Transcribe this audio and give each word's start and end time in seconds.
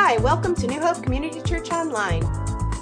Hi, 0.00 0.16
welcome 0.18 0.54
to 0.54 0.68
New 0.68 0.80
Hope 0.80 1.02
Community 1.02 1.42
Church 1.42 1.72
Online. 1.72 2.20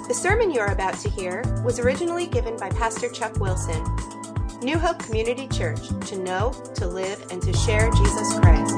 The 0.07 0.13
sermon 0.13 0.51
you 0.51 0.59
are 0.59 0.71
about 0.71 0.93
to 0.99 1.09
hear 1.09 1.41
was 1.65 1.79
originally 1.79 2.27
given 2.27 2.55
by 2.57 2.69
Pastor 2.69 3.09
Chuck 3.09 3.39
Wilson. 3.39 3.83
New 4.61 4.77
Hope 4.77 4.99
Community 4.99 5.47
Church, 5.47 5.87
to 6.09 6.19
know, 6.19 6.51
to 6.75 6.85
live, 6.85 7.19
and 7.31 7.41
to 7.41 7.51
share 7.53 7.89
Jesus 7.89 8.39
Christ. 8.39 8.75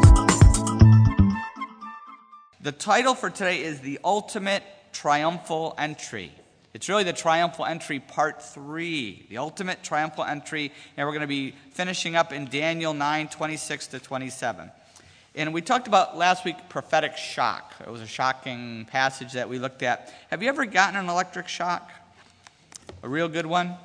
The 2.62 2.72
title 2.72 3.14
for 3.14 3.30
today 3.30 3.62
is 3.62 3.82
The 3.82 4.00
Ultimate 4.06 4.64
Triumphal 4.94 5.76
Entry. 5.78 6.32
It's 6.74 6.88
really 6.88 7.04
the 7.04 7.14
triumphal 7.14 7.66
entry 7.66 8.00
part 8.00 8.42
three, 8.42 9.26
the 9.30 9.40
ultimate 9.40 9.84
triumphal 9.84 10.24
entry, 10.24 10.72
and 10.96 11.06
we're 11.06 11.14
going 11.14 11.22
to 11.22 11.28
be 11.28 11.56
finishing 11.72 12.16
up 12.16 12.32
in 12.32 12.46
Daniel 12.46 12.94
9 12.94 13.28
26 13.28 13.88
to 13.88 14.00
27. 14.00 14.72
And 15.36 15.54
we 15.54 15.62
talked 15.62 15.88
about 15.88 16.18
last 16.18 16.44
week 16.44 16.58
prophetic 16.70 17.16
shock. 17.16 17.76
It 17.80 17.90
was 17.90 18.02
a 18.02 18.08
shocking 18.08 18.86
passage 18.86 19.34
that 19.34 19.48
we 19.48 19.60
looked 19.60 19.84
at. 19.84 20.12
Have 20.32 20.42
you 20.42 20.50
ever 20.50 20.66
gotten 20.66 20.96
an 20.96 21.08
electric 21.08 21.48
shock? 21.48 21.92
A 23.04 23.10
real 23.10 23.28
good 23.28 23.46
one? 23.46 23.76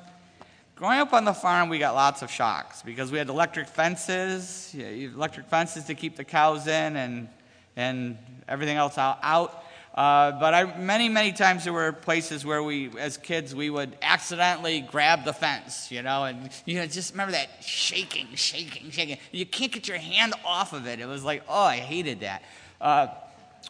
Growing 0.75 0.99
up 0.99 1.13
on 1.13 1.23
the 1.23 1.33
farm, 1.33 1.69
we 1.69 1.77
got 1.77 1.93
lots 1.93 2.21
of 2.21 2.29
shocks 2.29 2.81
because 2.81 3.11
we 3.11 3.17
had 3.17 3.29
electric 3.29 3.67
fences, 3.67 4.75
electric 4.75 5.45
fences 5.45 5.85
to 5.85 5.95
keep 5.95 6.15
the 6.15 6.23
cows 6.23 6.67
in 6.67 6.97
and, 6.97 7.29
and 7.75 8.17
everything 8.47 8.75
else 8.75 8.97
out. 8.97 9.63
Uh, 9.95 10.33
but 10.33 10.53
I, 10.53 10.77
many, 10.77 11.07
many 11.07 11.31
times 11.31 11.63
there 11.63 11.71
were 11.71 11.93
places 11.93 12.45
where 12.45 12.61
we, 12.61 12.91
as 12.99 13.15
kids, 13.15 13.55
we 13.55 13.69
would 13.69 13.95
accidentally 14.01 14.81
grab 14.81 15.23
the 15.23 15.31
fence, 15.31 15.89
you 15.89 16.01
know, 16.01 16.25
and 16.25 16.49
you 16.65 16.75
know, 16.75 16.85
just 16.85 17.13
remember 17.13 17.31
that 17.31 17.47
shaking, 17.63 18.27
shaking, 18.35 18.91
shaking. 18.91 19.17
You 19.31 19.45
can't 19.45 19.71
get 19.71 19.87
your 19.87 19.97
hand 19.97 20.33
off 20.43 20.73
of 20.73 20.85
it. 20.85 20.99
It 20.99 21.07
was 21.07 21.23
like, 21.23 21.43
oh, 21.47 21.63
I 21.63 21.77
hated 21.77 22.19
that. 22.19 22.43
Uh, 22.81 23.07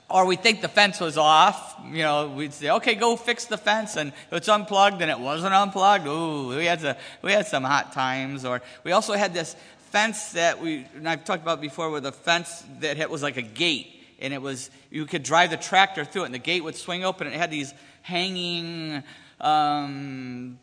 or 0.09 0.25
we 0.25 0.35
think 0.35 0.61
the 0.61 0.67
fence 0.67 0.99
was 0.99 1.15
off, 1.15 1.79
you 1.91 2.01
know, 2.01 2.27
we'd 2.29 2.53
say, 2.53 2.71
okay, 2.71 2.95
go 2.95 3.15
fix 3.15 3.45
the 3.45 3.57
fence, 3.57 3.95
and 3.95 4.11
it's 4.31 4.49
unplugged, 4.49 5.03
and 5.03 5.11
it 5.11 5.19
wasn't 5.19 5.53
unplugged. 5.53 6.07
Ooh, 6.07 6.49
we 6.49 6.65
had, 6.65 6.79
to, 6.79 6.97
we 7.21 7.33
had 7.33 7.45
some 7.45 7.63
hot 7.63 7.93
times. 7.93 8.45
Or 8.45 8.63
we 8.83 8.93
also 8.93 9.13
had 9.13 9.31
this 9.31 9.55
fence 9.91 10.31
that 10.31 10.59
we, 10.59 10.87
and 10.95 11.07
I've 11.07 11.23
talked 11.23 11.43
about 11.43 11.61
before, 11.61 11.91
with 11.91 12.05
a 12.07 12.11
fence 12.11 12.63
that 12.79 13.09
was 13.11 13.21
like 13.21 13.37
a 13.37 13.43
gate 13.43 13.94
and 14.19 14.33
it 14.33 14.41
was 14.41 14.69
you 14.89 15.05
could 15.05 15.23
drive 15.23 15.49
the 15.49 15.57
tractor 15.57 16.05
through 16.05 16.23
it, 16.23 16.25
and 16.25 16.33
the 16.33 16.39
gate 16.39 16.63
would 16.63 16.75
swing 16.75 17.03
open, 17.03 17.27
and 17.27 17.35
it 17.35 17.39
had 17.39 17.51
these 17.51 17.73
hanging, 18.01 19.03
um, 19.41 20.59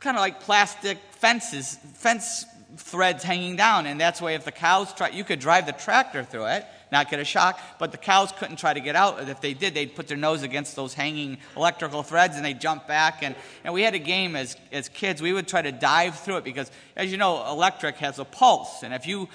kind 0.00 0.16
of 0.16 0.20
like 0.20 0.40
plastic 0.40 0.98
fences, 1.10 1.78
fence 1.94 2.44
threads 2.76 3.22
hanging 3.22 3.56
down, 3.56 3.86
and 3.86 4.00
that's 4.00 4.20
why 4.20 4.32
if 4.32 4.44
the 4.44 4.52
cows 4.52 4.92
try, 4.92 5.08
you 5.08 5.24
could 5.24 5.38
drive 5.38 5.66
the 5.66 5.72
tractor 5.72 6.24
through 6.24 6.46
it, 6.46 6.66
not 6.92 7.10
get 7.10 7.20
a 7.20 7.24
shock, 7.24 7.60
but 7.78 7.90
the 7.90 7.98
cows 7.98 8.32
couldn't 8.38 8.56
try 8.56 8.72
to 8.72 8.80
get 8.80 8.96
out. 8.96 9.28
If 9.28 9.40
they 9.40 9.54
did, 9.54 9.74
they'd 9.74 9.94
put 9.94 10.08
their 10.08 10.16
nose 10.16 10.42
against 10.42 10.76
those 10.76 10.94
hanging 10.94 11.38
electrical 11.56 12.02
threads 12.02 12.36
and 12.36 12.44
they'd 12.44 12.60
jump 12.60 12.86
back. 12.86 13.22
And, 13.22 13.34
and 13.64 13.74
we 13.74 13.82
had 13.82 13.94
a 13.94 13.98
game 13.98 14.36
as, 14.36 14.56
as 14.70 14.88
kids, 14.88 15.20
we 15.20 15.32
would 15.32 15.48
try 15.48 15.62
to 15.62 15.72
dive 15.72 16.18
through 16.20 16.38
it 16.38 16.44
because, 16.44 16.70
as 16.94 17.10
you 17.10 17.18
know, 17.18 17.44
electric 17.50 17.96
has 17.96 18.18
a 18.18 18.24
pulse, 18.24 18.82
and 18.82 18.94
if 18.94 19.06
you 19.06 19.28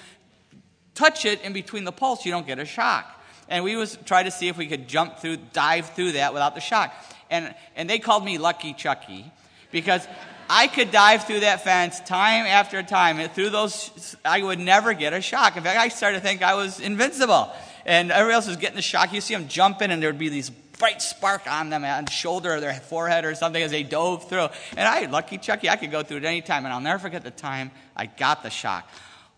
touch 0.94 1.24
it 1.24 1.40
in 1.42 1.52
between 1.52 1.84
the 1.84 1.92
pulse, 1.92 2.24
you 2.24 2.32
don't 2.32 2.46
get 2.46 2.58
a 2.58 2.66
shock 2.66 3.21
and 3.52 3.62
we 3.62 3.76
was 3.76 3.98
try 4.06 4.22
to 4.22 4.30
see 4.30 4.48
if 4.48 4.56
we 4.56 4.66
could 4.66 4.88
jump 4.88 5.18
through, 5.18 5.36
dive 5.52 5.90
through 5.90 6.12
that 6.12 6.32
without 6.32 6.54
the 6.54 6.60
shock. 6.60 6.92
And, 7.30 7.54
and 7.76 7.88
they 7.88 7.98
called 7.98 8.24
me 8.24 8.38
Lucky 8.38 8.72
Chucky 8.72 9.30
because 9.70 10.08
I 10.48 10.66
could 10.66 10.90
dive 10.90 11.24
through 11.24 11.40
that 11.40 11.62
fence 11.62 12.00
time 12.00 12.46
after 12.46 12.82
time. 12.82 13.20
And 13.20 13.30
through 13.30 13.50
those, 13.50 14.16
I 14.24 14.42
would 14.42 14.58
never 14.58 14.94
get 14.94 15.12
a 15.12 15.20
shock. 15.20 15.56
In 15.56 15.62
fact, 15.62 15.78
I 15.78 15.88
started 15.88 16.18
to 16.18 16.22
think 16.22 16.42
I 16.42 16.54
was 16.54 16.80
invincible. 16.80 17.52
And 17.84 18.10
everybody 18.10 18.34
else 18.34 18.46
was 18.48 18.56
getting 18.56 18.76
the 18.76 18.82
shock. 18.82 19.12
You 19.12 19.20
see 19.20 19.34
them 19.34 19.48
jumping, 19.48 19.90
and 19.90 20.02
there 20.02 20.08
would 20.08 20.18
be 20.18 20.30
these 20.30 20.48
bright 20.50 21.02
spark 21.02 21.46
on 21.46 21.68
them 21.68 21.84
on 21.84 22.06
the 22.06 22.10
shoulder 22.10 22.54
or 22.54 22.60
their 22.60 22.74
forehead 22.74 23.24
or 23.24 23.34
something 23.34 23.62
as 23.62 23.70
they 23.70 23.82
dove 23.82 24.28
through. 24.28 24.48
And 24.76 24.88
I, 24.88 25.04
Lucky 25.06 25.36
Chucky, 25.36 25.68
I 25.68 25.76
could 25.76 25.90
go 25.90 26.02
through 26.02 26.18
it 26.18 26.24
any 26.24 26.40
time. 26.40 26.64
And 26.64 26.72
I'll 26.72 26.80
never 26.80 26.98
forget 26.98 27.22
the 27.22 27.30
time 27.30 27.70
I 27.94 28.06
got 28.06 28.42
the 28.42 28.50
shock. 28.50 28.88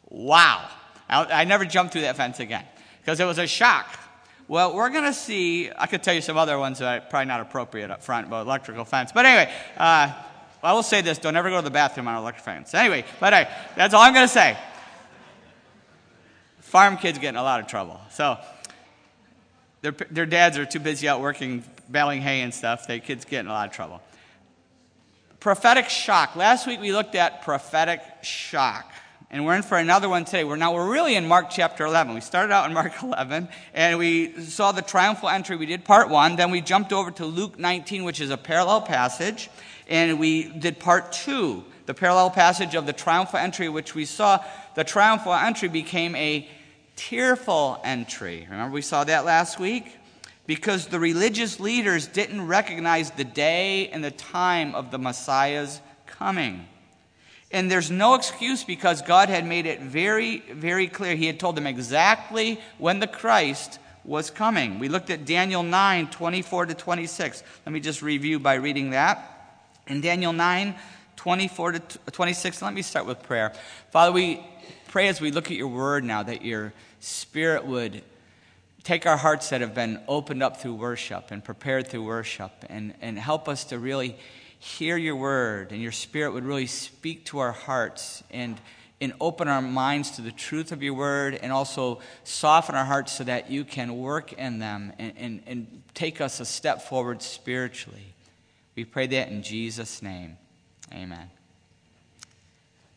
Wow. 0.08 0.68
I, 1.08 1.24
I 1.24 1.44
never 1.44 1.64
jumped 1.64 1.92
through 1.92 2.02
that 2.02 2.16
fence 2.16 2.38
again 2.38 2.64
because 3.00 3.18
it 3.20 3.24
was 3.24 3.38
a 3.38 3.46
shock. 3.46 3.86
Well, 4.46 4.74
we're 4.74 4.90
going 4.90 5.04
to 5.04 5.14
see, 5.14 5.70
I 5.76 5.86
could 5.86 6.02
tell 6.02 6.12
you 6.12 6.20
some 6.20 6.36
other 6.36 6.58
ones 6.58 6.78
that 6.78 7.02
are 7.02 7.06
probably 7.08 7.26
not 7.26 7.40
appropriate 7.40 7.90
up 7.90 8.02
front 8.02 8.26
about 8.26 8.46
electrical 8.46 8.84
fence. 8.84 9.10
But 9.10 9.24
anyway, 9.24 9.50
uh, 9.78 10.12
I 10.62 10.72
will 10.74 10.82
say 10.82 11.00
this 11.00 11.18
don't 11.18 11.36
ever 11.36 11.48
go 11.48 11.56
to 11.56 11.62
the 11.62 11.70
bathroom 11.70 12.08
on 12.08 12.14
an 12.14 12.20
electric 12.20 12.44
fence. 12.44 12.74
Anyway, 12.74 13.04
but 13.20 13.32
hey, 13.32 13.48
that's 13.74 13.94
all 13.94 14.02
I'm 14.02 14.12
going 14.12 14.26
to 14.26 14.32
say. 14.32 14.56
Farm 16.60 16.98
kids 16.98 17.18
get 17.18 17.30
in 17.30 17.36
a 17.36 17.42
lot 17.42 17.60
of 17.60 17.66
trouble. 17.68 18.00
So 18.10 18.36
their, 19.80 19.92
their 19.92 20.26
dads 20.26 20.58
are 20.58 20.66
too 20.66 20.80
busy 20.80 21.08
out 21.08 21.20
working, 21.22 21.64
baling 21.90 22.20
hay 22.20 22.42
and 22.42 22.52
stuff. 22.52 22.86
Their 22.86 22.98
kids 22.98 23.24
get 23.24 23.40
in 23.40 23.46
a 23.46 23.52
lot 23.52 23.68
of 23.68 23.74
trouble. 23.74 24.02
Prophetic 25.40 25.88
shock. 25.88 26.36
Last 26.36 26.66
week 26.66 26.80
we 26.80 26.92
looked 26.92 27.14
at 27.14 27.42
prophetic 27.42 28.00
shock. 28.22 28.90
And 29.34 29.44
we're 29.44 29.56
in 29.56 29.62
for 29.62 29.76
another 29.76 30.08
one 30.08 30.24
today. 30.24 30.44
We're 30.44 30.54
now 30.54 30.74
we're 30.74 30.88
really 30.88 31.16
in 31.16 31.26
Mark 31.26 31.50
chapter 31.50 31.84
11. 31.84 32.14
We 32.14 32.20
started 32.20 32.52
out 32.52 32.68
in 32.68 32.72
Mark 32.72 32.92
11 33.02 33.48
and 33.74 33.98
we 33.98 34.40
saw 34.40 34.70
the 34.70 34.80
triumphal 34.80 35.28
entry. 35.28 35.56
We 35.56 35.66
did 35.66 35.84
part 35.84 36.08
1, 36.08 36.36
then 36.36 36.52
we 36.52 36.60
jumped 36.60 36.92
over 36.92 37.10
to 37.10 37.26
Luke 37.26 37.58
19 37.58 38.04
which 38.04 38.20
is 38.20 38.30
a 38.30 38.36
parallel 38.36 38.82
passage, 38.82 39.50
and 39.88 40.20
we 40.20 40.44
did 40.44 40.78
part 40.78 41.10
2, 41.10 41.64
the 41.86 41.94
parallel 41.94 42.30
passage 42.30 42.76
of 42.76 42.86
the 42.86 42.92
triumphal 42.92 43.40
entry 43.40 43.68
which 43.68 43.92
we 43.96 44.04
saw 44.04 44.38
the 44.76 44.84
triumphal 44.84 45.34
entry 45.34 45.68
became 45.68 46.14
a 46.14 46.48
tearful 46.94 47.80
entry. 47.82 48.46
Remember 48.48 48.72
we 48.72 48.82
saw 48.82 49.02
that 49.02 49.24
last 49.24 49.58
week? 49.58 49.96
Because 50.46 50.86
the 50.86 51.00
religious 51.00 51.58
leaders 51.58 52.06
didn't 52.06 52.46
recognize 52.46 53.10
the 53.10 53.24
day 53.24 53.88
and 53.88 54.04
the 54.04 54.12
time 54.12 54.76
of 54.76 54.92
the 54.92 54.98
Messiah's 55.00 55.80
coming. 56.06 56.68
And 57.54 57.70
there's 57.70 57.88
no 57.88 58.14
excuse 58.14 58.64
because 58.64 59.00
God 59.00 59.28
had 59.28 59.46
made 59.46 59.66
it 59.66 59.80
very, 59.80 60.38
very 60.38 60.88
clear. 60.88 61.14
He 61.14 61.28
had 61.28 61.38
told 61.38 61.54
them 61.54 61.68
exactly 61.68 62.60
when 62.78 62.98
the 62.98 63.06
Christ 63.06 63.78
was 64.04 64.28
coming. 64.28 64.80
We 64.80 64.88
looked 64.88 65.08
at 65.08 65.24
Daniel 65.24 65.62
9, 65.62 66.08
24 66.08 66.66
to 66.66 66.74
26. 66.74 67.44
Let 67.64 67.72
me 67.72 67.78
just 67.78 68.02
review 68.02 68.40
by 68.40 68.54
reading 68.54 68.90
that. 68.90 69.70
In 69.86 70.00
Daniel 70.00 70.32
9, 70.32 70.74
24 71.14 71.72
to 71.72 71.80
26, 72.10 72.60
let 72.60 72.74
me 72.74 72.82
start 72.82 73.06
with 73.06 73.22
prayer. 73.22 73.52
Father, 73.92 74.10
we 74.10 74.44
pray 74.88 75.06
as 75.06 75.20
we 75.20 75.30
look 75.30 75.48
at 75.48 75.56
your 75.56 75.68
word 75.68 76.02
now 76.02 76.24
that 76.24 76.44
your 76.44 76.72
spirit 76.98 77.64
would 77.64 78.02
take 78.82 79.06
our 79.06 79.16
hearts 79.16 79.50
that 79.50 79.60
have 79.60 79.76
been 79.76 80.00
opened 80.08 80.42
up 80.42 80.56
through 80.56 80.74
worship 80.74 81.30
and 81.30 81.44
prepared 81.44 81.86
through 81.86 82.02
worship 82.02 82.50
and, 82.68 82.94
and 83.00 83.16
help 83.16 83.48
us 83.48 83.62
to 83.66 83.78
really 83.78 84.18
hear 84.64 84.96
your 84.96 85.14
word 85.14 85.72
and 85.72 85.82
your 85.82 85.92
spirit 85.92 86.32
would 86.32 86.44
really 86.44 86.66
speak 86.66 87.26
to 87.26 87.38
our 87.38 87.52
hearts 87.52 88.24
and, 88.30 88.58
and 88.98 89.12
open 89.20 89.46
our 89.46 89.60
minds 89.60 90.12
to 90.12 90.22
the 90.22 90.32
truth 90.32 90.72
of 90.72 90.82
your 90.82 90.94
word 90.94 91.34
and 91.34 91.52
also 91.52 92.00
soften 92.24 92.74
our 92.74 92.86
hearts 92.86 93.12
so 93.12 93.24
that 93.24 93.50
you 93.50 93.62
can 93.62 93.98
work 93.98 94.32
in 94.32 94.58
them 94.60 94.90
and, 94.98 95.12
and, 95.18 95.42
and 95.46 95.82
take 95.92 96.22
us 96.22 96.40
a 96.40 96.46
step 96.46 96.80
forward 96.80 97.20
spiritually. 97.20 98.14
We 98.74 98.86
pray 98.86 99.06
that 99.06 99.28
in 99.28 99.42
Jesus' 99.42 100.00
name. 100.00 100.38
Amen. 100.90 101.30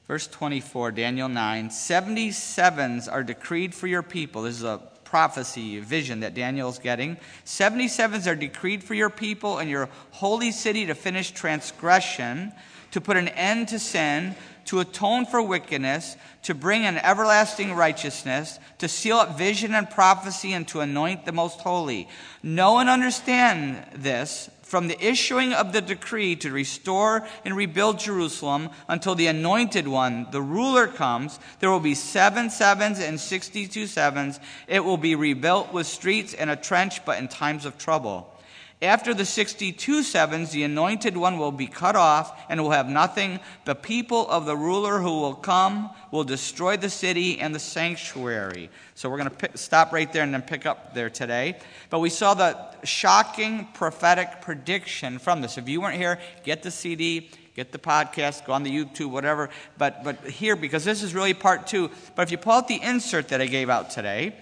Verse 0.08 0.26
24, 0.26 0.94
Daniel 0.94 1.28
9 1.28 1.68
77s 1.68 3.12
are 3.12 3.24
decreed 3.24 3.76
for 3.76 3.88
your 3.88 4.04
people. 4.04 4.44
This 4.44 4.56
is 4.56 4.64
a 4.64 4.82
prophecy, 5.08 5.80
vision 5.80 6.20
that 6.20 6.34
Daniel's 6.34 6.80
getting. 6.80 7.16
77s 7.46 8.30
are 8.30 8.36
decreed 8.36 8.84
for 8.84 8.94
your 8.94 9.10
people 9.10 9.58
and 9.58 9.70
your 9.70 9.88
holy 10.12 10.52
city 10.52 10.86
to 10.88 10.96
finish 10.96 11.32
transgression, 11.32 12.52
to 12.92 13.00
put 13.00 13.16
an 13.16 13.30
end 13.30 13.70
to 13.70 13.80
sin, 13.80 14.36
to 14.68 14.80
atone 14.80 15.26
for 15.26 15.42
wickedness, 15.42 16.16
to 16.44 16.54
bring 16.54 16.86
an 16.86 16.98
everlasting 16.98 17.74
righteousness, 17.74 18.60
to 18.78 18.88
seal 18.88 19.18
up 19.18 19.38
vision 19.38 19.74
and 19.74 19.90
prophecy, 19.90 20.54
and 20.54 20.68
to 20.68 20.80
anoint 20.80 21.26
the 21.26 21.32
most 21.32 21.60
holy. 21.62 22.08
Know 22.44 22.78
and 22.78 22.90
understand 22.90 23.84
this 23.94 24.50
from 24.64 24.90
the 24.90 25.06
issuing 25.06 25.54
of 25.54 25.72
the 25.72 25.80
decree 25.80 26.36
to 26.36 26.52
restore 26.52 27.26
and 27.46 27.56
rebuild 27.56 28.00
Jerusalem 28.00 28.70
until 28.90 29.16
the 29.16 29.28
anointed 29.28 29.88
one, 29.88 30.28
the 30.32 30.42
ruler, 30.42 30.88
comes, 30.88 31.40
there 31.60 31.72
will 31.72 31.80
be 31.80 31.96
seven 31.96 32.50
sevens 32.50 33.00
and 33.00 33.18
sixty 33.18 33.66
two 33.68 33.88
sevens. 33.88 34.40
It 34.68 34.84
will 34.84 34.98
be 34.98 35.16
rebuilt 35.16 35.72
with 35.72 35.88
streets 35.88 36.34
and 36.34 36.50
a 36.50 36.58
trench, 36.58 37.06
but 37.06 37.18
in 37.18 37.30
times 37.30 37.66
of 37.66 37.78
trouble. 37.78 38.34
After 38.80 39.16
the 39.16 39.26
62 39.26 40.04
sevens, 40.04 40.52
the 40.52 40.62
anointed 40.62 41.18
one 41.18 41.40
will 41.40 41.52
be 41.52 41.66
cut 41.66 41.96
off 41.96 42.40
and 42.48 42.62
will 42.62 42.70
have 42.70 42.88
nothing. 42.88 43.40
The 43.66 43.74
people 43.74 44.30
of 44.30 44.46
the 44.46 44.56
ruler 44.56 45.00
who 45.00 45.20
will 45.20 45.34
come 45.34 45.90
will 46.12 46.24
destroy 46.24 46.78
the 46.78 46.90
city 46.90 47.40
and 47.40 47.56
the 47.56 47.60
sanctuary. 47.60 48.70
So 48.94 49.10
we're 49.10 49.18
going 49.18 49.32
to 49.32 49.58
stop 49.58 49.92
right 49.92 50.12
there 50.14 50.22
and 50.22 50.32
then 50.32 50.44
pick 50.44 50.68
up 50.68 50.94
there 50.94 51.10
today. 51.10 51.58
But 51.90 52.02
we 52.02 52.12
saw 52.12 52.36
the 52.36 52.56
shocking 52.84 53.68
prophetic 53.74 54.42
prediction 54.42 55.18
from 55.18 55.42
this. 55.42 55.58
If 55.58 55.68
you 55.68 55.82
weren't 55.82 55.98
here, 55.98 56.20
get 56.44 56.62
the 56.62 56.70
CD, 56.70 57.32
get 57.56 57.72
the 57.72 57.80
podcast, 57.80 58.46
go 58.46 58.54
on 58.54 58.62
the 58.62 58.70
YouTube, 58.70 59.10
whatever. 59.10 59.50
But, 59.80 60.04
but 60.04 60.24
here, 60.28 60.56
because 60.56 60.86
this 60.86 61.02
is 61.02 61.16
really 61.16 61.34
part 61.34 61.66
two. 61.66 61.90
But 62.16 62.28
if 62.28 62.32
you 62.32 62.38
pull 62.38 62.54
out 62.54 62.68
the 62.68 62.80
insert 62.80 63.30
that 63.30 63.42
I 63.42 63.48
gave 63.48 63.72
out 63.72 63.90
today, 63.90 64.36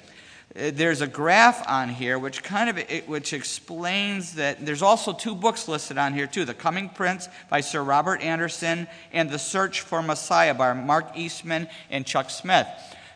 Uh, 0.58 0.72
there's 0.74 1.02
a 1.02 1.08
graph 1.08 1.68
on 1.68 1.90
here 1.90 2.18
which 2.18 2.42
kind 2.42 2.70
of 2.70 3.08
which 3.08 3.34
explains 3.34 4.36
that 4.36 4.66
there's 4.66 4.82
also 4.82 5.12
two 5.12 5.36
books 5.36 5.68
listed 5.68 5.98
on 5.98 6.14
here 6.14 6.28
too 6.28 6.46
the 6.46 6.54
coming 6.54 6.88
prince 6.88 7.28
by 7.50 7.60
sir 7.60 7.84
robert 7.84 8.22
anderson 8.22 8.88
and 9.12 9.30
the 9.30 9.38
search 9.38 9.82
for 9.82 10.02
messiah 10.02 10.54
by 10.54 10.72
mark 10.72 11.18
eastman 11.18 11.68
and 11.90 12.06
chuck 12.06 12.30
smith. 12.30 12.68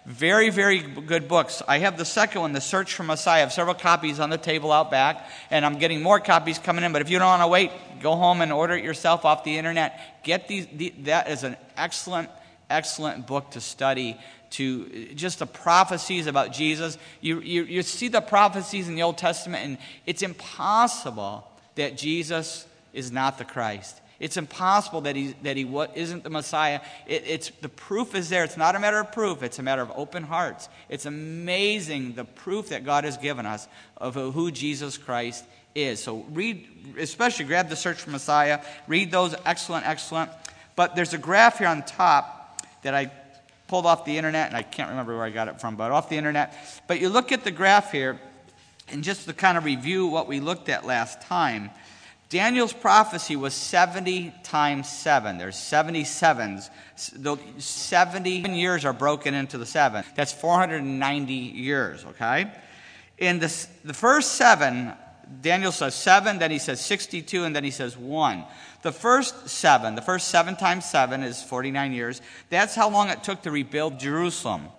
Very 0.06 0.50
very 0.50 0.80
good 0.80 1.30
books. 1.30 1.62
I 1.66 1.78
have 1.78 1.98
the 1.98 2.04
second 2.04 2.42
one 2.42 2.52
the 2.52 2.60
search 2.60 2.94
for 2.94 3.04
messiah. 3.04 3.38
I 3.38 3.40
have 3.42 3.54
several 3.54 3.76
copies 3.76 4.20
on 4.20 4.30
the 4.30 4.38
table 4.38 4.74
out 4.74 4.92
back 4.92 5.30
and 5.50 5.66
i'm 5.66 5.78
getting 5.78 6.02
more 6.04 6.20
copies 6.20 6.60
coming 6.60 6.84
in 6.84 6.92
but 6.92 7.02
if 7.02 7.10
you 7.10 7.20
don't 7.20 7.28
want 7.28 7.44
to 7.44 7.48
wait 7.48 7.72
go 8.02 8.18
home 8.18 8.42
and 8.42 8.52
order 8.52 8.76
it 8.76 8.84
yourself 8.84 9.24
off 9.24 9.46
the 9.46 9.58
internet. 9.58 10.24
Get 10.24 10.50
these 10.50 10.68
the, 10.74 10.90
that 11.04 11.30
is 11.30 11.46
an 11.46 11.56
excellent 11.78 12.30
excellent 12.70 13.26
book 13.28 13.52
to 13.52 13.62
study 13.62 14.18
to 14.52 15.14
just 15.16 15.40
the 15.40 15.46
prophecies 15.46 16.28
about 16.28 16.52
Jesus. 16.52 16.98
You, 17.22 17.40
you, 17.40 17.64
you 17.64 17.84
see 17.84 18.08
the 18.08 18.22
prophecies 18.22 18.88
in 18.88 18.96
the 18.96 19.04
Old 19.04 19.18
Testament, 19.18 19.66
and 19.66 19.78
it's 20.06 20.22
impossible 20.22 21.48
that 21.76 21.98
Jesus 21.98 22.66
is 22.94 23.12
not 23.12 23.38
the 23.38 23.46
Christ. 23.46 24.02
It's 24.20 24.36
impossible 24.36 25.02
that 25.02 25.16
he, 25.16 25.34
that 25.44 25.56
he 25.56 25.64
isn't 25.96 26.24
the 26.24 26.30
Messiah. 26.30 26.82
It, 27.08 27.24
it's, 27.26 27.50
the 27.62 27.70
proof 27.70 28.16
is 28.16 28.30
there. 28.30 28.44
It's 28.44 28.58
not 28.58 28.76
a 28.76 28.80
matter 28.80 29.00
of 29.00 29.12
proof, 29.12 29.44
it's 29.44 29.60
a 29.60 29.64
matter 29.64 29.82
of 29.82 29.92
open 29.96 30.24
hearts. 30.24 30.68
It's 30.90 31.06
amazing 31.06 32.16
the 32.16 32.26
proof 32.26 32.70
that 32.70 32.84
God 32.84 33.06
has 33.06 33.18
given 33.18 33.46
us 33.46 33.68
of 33.98 34.16
who 34.16 34.52
Jesus 34.52 34.98
Christ 34.98 35.46
is. 35.74 36.04
So 36.04 36.26
read, 36.32 36.68
especially 37.00 37.46
grab 37.46 37.70
the 37.70 37.76
search 37.76 38.02
for 38.02 38.10
Messiah, 38.10 38.62
read 38.88 39.12
those, 39.12 39.36
excellent, 39.46 39.88
excellent. 39.88 40.32
But 40.76 40.96
there's 40.96 41.14
a 41.14 41.18
graph 41.18 41.60
here 41.60 41.68
on 41.68 41.84
top 41.84 42.62
that 42.82 42.94
I 42.94 43.12
pulled 43.70 43.86
off 43.86 44.04
the 44.04 44.18
internet, 44.18 44.48
and 44.48 44.58
I 44.58 44.64
can't 44.64 44.90
remember 44.90 45.16
where 45.16 45.26
I 45.26 45.30
got 45.30 45.48
it 45.48 45.62
from, 45.62 45.76
but 45.76 45.92
off 45.92 46.10
the 46.10 46.18
internet. 46.18 46.54
But 46.88 47.00
you 47.00 47.08
look 47.08 47.32
at 47.32 47.44
the 47.44 47.52
graph 47.52 47.92
here, 47.92 48.20
and 48.90 49.04
just 49.04 49.28
to 49.28 49.34
kind 49.34 49.58
of 49.58 49.64
review 49.64 50.08
what 50.08 50.28
we 50.28 50.40
looked 50.40 50.68
at 50.68 50.86
last 50.86 51.22
time, 51.22 51.70
Daniel's 52.30 52.74
prophecy 52.74 53.36
was 53.36 53.54
70 53.54 54.34
times 54.44 54.90
7. 54.90 55.38
There's 55.38 55.56
77s. 55.56 56.70
The 57.14 57.38
70 57.58 58.30
years 58.30 58.86
are 58.86 58.94
broken 58.94 59.34
into 59.34 59.58
the 59.58 59.66
7. 59.66 60.04
That's 60.16 60.34
490 60.34 61.34
years, 61.34 62.06
okay? 62.06 62.52
In 63.18 63.40
the, 63.40 63.68
the 63.84 63.94
first 63.94 64.34
7, 64.34 64.94
Daniel 65.42 65.72
says 65.72 65.96
7, 65.96 66.40
then 66.40 66.52
he 66.52 66.60
says 66.60 66.82
62, 66.82 67.44
and 67.44 67.56
then 67.56 67.64
he 67.64 67.72
says 67.72 67.98
1. 67.98 68.46
The 68.82 68.92
first 68.92 69.50
seven, 69.50 69.96
the 69.96 70.02
first 70.02 70.30
seven 70.30 70.56
times 70.56 70.86
seven 70.86 71.24
is 71.24 71.44
49 71.44 71.92
years. 71.92 72.22
That's 72.50 72.76
how 72.76 72.90
long 72.90 73.10
it 73.10 73.24
took 73.24 73.42
to 73.42 73.52
rebuild 73.52 74.00
Jerusalem. 74.00 74.70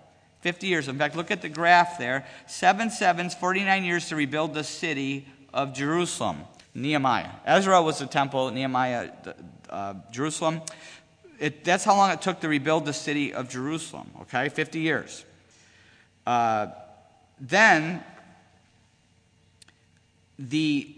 50 0.41 0.67
years. 0.67 0.87
In 0.87 0.97
fact, 0.97 1.15
look 1.15 1.29
at 1.29 1.41
the 1.41 1.49
graph 1.49 1.99
there. 1.99 2.25
Seven 2.47 2.89
sevens, 2.89 3.35
49 3.35 3.83
years 3.83 4.09
to 4.09 4.15
rebuild 4.15 4.55
the 4.55 4.63
city 4.63 5.27
of 5.53 5.73
Jerusalem. 5.73 6.39
Nehemiah. 6.73 7.29
Ezra 7.45 7.81
was 7.81 7.99
the 7.99 8.07
temple, 8.07 8.49
Nehemiah, 8.49 9.11
uh, 9.69 9.93
Jerusalem. 10.11 10.61
It, 11.39 11.63
that's 11.63 11.83
how 11.83 11.95
long 11.95 12.11
it 12.11 12.21
took 12.21 12.39
to 12.41 12.47
rebuild 12.47 12.85
the 12.85 12.93
city 12.93 13.33
of 13.33 13.49
Jerusalem, 13.49 14.09
okay? 14.21 14.49
50 14.49 14.79
years. 14.79 15.25
Uh, 16.25 16.67
then, 17.39 18.03
the 20.39 20.95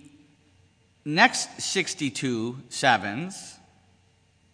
next 1.06 1.62
62 1.62 2.58
sevens, 2.70 3.58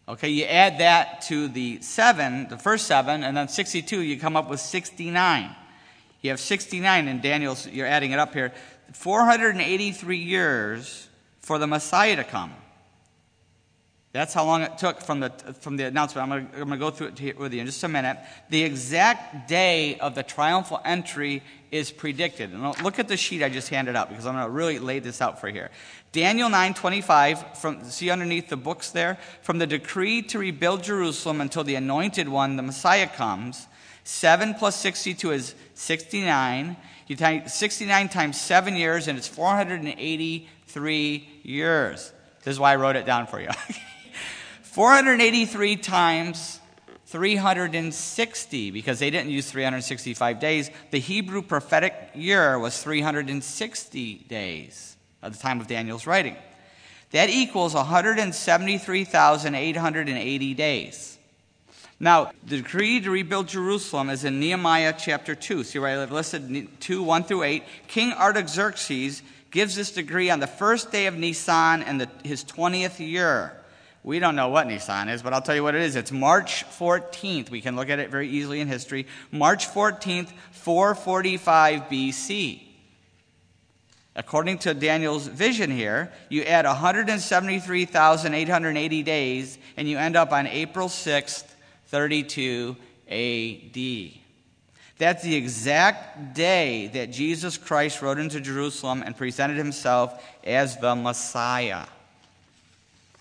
okay, 0.07 0.29
you 0.29 0.45
add 0.45 0.79
that 0.79 1.21
to 1.23 1.47
the 1.47 1.81
seven, 1.81 2.47
the 2.49 2.57
first 2.57 2.87
seven, 2.87 3.23
and 3.23 3.35
then 3.35 3.47
62, 3.47 4.01
you 4.01 4.19
come 4.19 4.35
up 4.35 4.49
with 4.49 4.59
69. 4.59 5.55
You 6.21 6.29
have 6.31 6.39
69 6.39 7.07
in 7.07 7.21
Daniel's, 7.21 7.67
you're 7.67 7.87
adding 7.87 8.11
it 8.11 8.19
up 8.19 8.33
here. 8.33 8.53
483 8.93 10.17
years 10.17 11.07
for 11.39 11.59
the 11.59 11.67
Messiah 11.67 12.15
to 12.15 12.23
come. 12.23 12.53
That's 14.11 14.33
how 14.33 14.43
long 14.43 14.63
it 14.63 14.79
took 14.79 15.01
from 15.01 15.19
the, 15.19 15.29
from 15.59 15.77
the 15.77 15.83
announcement. 15.83 16.31
I'm 16.31 16.49
going 16.51 16.71
to 16.71 16.77
go 16.77 16.89
through 16.89 17.11
it 17.15 17.37
with 17.37 17.53
you 17.53 17.59
in 17.59 17.67
just 17.67 17.83
a 17.83 17.87
minute. 17.87 18.17
The 18.49 18.63
exact 18.63 19.47
day 19.47 19.99
of 19.99 20.15
the 20.15 20.23
triumphal 20.23 20.81
entry 20.83 21.43
is 21.69 21.91
predicted. 21.91 22.51
And 22.51 22.63
look 22.83 22.97
at 22.97 23.07
the 23.07 23.17
sheet 23.17 23.43
I 23.43 23.49
just 23.49 23.69
handed 23.69 23.95
out 23.95 24.09
because 24.09 24.25
I'm 24.25 24.33
going 24.33 24.45
to 24.45 24.51
really 24.51 24.79
lay 24.79 24.97
this 24.97 25.21
out 25.21 25.39
for 25.39 25.47
here. 25.47 25.69
Daniel 26.11 26.49
9:25 26.49 27.57
from 27.57 27.83
see 27.83 28.09
underneath 28.09 28.49
the 28.49 28.57
books 28.57 28.89
there 28.89 29.19
from 29.43 29.59
the 29.59 29.67
decree 29.67 30.23
to 30.23 30.39
rebuild 30.39 30.81
Jerusalem 30.81 31.39
until 31.39 31.63
the 31.63 31.75
anointed 31.75 32.27
one 32.27 32.55
the 32.55 32.63
Messiah 32.63 33.05
comes 33.05 33.67
7 34.05 34.55
plus 34.55 34.75
62 34.77 35.31
is 35.31 35.53
69 35.75 36.77
you 37.05 37.15
take 37.15 37.47
69 37.47 38.09
times 38.09 38.41
7 38.41 38.75
years 38.75 39.07
and 39.07 39.19
it's 39.19 39.27
483 39.27 41.29
years 41.43 42.11
this 42.43 42.53
is 42.53 42.59
why 42.59 42.73
I 42.73 42.77
wrote 42.77 42.95
it 42.95 43.05
down 43.05 43.27
for 43.27 43.39
you 43.39 43.49
483 44.71 45.77
times 45.77 46.59
360 47.07 48.69
because 48.69 48.99
they 48.99 49.09
didn't 49.09 49.31
use 49.31 49.49
365 49.49 50.39
days 50.39 50.69
the 50.91 50.99
Hebrew 50.99 51.41
prophetic 51.41 52.11
year 52.13 52.59
was 52.59 52.83
360 52.83 54.25
days 54.29 54.95
at 55.23 55.33
the 55.33 55.39
time 55.39 55.59
of 55.59 55.65
Daniel's 55.65 56.05
writing. 56.05 56.35
That 57.09 57.31
equals 57.31 57.73
173,880 57.73 60.53
days. 60.53 61.17
Now, 61.99 62.31
the 62.45 62.57
decree 62.57 63.01
to 63.01 63.09
rebuild 63.09 63.47
Jerusalem 63.47 64.11
is 64.11 64.23
in 64.23 64.39
Nehemiah 64.39 64.93
chapter 64.95 65.33
2. 65.33 65.63
See 65.63 65.79
where 65.79 65.99
I 65.99 66.05
listed 66.05 66.67
2, 66.79 67.01
1 67.01 67.23
through 67.23 67.41
8. 67.43 67.63
King 67.87 68.13
Artaxerxes 68.13 69.23
gives 69.49 69.75
this 69.75 69.91
decree 69.91 70.29
on 70.29 70.39
the 70.39 70.45
first 70.45 70.91
day 70.91 71.07
of 71.07 71.17
Nisan 71.17 71.81
in 71.81 71.97
the, 71.97 72.07
his 72.23 72.45
20th 72.45 72.99
year. 72.99 73.58
We 74.03 74.19
don't 74.19 74.35
know 74.35 74.49
what 74.49 74.67
Nisan 74.67 75.09
is, 75.09 75.21
but 75.21 75.33
I'll 75.33 75.41
tell 75.41 75.55
you 75.55 75.63
what 75.63 75.75
it 75.75 75.81
is. 75.81 75.95
It's 75.95 76.11
March 76.11 76.65
14th. 76.77 77.49
We 77.49 77.61
can 77.61 77.75
look 77.75 77.89
at 77.89 77.99
it 77.99 78.09
very 78.09 78.29
easily 78.29 78.61
in 78.61 78.67
history. 78.67 79.07
March 79.31 79.67
14th, 79.67 80.31
445 80.51 81.81
BC. 81.83 82.61
According 84.15 84.59
to 84.59 84.73
Daniel's 84.73 85.27
vision 85.27 85.69
here, 85.71 86.11
you 86.29 86.43
add 86.43 86.65
173,880 86.65 89.03
days 89.03 89.57
and 89.77 89.87
you 89.87 89.97
end 89.97 90.15
up 90.15 90.31
on 90.31 90.47
April 90.47 90.87
6th, 90.87 91.45
32 91.87 92.75
AD. 93.09 94.11
That's 94.97 95.23
the 95.23 95.35
exact 95.35 96.33
day 96.33 96.87
that 96.87 97.11
Jesus 97.11 97.57
Christ 97.57 98.01
rode 98.01 98.19
into 98.19 98.41
Jerusalem 98.41 99.03
and 99.05 99.15
presented 99.15 99.57
himself 99.57 100.21
as 100.43 100.77
the 100.77 100.95
Messiah. 100.95 101.85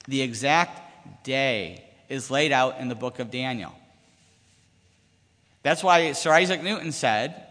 The 0.08 0.22
exact 0.22 1.22
day 1.22 1.84
is 2.08 2.30
laid 2.30 2.50
out 2.50 2.80
in 2.80 2.88
the 2.88 2.94
book 2.94 3.18
of 3.18 3.30
Daniel. 3.30 3.74
That's 5.62 5.84
why 5.84 6.12
Sir 6.12 6.32
Isaac 6.32 6.62
Newton 6.62 6.92
said, 6.92 7.44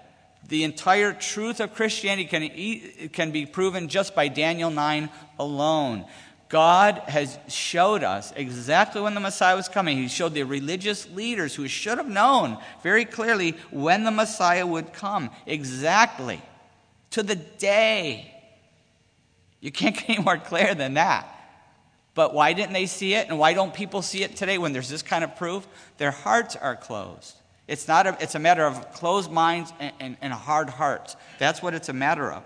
the 0.48 0.64
entire 0.64 1.14
truth 1.14 1.60
of 1.60 1.76
Christianity 1.76 2.26
can, 2.26 3.10
can 3.10 3.32
be 3.32 3.46
proven 3.46 3.90
just 3.90 4.16
by 4.16 4.28
Daniel 4.28 4.72
9 4.72 5.10
alone. 5.38 6.06
God 6.50 7.00
has 7.08 7.38
showed 7.48 8.04
us 8.04 8.34
exactly 8.36 9.02
when 9.02 9.14
the 9.14 9.20
Messiah 9.20 9.56
was 9.56 9.68
coming. 9.68 9.98
He 9.98 10.08
showed 10.08 10.34
the 10.34 10.44
religious 10.44 11.08
leaders 11.10 11.54
who 11.54 11.68
should 11.68 11.98
have 11.98 12.10
known 12.10 12.58
very 12.82 13.06
clearly 13.06 13.52
when 13.70 14.04
the 14.04 14.12
Messiah 14.12 14.66
would 14.66 14.94
come. 14.94 15.30
Exactly. 15.46 16.42
To 17.12 17.24
the 17.24 17.36
day. 17.36 18.34
You 19.60 19.72
can't 19.72 19.96
get 20.08 20.10
any 20.10 20.24
more 20.24 20.38
clear 20.38 20.74
than 20.74 20.96
that. 20.96 21.37
But 22.18 22.34
why 22.34 22.54
didn't 22.54 22.74
they 22.74 22.88
see 22.88 23.14
it? 23.14 23.28
And 23.28 23.38
why 23.38 23.54
don't 23.54 23.72
people 23.72 24.02
see 24.02 24.24
it 24.24 24.36
today 24.36 24.58
when 24.58 24.74
there's 24.74 24.90
this 24.90 25.04
kind 25.04 25.24
of 25.24 25.36
proof? 25.36 25.68
Their 26.00 26.10
hearts 26.10 26.56
are 26.56 26.76
closed. 26.76 27.36
It's, 27.68 27.88
not 27.88 28.08
a, 28.08 28.18
it's 28.20 28.34
a 28.34 28.40
matter 28.40 28.66
of 28.66 28.92
closed 28.92 29.32
minds 29.32 29.72
and, 29.80 29.94
and, 30.00 30.18
and 30.20 30.34
hard 30.34 30.68
hearts. 30.68 31.16
That's 31.38 31.62
what 31.62 31.76
it's 31.76 31.90
a 31.90 31.94
matter 31.94 32.32
of. 32.32 32.42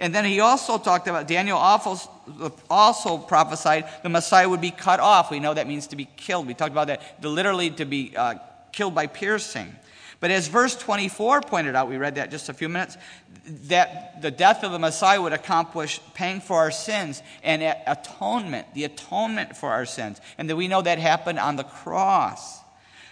And 0.00 0.12
then 0.12 0.24
he 0.24 0.40
also 0.40 0.76
talked 0.76 1.06
about, 1.06 1.28
Daniel 1.28 1.56
also, 1.56 3.18
prophesied 3.18 3.88
the 4.02 4.08
Messiah 4.08 4.48
would 4.48 4.60
be 4.60 4.72
cut 4.72 4.98
off. 4.98 5.30
We 5.30 5.38
know 5.38 5.54
that 5.54 5.68
means 5.68 5.86
to 5.88 5.96
be 5.96 6.08
killed. 6.16 6.48
We 6.48 6.54
talked 6.54 6.72
about 6.72 6.88
that, 6.88 7.22
literally 7.22 7.70
to 7.70 7.84
be 7.84 8.16
uh, 8.16 8.34
killed 8.72 8.96
by 8.96 9.06
piercing. 9.06 9.72
But 10.22 10.30
as 10.30 10.46
verse 10.46 10.76
24 10.76 11.40
pointed 11.40 11.74
out, 11.74 11.88
we 11.88 11.96
read 11.96 12.14
that 12.14 12.30
just 12.30 12.48
a 12.48 12.54
few 12.54 12.68
minutes, 12.68 12.96
that 13.66 14.22
the 14.22 14.30
death 14.30 14.62
of 14.62 14.70
the 14.70 14.78
Messiah 14.78 15.20
would 15.20 15.32
accomplish 15.32 15.98
paying 16.14 16.40
for 16.40 16.58
our 16.58 16.70
sins 16.70 17.24
and 17.42 17.60
atonement, 17.88 18.72
the 18.72 18.84
atonement 18.84 19.56
for 19.56 19.70
our 19.70 19.84
sins. 19.84 20.20
And 20.38 20.48
that 20.48 20.54
we 20.54 20.68
know 20.68 20.80
that 20.80 21.00
happened 21.00 21.40
on 21.40 21.56
the 21.56 21.64
cross. 21.64 22.60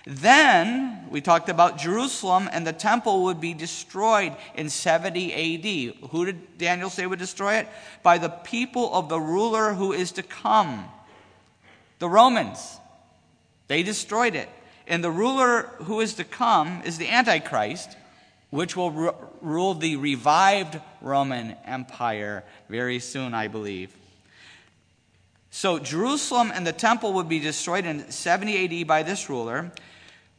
Then 0.07 1.09
we 1.11 1.21
talked 1.21 1.49
about 1.49 1.79
Jerusalem 1.79 2.49
and 2.53 2.65
the 2.65 2.73
temple 2.73 3.25
would 3.25 3.41
be 3.41 3.55
destroyed 3.55 4.37
in 4.55 4.71
70 4.71 5.33
AD. 5.35 6.11
Who 6.11 6.27
did 6.27 6.59
Daniel 6.59 6.91
say 6.91 7.09
would 7.09 7.19
destroy 7.19 7.55
it? 7.55 7.67
By 8.05 8.19
the 8.19 8.29
people 8.29 8.95
of 8.95 9.09
the 9.09 9.19
ruler 9.19 9.75
who 9.75 9.93
is 9.93 10.13
to 10.13 10.23
come. 10.23 10.85
The 11.99 12.09
Romans. 12.09 12.79
They 13.67 13.83
destroyed 13.83 14.37
it. 14.37 14.49
And 14.87 15.05
the 15.05 15.11
ruler 15.11 15.63
who 15.85 16.01
is 16.01 16.15
to 16.15 16.25
come 16.25 16.83
is 16.85 16.99
the 16.99 17.09
Antichrist. 17.09 17.97
which 18.51 18.77
will 18.77 18.91
ru- 18.91 19.15
rule 19.41 19.75
the 19.75 19.95
revived 19.97 20.81
Roman 21.01 21.57
Empire 21.65 22.45
very 22.69 22.99
soon, 22.99 23.33
I 23.33 23.47
believe. 23.47 23.95
So, 25.53 25.79
Jerusalem 25.79 26.53
and 26.55 26.67
the 26.67 26.73
temple 26.73 27.15
would 27.15 27.29
be 27.29 27.39
destroyed 27.39 27.85
in 27.85 28.11
70 28.11 28.83
AD 28.83 28.87
by 28.87 29.03
this 29.03 29.29
ruler. 29.29 29.73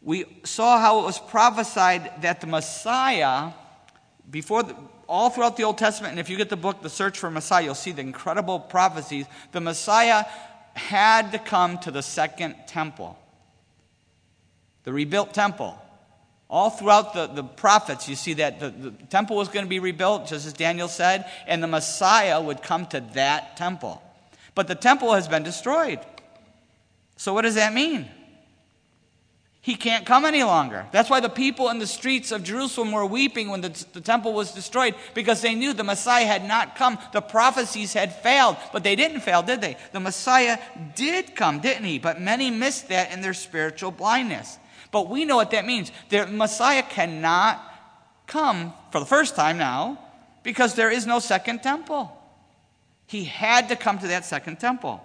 We 0.01 0.25
saw 0.43 0.79
how 0.79 0.99
it 0.99 1.03
was 1.03 1.19
prophesied 1.19 2.21
that 2.21 2.41
the 2.41 2.47
Messiah, 2.47 3.51
before 4.29 4.63
the, 4.63 4.75
all 5.07 5.29
throughout 5.29 5.57
the 5.57 5.63
Old 5.63 5.77
Testament, 5.77 6.11
and 6.11 6.19
if 6.19 6.29
you 6.29 6.37
get 6.37 6.49
the 6.49 6.55
book, 6.55 6.81
The 6.81 6.89
Search 6.89 7.19
for 7.19 7.29
Messiah, 7.29 7.65
you'll 7.65 7.75
see 7.75 7.91
the 7.91 8.01
incredible 8.01 8.59
prophecies. 8.59 9.25
The 9.51 9.61
Messiah 9.61 10.25
had 10.73 11.33
to 11.33 11.39
come 11.39 11.77
to 11.79 11.91
the 11.91 12.01
second 12.01 12.55
temple, 12.65 13.17
the 14.83 14.93
rebuilt 14.93 15.33
temple. 15.33 15.77
All 16.49 16.69
throughout 16.69 17.13
the, 17.13 17.27
the 17.27 17.43
prophets, 17.43 18.09
you 18.09 18.15
see 18.15 18.33
that 18.33 18.59
the, 18.59 18.69
the 18.69 18.91
temple 19.09 19.37
was 19.37 19.47
going 19.47 19.65
to 19.65 19.69
be 19.69 19.79
rebuilt, 19.79 20.27
just 20.27 20.45
as 20.45 20.53
Daniel 20.53 20.89
said, 20.89 21.31
and 21.47 21.63
the 21.63 21.67
Messiah 21.67 22.41
would 22.41 22.61
come 22.61 22.85
to 22.87 22.99
that 23.13 23.55
temple. 23.55 24.01
But 24.53 24.67
the 24.67 24.75
temple 24.75 25.13
has 25.13 25.29
been 25.29 25.43
destroyed. 25.43 25.99
So, 27.15 27.33
what 27.33 27.43
does 27.43 27.55
that 27.55 27.73
mean? 27.73 28.09
He 29.63 29.75
can't 29.75 30.07
come 30.07 30.25
any 30.25 30.41
longer. 30.41 30.87
That's 30.91 31.09
why 31.09 31.19
the 31.19 31.29
people 31.29 31.69
in 31.69 31.77
the 31.77 31.85
streets 31.85 32.31
of 32.31 32.43
Jerusalem 32.43 32.91
were 32.91 33.05
weeping 33.05 33.49
when 33.49 33.61
the, 33.61 33.85
the, 33.93 34.01
temple 34.01 34.33
was 34.33 34.53
destroyed 34.53 34.95
because 35.13 35.41
they 35.41 35.53
knew 35.53 35.71
the 35.71 35.83
Messiah 35.83 36.25
had 36.25 36.47
not 36.47 36.75
come. 36.75 36.97
The 37.13 37.21
prophecies 37.21 37.93
had 37.93 38.11
failed, 38.23 38.57
but 38.73 38.83
they 38.83 38.95
didn't 38.95 39.19
fail, 39.19 39.43
did 39.43 39.61
they? 39.61 39.77
The 39.91 39.99
Messiah 39.99 40.57
did 40.95 41.35
come, 41.35 41.59
didn't 41.59 41.85
he? 41.85 41.99
But 41.99 42.19
many 42.19 42.49
missed 42.49 42.89
that 42.89 43.13
in 43.13 43.21
their 43.21 43.35
spiritual 43.35 43.91
blindness. 43.91 44.57
But 44.91 45.09
we 45.09 45.25
know 45.25 45.37
what 45.37 45.51
that 45.51 45.65
means. 45.65 45.91
The 46.09 46.27
Messiah 46.27 46.83
cannot 46.83 47.61
come 48.27 48.73
for 48.91 48.99
the 48.99 49.05
first 49.05 49.35
time 49.35 49.57
now 49.57 49.99
because 50.43 50.75
there 50.75 50.91
is 50.91 51.05
no 51.05 51.19
second 51.19 51.63
temple. 51.63 52.11
He 53.07 53.25
had 53.25 53.69
to 53.69 53.75
come 53.75 53.99
to 53.99 54.07
that 54.07 54.25
second 54.25 54.59
temple. 54.59 55.03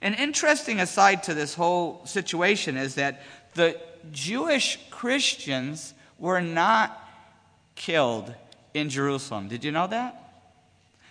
An 0.00 0.14
interesting 0.14 0.80
aside 0.80 1.22
to 1.24 1.34
this 1.34 1.54
whole 1.54 2.04
situation 2.04 2.76
is 2.76 2.94
that 2.96 3.22
the 3.54 3.80
Jewish 4.12 4.78
Christians 4.90 5.94
were 6.18 6.40
not 6.40 7.00
killed 7.74 8.34
in 8.74 8.90
Jerusalem. 8.90 9.48
Did 9.48 9.64
you 9.64 9.72
know 9.72 9.86
that? 9.86 10.20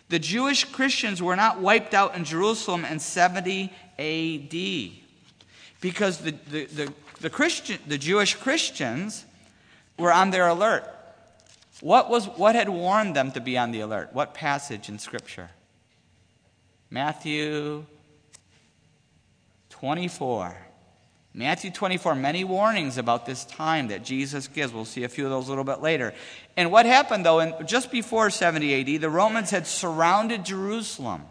The 0.10 0.20
Jewish 0.20 0.66
Christians 0.66 1.22
were 1.22 1.36
not 1.36 1.60
wiped 1.60 1.94
out 1.94 2.16
in 2.16 2.24
Jerusalem 2.24 2.86
in 2.86 3.00
70 3.00 3.72
AD 3.98 4.92
because 5.82 6.20
the, 6.20 6.32
the, 6.52 6.66
the, 6.66 6.94
the, 7.24 7.30
Christian, 7.30 7.80
the 7.88 7.98
Jewish 7.98 8.36
Christians 8.36 9.24
were 9.98 10.12
on 10.12 10.32
their 10.32 10.46
alert. 10.46 10.84
What, 11.80 12.10
was, 12.10 12.28
what 12.28 12.54
had 12.54 12.68
warned 12.68 13.16
them 13.16 13.32
to 13.32 13.40
be 13.40 13.58
on 13.58 13.72
the 13.72 13.80
alert? 13.80 14.10
What 14.12 14.34
passage 14.34 14.90
in 14.90 15.00
Scripture? 15.00 15.50
Matthew 16.90 17.86
24. 19.70 20.58
Matthew 21.34 21.72
24, 21.72 22.14
many 22.14 22.44
warnings 22.44 22.98
about 22.98 23.26
this 23.26 23.46
time 23.46 23.88
that 23.88 24.04
Jesus 24.04 24.50
gives. 24.50 24.74
We'll 24.74 24.84
see 24.84 25.06
a 25.06 25.10
few 25.10 25.24
of 25.24 25.30
those 25.32 25.48
a 25.48 25.50
little 25.50 25.64
bit 25.64 25.82
later. 25.82 26.14
And 26.58 26.74
what 26.74 26.86
happened, 26.86 27.26
though, 27.26 27.40
in, 27.40 27.54
just 27.66 27.90
before 27.90 28.32
70 28.32 28.96
AD, 28.96 29.02
the 29.02 29.10
Romans 29.10 29.50
had 29.50 29.66
surrounded 29.66 30.44
Jerusalem. 30.44 31.24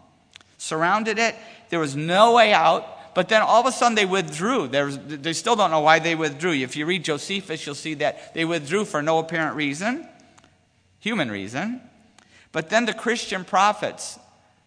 Surrounded 0.57 1.19
it. 1.19 1.37
There 1.69 1.81
was 1.81 1.95
no 1.95 2.33
way 2.33 2.55
out. 2.55 2.87
But 3.15 3.29
then 3.29 3.43
all 3.43 3.61
of 3.61 3.67
a 3.67 3.73
sudden 3.73 3.95
they 3.95 4.07
withdrew. 4.07 4.69
Was, 4.69 4.99
they 4.99 5.33
still 5.33 5.57
don't 5.57 5.71
know 5.71 5.81
why 5.81 5.99
they 5.99 6.15
withdrew. 6.15 6.53
If 6.53 6.77
you 6.77 6.87
read 6.87 7.05
Josephus, 7.05 7.67
you'll 7.67 7.75
see 7.75 7.95
that 7.95 8.35
they 8.35 8.45
withdrew 8.45 8.85
for 8.85 9.03
no 9.03 9.19
apparent 9.19 9.57
reason, 9.57 10.09
human 10.99 11.31
reason. 11.31 11.81
But 12.53 12.71
then 12.71 12.87
the 12.87 12.95
Christian 12.95 13.45
prophets 13.45 14.19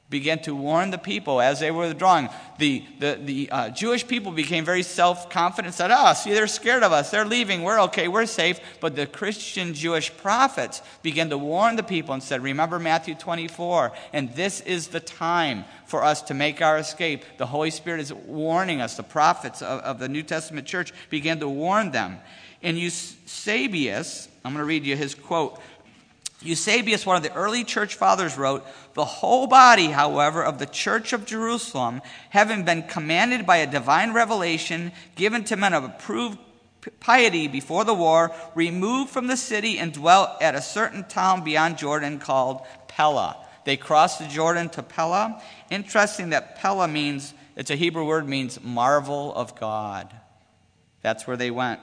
began 0.09 0.39
to 0.39 0.55
warn 0.55 0.91
the 0.91 0.99
people 0.99 1.41
as 1.41 1.59
they 1.59 1.71
were 1.71 1.87
withdrawing. 1.87 2.29
The, 2.59 2.85
the, 2.99 3.19
the 3.21 3.49
uh, 3.51 3.69
Jewish 3.69 4.07
people 4.07 4.31
became 4.31 4.63
very 4.63 4.83
self 4.83 5.29
confident, 5.31 5.67
and 5.67 5.75
said, 5.75 5.91
Oh, 5.91 6.13
see, 6.13 6.31
they're 6.31 6.47
scared 6.47 6.83
of 6.83 6.91
us. 6.91 7.09
They're 7.09 7.25
leaving. 7.25 7.63
We're 7.63 7.81
okay. 7.83 8.07
We're 8.07 8.27
safe. 8.27 8.59
But 8.79 8.95
the 8.95 9.07
Christian 9.07 9.73
Jewish 9.73 10.15
prophets 10.15 10.83
began 11.01 11.29
to 11.31 11.37
warn 11.37 11.75
the 11.75 11.83
people 11.83 12.13
and 12.13 12.21
said, 12.21 12.43
Remember 12.43 12.77
Matthew 12.77 13.15
24, 13.15 13.93
and 14.13 14.31
this 14.35 14.61
is 14.61 14.89
the 14.89 14.99
time 14.99 15.65
for 15.85 16.03
us 16.03 16.21
to 16.23 16.33
make 16.35 16.61
our 16.61 16.77
escape. 16.77 17.23
The 17.37 17.47
Holy 17.47 17.71
Spirit 17.71 17.99
is 17.99 18.13
warning 18.13 18.81
us. 18.81 18.97
The 18.97 19.03
prophets 19.03 19.63
of, 19.63 19.81
of 19.81 19.99
the 19.99 20.07
New 20.07 20.23
Testament 20.23 20.67
church 20.67 20.93
began 21.09 21.39
to 21.39 21.49
warn 21.49 21.91
them. 21.91 22.19
And 22.61 22.77
Eusebius, 22.79 24.27
I'm 24.43 24.53
going 24.53 24.61
to 24.61 24.67
read 24.67 24.85
you 24.85 24.95
his 24.95 25.13
quote. 25.13 25.59
Eusebius, 26.45 27.05
one 27.05 27.17
of 27.17 27.23
the 27.23 27.33
early 27.33 27.63
church 27.63 27.95
fathers, 27.95 28.37
wrote 28.37 28.65
The 28.93 29.05
whole 29.05 29.47
body, 29.47 29.87
however, 29.87 30.43
of 30.43 30.59
the 30.59 30.65
church 30.65 31.13
of 31.13 31.25
Jerusalem, 31.25 32.01
having 32.29 32.63
been 32.63 32.83
commanded 32.83 33.45
by 33.45 33.57
a 33.57 33.71
divine 33.71 34.13
revelation 34.13 34.91
given 35.15 35.43
to 35.45 35.57
men 35.57 35.73
of 35.73 35.83
approved 35.83 36.37
piety 36.99 37.47
before 37.47 37.83
the 37.83 37.93
war, 37.93 38.31
removed 38.53 39.09
from 39.09 39.27
the 39.27 39.37
city 39.37 39.79
and 39.79 39.93
dwelt 39.93 40.29
at 40.41 40.55
a 40.55 40.61
certain 40.61 41.03
town 41.03 41.43
beyond 41.43 41.77
Jordan 41.77 42.19
called 42.19 42.61
Pella. 42.87 43.37
They 43.65 43.77
crossed 43.77 44.19
the 44.19 44.27
Jordan 44.27 44.69
to 44.69 44.83
Pella. 44.83 45.41
Interesting 45.69 46.29
that 46.29 46.57
Pella 46.57 46.87
means, 46.87 47.33
it's 47.55 47.71
a 47.71 47.75
Hebrew 47.75 48.05
word, 48.05 48.27
means 48.27 48.61
marvel 48.63 49.33
of 49.33 49.59
God. 49.59 50.13
That's 51.01 51.25
where 51.27 51.37
they 51.37 51.51
went. 51.51 51.79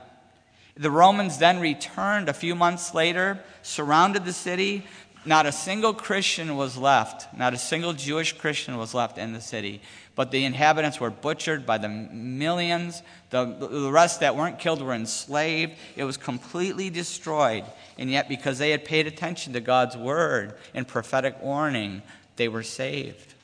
The 0.74 0.90
Romans 0.90 1.38
then 1.38 1.60
returned 1.60 2.28
a 2.28 2.34
few 2.34 2.54
months 2.54 2.94
later, 2.94 3.40
surrounded 3.62 4.24
the 4.24 4.32
city. 4.32 4.86
Not 5.24 5.46
a 5.46 5.52
single 5.52 5.94
Christian 5.94 6.56
was 6.56 6.76
left. 6.76 7.36
Not 7.36 7.54
a 7.54 7.58
single 7.58 7.92
Jewish 7.92 8.32
Christian 8.32 8.76
was 8.76 8.94
left 8.94 9.18
in 9.18 9.32
the 9.32 9.40
city. 9.40 9.82
But 10.14 10.30
the 10.30 10.44
inhabitants 10.44 10.98
were 10.98 11.10
butchered 11.10 11.64
by 11.64 11.78
the 11.78 11.88
millions. 11.88 13.02
The, 13.30 13.44
the 13.44 13.92
rest 13.92 14.20
that 14.20 14.36
weren't 14.36 14.58
killed 14.58 14.82
were 14.82 14.94
enslaved. 14.94 15.74
It 15.94 16.04
was 16.04 16.16
completely 16.16 16.90
destroyed. 16.90 17.64
And 17.98 18.10
yet, 18.10 18.28
because 18.28 18.58
they 18.58 18.70
had 18.70 18.84
paid 18.84 19.06
attention 19.06 19.52
to 19.52 19.60
God's 19.60 19.96
word 19.96 20.54
and 20.74 20.88
prophetic 20.88 21.40
warning, 21.40 22.02
they 22.36 22.48
were 22.48 22.62
saved. 22.62 23.34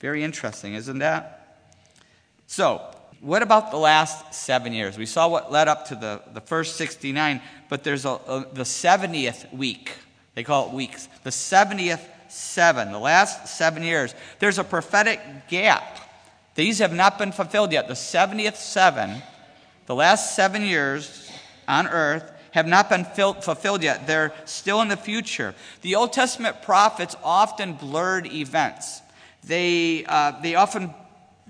Very 0.00 0.22
interesting, 0.24 0.74
isn't 0.74 0.98
that? 0.98 1.36
So, 2.46 2.82
what 3.20 3.42
about 3.42 3.70
the 3.70 3.76
last 3.76 4.32
seven 4.32 4.72
years? 4.72 4.96
We 4.96 5.06
saw 5.06 5.28
what 5.28 5.52
led 5.52 5.68
up 5.68 5.88
to 5.88 5.94
the, 5.94 6.22
the 6.32 6.40
first 6.40 6.76
69, 6.76 7.42
but 7.68 7.84
there's 7.84 8.06
a, 8.06 8.10
a, 8.10 8.46
the 8.52 8.62
70th 8.62 9.52
week. 9.52 9.92
They 10.34 10.42
call 10.42 10.68
it 10.68 10.74
weeks. 10.74 11.06
The 11.22 11.30
70th 11.30 12.00
seven, 12.28 12.92
the 12.92 12.98
last 12.98 13.48
seven 13.48 13.82
years. 13.82 14.14
There's 14.38 14.58
a 14.58 14.64
prophetic 14.64 15.20
gap. 15.48 15.98
These 16.54 16.78
have 16.78 16.94
not 16.94 17.18
been 17.18 17.32
fulfilled 17.32 17.72
yet. 17.72 17.88
The 17.88 17.94
70th 17.94 18.56
seven, 18.56 19.22
the 19.86 19.94
last 19.94 20.34
seven 20.34 20.62
years 20.62 21.30
on 21.68 21.88
earth, 21.88 22.32
have 22.52 22.66
not 22.66 22.88
been 22.88 23.04
fulfilled 23.04 23.82
yet. 23.82 24.06
They're 24.06 24.32
still 24.44 24.80
in 24.80 24.88
the 24.88 24.96
future. 24.96 25.54
The 25.82 25.94
Old 25.94 26.12
Testament 26.12 26.62
prophets 26.62 27.14
often 27.22 27.74
blurred 27.74 28.26
events. 28.26 29.02
They, 29.44 30.04
uh, 30.06 30.40
they 30.40 30.54
often 30.54 30.94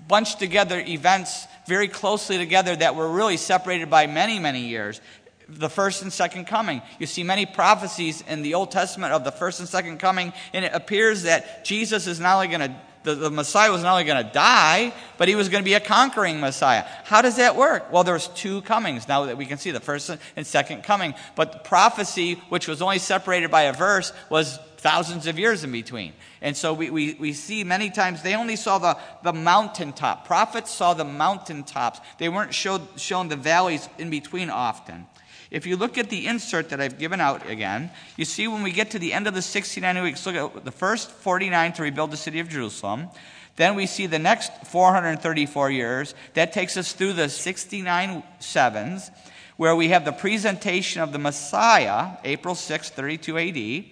bunched 0.07 0.39
together 0.39 0.83
events 0.85 1.47
very 1.71 1.87
closely 1.87 2.37
together 2.37 2.75
that 2.75 2.97
were 2.97 3.09
really 3.09 3.37
separated 3.37 3.89
by 3.89 4.05
many, 4.05 4.39
many 4.39 4.59
years. 4.59 4.99
The 5.47 5.69
first 5.69 6.01
and 6.01 6.11
second 6.11 6.43
coming. 6.43 6.81
You 6.99 7.05
see 7.05 7.23
many 7.23 7.45
prophecies 7.45 8.21
in 8.27 8.41
the 8.41 8.55
Old 8.55 8.71
Testament 8.71 9.13
of 9.13 9.23
the 9.23 9.31
first 9.31 9.61
and 9.61 9.69
second 9.69 9.97
coming, 9.97 10.33
and 10.51 10.65
it 10.65 10.73
appears 10.73 11.23
that 11.23 11.63
Jesus 11.63 12.07
is 12.07 12.19
not 12.19 12.35
only 12.35 12.49
going 12.49 12.59
to 12.59 12.75
the, 13.03 13.15
the, 13.15 13.31
Messiah 13.31 13.71
was 13.71 13.81
not 13.81 13.93
only 13.93 14.03
going 14.03 14.23
to 14.25 14.31
die, 14.31 14.93
but 15.17 15.27
he 15.27 15.35
was 15.35 15.49
going 15.49 15.63
to 15.63 15.65
be 15.65 15.73
a 15.73 15.79
conquering 15.79 16.39
Messiah. 16.39 16.85
How 17.03 17.21
does 17.21 17.37
that 17.37 17.55
work? 17.55 17.91
Well, 17.91 18.03
there's 18.03 18.27
two 18.29 18.61
comings 18.61 19.07
now 19.07 19.25
that 19.25 19.37
we 19.37 19.45
can 19.45 19.57
see 19.57 19.71
the 19.71 19.79
first 19.79 20.09
and 20.35 20.45
second 20.45 20.83
coming. 20.83 21.15
But 21.35 21.51
the 21.51 21.59
prophecy, 21.59 22.35
which 22.49 22.67
was 22.67 22.81
only 22.81 22.99
separated 22.99 23.49
by 23.49 23.63
a 23.63 23.73
verse, 23.73 24.13
was 24.29 24.59
thousands 24.77 25.27
of 25.27 25.37
years 25.37 25.63
in 25.63 25.71
between. 25.71 26.13
And 26.41 26.57
so 26.57 26.73
we, 26.73 26.89
we, 26.89 27.13
we 27.13 27.33
see 27.33 27.63
many 27.63 27.91
times 27.91 28.23
they 28.23 28.35
only 28.35 28.55
saw 28.55 28.79
the, 28.79 28.97
the 29.23 29.33
mountaintop. 29.33 30.25
Prophets 30.25 30.71
saw 30.71 30.93
the 30.93 31.05
mountaintops, 31.05 32.01
they 32.17 32.29
weren't 32.29 32.53
showed, 32.53 32.81
shown 32.99 33.27
the 33.27 33.35
valleys 33.35 33.87
in 33.99 34.09
between 34.09 34.49
often. 34.49 35.05
If 35.51 35.65
you 35.65 35.75
look 35.75 35.97
at 35.97 36.09
the 36.09 36.27
insert 36.27 36.69
that 36.69 36.79
I've 36.79 36.97
given 36.97 37.19
out 37.19 37.47
again, 37.49 37.91
you 38.15 38.23
see 38.23 38.47
when 38.47 38.63
we 38.63 38.71
get 38.71 38.91
to 38.91 38.99
the 38.99 39.11
end 39.11 39.27
of 39.27 39.33
the 39.33 39.41
69 39.41 40.01
weeks, 40.01 40.25
look 40.25 40.35
at 40.35 40.63
the 40.63 40.71
first 40.71 41.11
49 41.11 41.73
to 41.73 41.83
rebuild 41.83 42.11
the 42.11 42.17
city 42.17 42.39
of 42.39 42.47
Jerusalem. 42.47 43.09
Then 43.57 43.75
we 43.75 43.85
see 43.85 44.07
the 44.07 44.17
next 44.17 44.65
434 44.67 45.69
years. 45.71 46.15
That 46.35 46.53
takes 46.53 46.77
us 46.77 46.93
through 46.93 47.13
the 47.13 47.27
69 47.27 48.23
sevens, 48.39 49.11
where 49.57 49.75
we 49.75 49.89
have 49.89 50.05
the 50.05 50.13
presentation 50.13 51.01
of 51.01 51.11
the 51.11 51.19
Messiah, 51.19 52.11
April 52.23 52.55
6, 52.55 52.89
32 52.89 53.37
AD. 53.37 53.85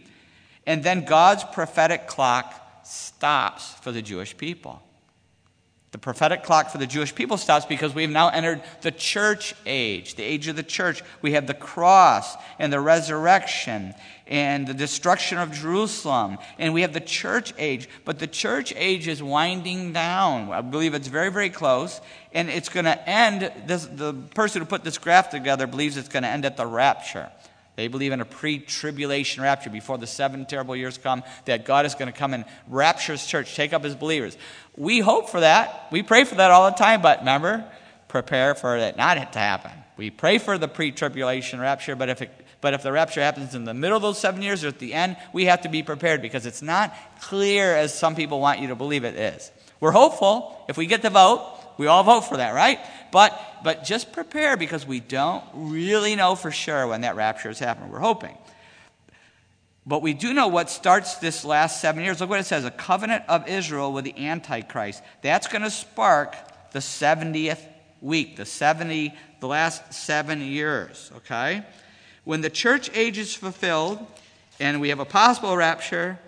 And 0.66 0.82
then 0.82 1.04
God's 1.04 1.44
prophetic 1.44 2.08
clock 2.08 2.56
stops 2.86 3.74
for 3.82 3.92
the 3.92 4.02
Jewish 4.02 4.38
people. 4.38 4.82
The 5.92 5.98
prophetic 5.98 6.44
clock 6.44 6.70
for 6.70 6.78
the 6.78 6.86
Jewish 6.86 7.16
people 7.16 7.38
stops 7.38 7.66
because 7.66 7.96
we've 7.96 8.12
now 8.12 8.30
entered 8.30 8.62
the 8.82 8.92
church 8.92 9.56
age, 9.66 10.16
the 10.16 10.24
age 10.24 10.48
of 10.48 10.56
the 10.56 10.62
church. 10.62 11.02
We 11.24 11.32
have 11.32 11.48
the 11.48 11.56
cross 11.56 12.36
and 12.60 12.72
the 12.72 12.80
resurrection 12.80 13.96
and 14.28 14.68
the 14.68 14.76
destruction 14.76 15.40
of 15.40 15.52
Jerusalem, 15.52 16.38
and 16.60 16.76
we 16.76 16.82
have 16.82 16.94
the 16.94 17.00
church 17.00 17.54
age. 17.58 17.90
But 18.06 18.20
the 18.20 18.28
church 18.28 18.72
age 18.76 19.08
is 19.08 19.24
winding 19.24 19.92
down. 19.92 20.52
I 20.52 20.62
believe 20.62 20.94
it's 20.94 21.08
very, 21.08 21.32
very 21.32 21.50
close, 21.50 22.00
and 22.32 22.50
it's 22.50 22.70
going 22.70 22.86
to 22.86 23.10
end. 23.10 23.52
This, 23.66 23.86
the 23.86 24.14
person 24.14 24.62
who 24.62 24.68
put 24.68 24.84
this 24.84 25.00
graph 25.00 25.32
together 25.32 25.66
believes 25.66 25.98
it's 25.98 26.10
going 26.10 26.22
to 26.22 26.30
end 26.30 26.46
at 26.46 26.58
the 26.58 26.68
rapture. 26.68 27.32
They 27.80 27.88
believe 27.88 28.12
in 28.12 28.20
a 28.20 28.26
pre 28.26 28.60
tribulation 28.60 29.42
rapture 29.42 29.70
before 29.70 29.98
the 29.98 30.06
seven 30.06 30.46
terrible 30.46 30.76
years 30.76 30.98
come, 30.98 31.24
that 31.46 31.64
God 31.64 31.86
is 31.86 31.96
going 31.96 32.12
to 32.12 32.18
come 32.18 32.34
and 32.34 32.44
rapture 32.68 33.14
his 33.14 33.26
church, 33.26 33.56
take 33.56 33.72
up 33.72 33.86
his 33.86 33.96
believers. 33.96 34.38
We 34.76 35.00
hope 35.00 35.30
for 35.30 35.40
that. 35.40 35.88
We 35.90 36.04
pray 36.04 36.26
for 36.26 36.36
that 36.36 36.52
all 36.52 36.70
the 36.70 36.76
time, 36.76 37.02
but 37.02 37.20
remember, 37.20 37.64
prepare 38.10 38.54
for 38.54 38.76
it 38.76 38.98
not 38.98 39.32
to 39.32 39.40
happen. 39.40 39.72
We 39.96 40.10
pray 40.10 40.40
for 40.40 40.58
the 40.58 40.68
pre 40.68 40.92
tribulation 40.92 41.62
rapture, 41.62 41.96
but 41.96 42.10
if, 42.10 42.22
it, 42.22 42.32
but 42.60 42.74
if 42.74 42.84
the 42.84 42.92
rapture 42.92 43.22
happens 43.22 43.56
in 43.56 43.64
the 43.64 43.74
middle 43.74 43.96
of 43.96 44.04
those 44.04 44.20
seven 44.20 44.42
years 44.42 44.66
or 44.66 44.68
at 44.68 44.80
the 44.80 44.94
end, 44.94 45.16
we 45.32 45.46
have 45.46 45.62
to 45.62 45.70
be 45.70 45.82
prepared 45.82 46.22
because 46.22 46.46
it's 46.46 46.62
not 46.62 46.94
clear 47.22 47.74
as 47.74 47.98
some 47.98 48.14
people 48.14 48.42
want 48.42 48.60
you 48.60 48.68
to 48.68 48.76
believe 48.76 49.06
it 49.06 49.16
is. 49.16 49.52
We're 49.80 49.92
hopeful. 49.92 50.66
If 50.68 50.76
we 50.76 50.86
get 50.86 51.02
the 51.02 51.10
vote, 51.10 51.59
we 51.80 51.88
all 51.88 52.04
vote 52.04 52.26
for 52.26 52.36
that, 52.38 52.54
right? 52.54 52.78
But, 53.10 53.42
but 53.64 53.86
just 53.86 54.12
prepare 54.12 54.58
because 54.58 54.86
we 54.86 55.00
don't 55.00 55.46
really 55.54 56.14
know 56.14 56.36
for 56.36 56.52
sure 56.52 56.86
when 56.86 57.02
that 57.02 57.16
rapture 57.16 57.50
is 57.50 57.58
happening. 57.58 57.90
We're 57.90 58.00
hoping. 58.00 58.38
But 59.86 60.02
we 60.02 60.14
do 60.14 60.34
know 60.34 60.50
what 60.50 60.70
starts 60.70 61.16
this 61.16 61.46
last 61.46 61.80
seven 61.80 62.04
years. 62.04 62.20
Look 62.20 62.30
what 62.30 62.42
it 62.42 62.46
says 62.46 62.66
a 62.66 62.70
covenant 62.70 63.24
of 63.30 63.48
Israel 63.48 63.94
with 63.94 64.04
the 64.04 64.28
Antichrist. 64.28 65.02
That's 65.22 65.48
going 65.48 65.62
to 65.62 65.72
spark 65.72 66.36
the 66.74 66.80
70th 66.80 67.66
week, 68.02 68.36
the 68.36 68.46
70, 68.46 69.14
the 69.40 69.48
last 69.48 69.94
seven 69.94 70.42
years, 70.42 71.10
okay? 71.16 71.64
When 72.26 72.42
the 72.42 72.50
church 72.50 72.92
age 72.94 73.18
is 73.18 73.34
fulfilled 73.34 74.06
and 74.60 74.82
we 74.82 74.90
have 74.90 75.00
a 75.00 75.06
possible 75.06 75.56
rapture, 75.56 76.20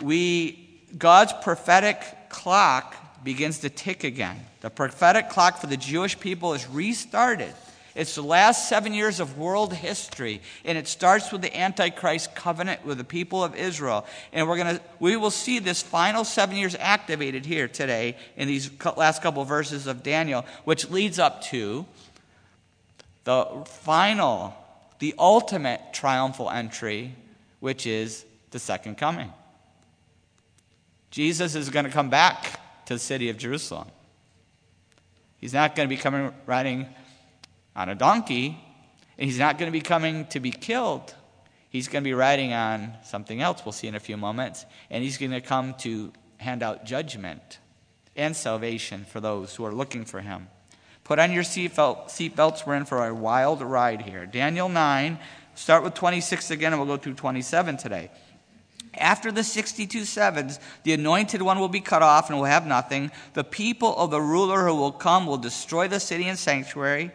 we, 0.00 0.80
God's 0.96 1.34
prophetic 1.42 2.30
clock 2.30 2.96
begins 3.22 3.58
to 3.60 3.70
tick 3.70 4.04
again. 4.04 4.38
The 4.60 4.70
prophetic 4.70 5.28
clock 5.28 5.58
for 5.58 5.66
the 5.66 5.76
Jewish 5.76 6.18
people 6.18 6.54
is 6.54 6.68
restarted. 6.68 7.52
It's 7.94 8.14
the 8.14 8.22
last 8.22 8.68
seven 8.68 8.94
years 8.94 9.18
of 9.18 9.36
world 9.36 9.74
history, 9.74 10.40
and 10.64 10.78
it 10.78 10.86
starts 10.86 11.32
with 11.32 11.42
the 11.42 11.56
Antichrist 11.56 12.34
covenant 12.34 12.84
with 12.84 12.98
the 12.98 13.04
people 13.04 13.42
of 13.42 13.56
Israel. 13.56 14.06
And 14.32 14.48
we're 14.48 14.58
gonna, 14.58 14.80
we 15.00 15.16
will 15.16 15.30
see 15.30 15.58
this 15.58 15.82
final 15.82 16.24
seven 16.24 16.56
years 16.56 16.76
activated 16.78 17.44
here 17.44 17.66
today 17.66 18.16
in 18.36 18.46
these 18.46 18.70
last 18.96 19.22
couple 19.22 19.42
of 19.42 19.48
verses 19.48 19.86
of 19.86 20.02
Daniel, 20.02 20.44
which 20.64 20.88
leads 20.90 21.18
up 21.18 21.42
to 21.44 21.84
the 23.24 23.64
final, 23.66 24.54
the 25.00 25.14
ultimate 25.18 25.80
triumphal 25.92 26.48
entry, 26.48 27.14
which 27.58 27.86
is 27.86 28.24
the 28.52 28.58
second 28.58 28.98
coming. 28.98 29.32
Jesus 31.10 31.56
is 31.56 31.70
going 31.70 31.84
to 31.84 31.90
come 31.90 32.08
back 32.08 32.60
to 32.90 32.94
the 32.96 32.98
city 32.98 33.30
of 33.30 33.38
Jerusalem. 33.38 33.86
He's 35.36 35.54
not 35.54 35.76
going 35.76 35.88
to 35.88 35.94
be 35.94 35.96
coming 35.96 36.34
riding 36.44 36.88
on 37.76 37.88
a 37.88 37.94
donkey, 37.94 38.58
and 39.16 39.30
he's 39.30 39.38
not 39.38 39.58
going 39.58 39.68
to 39.68 39.72
be 39.72 39.80
coming 39.80 40.26
to 40.30 40.40
be 40.40 40.50
killed. 40.50 41.14
He's 41.68 41.86
going 41.86 42.02
to 42.02 42.08
be 42.08 42.14
riding 42.14 42.52
on 42.52 42.94
something 43.04 43.40
else 43.40 43.64
we'll 43.64 43.70
see 43.70 43.86
in 43.86 43.94
a 43.94 44.00
few 44.00 44.16
moments, 44.16 44.66
and 44.90 45.04
he's 45.04 45.18
going 45.18 45.30
to 45.30 45.40
come 45.40 45.74
to 45.74 46.12
hand 46.38 46.64
out 46.64 46.84
judgment 46.84 47.60
and 48.16 48.34
salvation 48.34 49.04
for 49.04 49.20
those 49.20 49.54
who 49.54 49.64
are 49.64 49.72
looking 49.72 50.04
for 50.04 50.20
him. 50.20 50.48
Put 51.04 51.20
on 51.20 51.30
your 51.30 51.44
seatbelt, 51.44 52.06
seatbelts. 52.08 52.66
We're 52.66 52.74
in 52.74 52.86
for 52.86 53.06
a 53.06 53.14
wild 53.14 53.62
ride 53.62 54.02
here. 54.02 54.26
Daniel 54.26 54.68
9, 54.68 55.16
start 55.54 55.84
with 55.84 55.94
26 55.94 56.50
again, 56.50 56.72
and 56.72 56.82
we'll 56.82 56.96
go 56.96 57.00
through 57.00 57.14
27 57.14 57.76
today. 57.76 58.10
After 58.94 59.30
the 59.30 59.44
62 59.44 60.04
sevens, 60.04 60.58
the 60.82 60.92
anointed 60.92 61.42
one 61.42 61.60
will 61.60 61.68
be 61.68 61.80
cut 61.80 62.02
off 62.02 62.28
and 62.28 62.38
will 62.38 62.44
have 62.44 62.66
nothing. 62.66 63.10
The 63.34 63.44
people 63.44 63.96
of 63.96 64.10
the 64.10 64.20
ruler 64.20 64.66
who 64.66 64.74
will 64.74 64.92
come 64.92 65.26
will 65.26 65.38
destroy 65.38 65.86
the 65.86 66.00
city 66.00 66.28
and 66.28 66.38
sanctuary. 66.38 67.12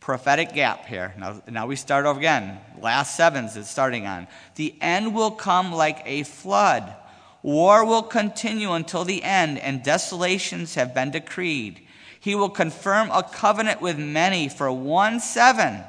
Prophetic 0.00 0.54
gap 0.54 0.86
here. 0.86 1.14
Now, 1.18 1.42
now 1.48 1.66
we 1.66 1.76
start 1.76 2.06
over 2.06 2.18
again. 2.18 2.58
Last 2.80 3.16
sevens 3.16 3.56
it's 3.56 3.70
starting 3.70 4.06
on. 4.06 4.26
The 4.56 4.74
end 4.80 5.14
will 5.14 5.30
come 5.30 5.72
like 5.72 6.02
a 6.04 6.24
flood. 6.24 6.94
War 7.42 7.84
will 7.84 8.02
continue 8.02 8.72
until 8.72 9.04
the 9.04 9.22
end, 9.22 9.58
and 9.58 9.82
desolations 9.82 10.74
have 10.74 10.92
been 10.92 11.12
decreed. 11.12 11.86
He 12.18 12.34
will 12.34 12.50
confirm 12.50 13.10
a 13.10 13.22
covenant 13.22 13.80
with 13.80 13.98
many 13.98 14.48
for 14.48 14.72
one 14.72 15.20
seven 15.20 15.84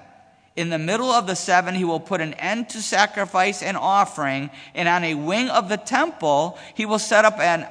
in 0.59 0.69
the 0.69 0.77
middle 0.77 1.09
of 1.09 1.25
the 1.25 1.37
seven, 1.37 1.73
he 1.73 1.85
will 1.85 2.01
put 2.01 2.19
an 2.19 2.33
end 2.33 2.67
to 2.67 2.81
sacrifice 2.81 3.63
and 3.63 3.77
offering, 3.77 4.49
and 4.75 4.89
on 4.89 5.05
a 5.05 5.15
wing 5.15 5.47
of 5.47 5.69
the 5.69 5.77
temple, 5.77 6.59
he 6.75 6.85
will 6.85 6.99
set 6.99 7.23
up 7.23 7.39
an 7.39 7.65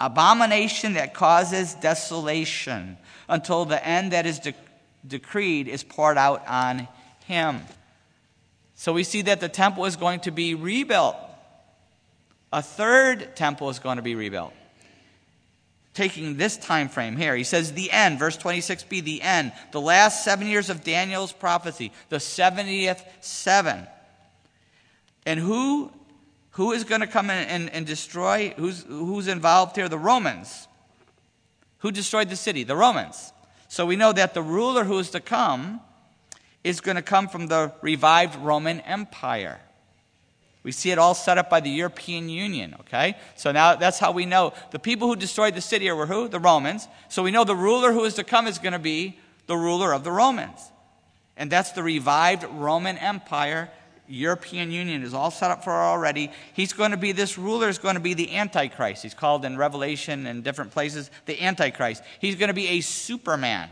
abomination 0.00 0.94
that 0.94 1.12
causes 1.12 1.74
desolation 1.74 2.96
until 3.28 3.66
the 3.66 3.86
end 3.86 4.12
that 4.12 4.24
is 4.24 4.38
de- 4.38 4.54
decreed 5.06 5.68
is 5.68 5.84
poured 5.84 6.16
out 6.16 6.42
on 6.48 6.88
him. 7.26 7.60
So 8.76 8.94
we 8.94 9.04
see 9.04 9.20
that 9.20 9.40
the 9.40 9.50
temple 9.50 9.84
is 9.84 9.96
going 9.96 10.20
to 10.20 10.30
be 10.30 10.54
rebuilt. 10.54 11.16
A 12.50 12.62
third 12.62 13.36
temple 13.36 13.68
is 13.68 13.78
going 13.78 13.96
to 13.96 14.02
be 14.02 14.14
rebuilt 14.14 14.54
taking 15.96 16.36
this 16.36 16.58
time 16.58 16.88
frame 16.88 17.16
here. 17.16 17.34
He 17.34 17.42
says 17.42 17.72
the 17.72 17.90
end, 17.90 18.18
verse 18.18 18.36
26b, 18.36 19.02
the 19.02 19.22
end, 19.22 19.52
the 19.72 19.80
last 19.80 20.24
seven 20.24 20.46
years 20.46 20.68
of 20.68 20.84
Daniel's 20.84 21.32
prophecy, 21.32 21.90
the 22.10 22.18
70th 22.18 23.02
seven. 23.20 23.86
And 25.24 25.40
who, 25.40 25.90
who 26.50 26.72
is 26.72 26.84
going 26.84 27.00
to 27.00 27.06
come 27.06 27.30
in 27.30 27.48
and, 27.48 27.70
and 27.70 27.86
destroy? 27.86 28.50
Who's, 28.58 28.84
who's 28.84 29.26
involved 29.26 29.74
here? 29.74 29.88
The 29.88 29.98
Romans. 29.98 30.68
Who 31.78 31.90
destroyed 31.90 32.28
the 32.28 32.36
city? 32.36 32.62
The 32.62 32.76
Romans. 32.76 33.32
So 33.68 33.86
we 33.86 33.96
know 33.96 34.12
that 34.12 34.34
the 34.34 34.42
ruler 34.42 34.84
who 34.84 34.98
is 34.98 35.10
to 35.10 35.20
come 35.20 35.80
is 36.62 36.80
going 36.80 36.96
to 36.96 37.02
come 37.02 37.26
from 37.26 37.46
the 37.46 37.72
revived 37.80 38.36
Roman 38.36 38.80
Empire. 38.80 39.60
We 40.66 40.72
see 40.72 40.90
it 40.90 40.98
all 40.98 41.14
set 41.14 41.38
up 41.38 41.48
by 41.48 41.60
the 41.60 41.70
European 41.70 42.28
Union, 42.28 42.74
okay? 42.80 43.14
So 43.36 43.52
now 43.52 43.76
that's 43.76 44.00
how 44.00 44.10
we 44.10 44.26
know. 44.26 44.52
The 44.72 44.80
people 44.80 45.06
who 45.06 45.14
destroyed 45.14 45.54
the 45.54 45.60
city 45.60 45.88
were 45.92 46.06
who? 46.06 46.26
The 46.26 46.40
Romans. 46.40 46.88
So 47.08 47.22
we 47.22 47.30
know 47.30 47.44
the 47.44 47.54
ruler 47.54 47.92
who 47.92 48.02
is 48.02 48.14
to 48.14 48.24
come 48.24 48.48
is 48.48 48.58
going 48.58 48.72
to 48.72 48.80
be 48.80 49.16
the 49.46 49.56
ruler 49.56 49.94
of 49.94 50.02
the 50.02 50.10
Romans. 50.10 50.58
And 51.36 51.52
that's 51.52 51.70
the 51.70 51.84
revived 51.84 52.42
Roman 52.50 52.98
Empire. 52.98 53.70
European 54.08 54.72
Union 54.72 55.04
is 55.04 55.14
all 55.14 55.30
set 55.30 55.52
up 55.52 55.62
for 55.62 55.70
already. 55.70 56.32
He's 56.52 56.72
going 56.72 56.90
to 56.90 56.96
be, 56.96 57.12
this 57.12 57.38
ruler 57.38 57.68
is 57.68 57.78
going 57.78 57.94
to 57.94 58.00
be 58.00 58.14
the 58.14 58.34
Antichrist. 58.34 59.04
He's 59.04 59.14
called 59.14 59.44
in 59.44 59.56
Revelation 59.56 60.26
and 60.26 60.42
different 60.42 60.72
places 60.72 61.12
the 61.26 61.40
Antichrist. 61.40 62.02
He's 62.18 62.34
going 62.34 62.48
to 62.48 62.54
be 62.54 62.66
a 62.70 62.80
Superman. 62.80 63.68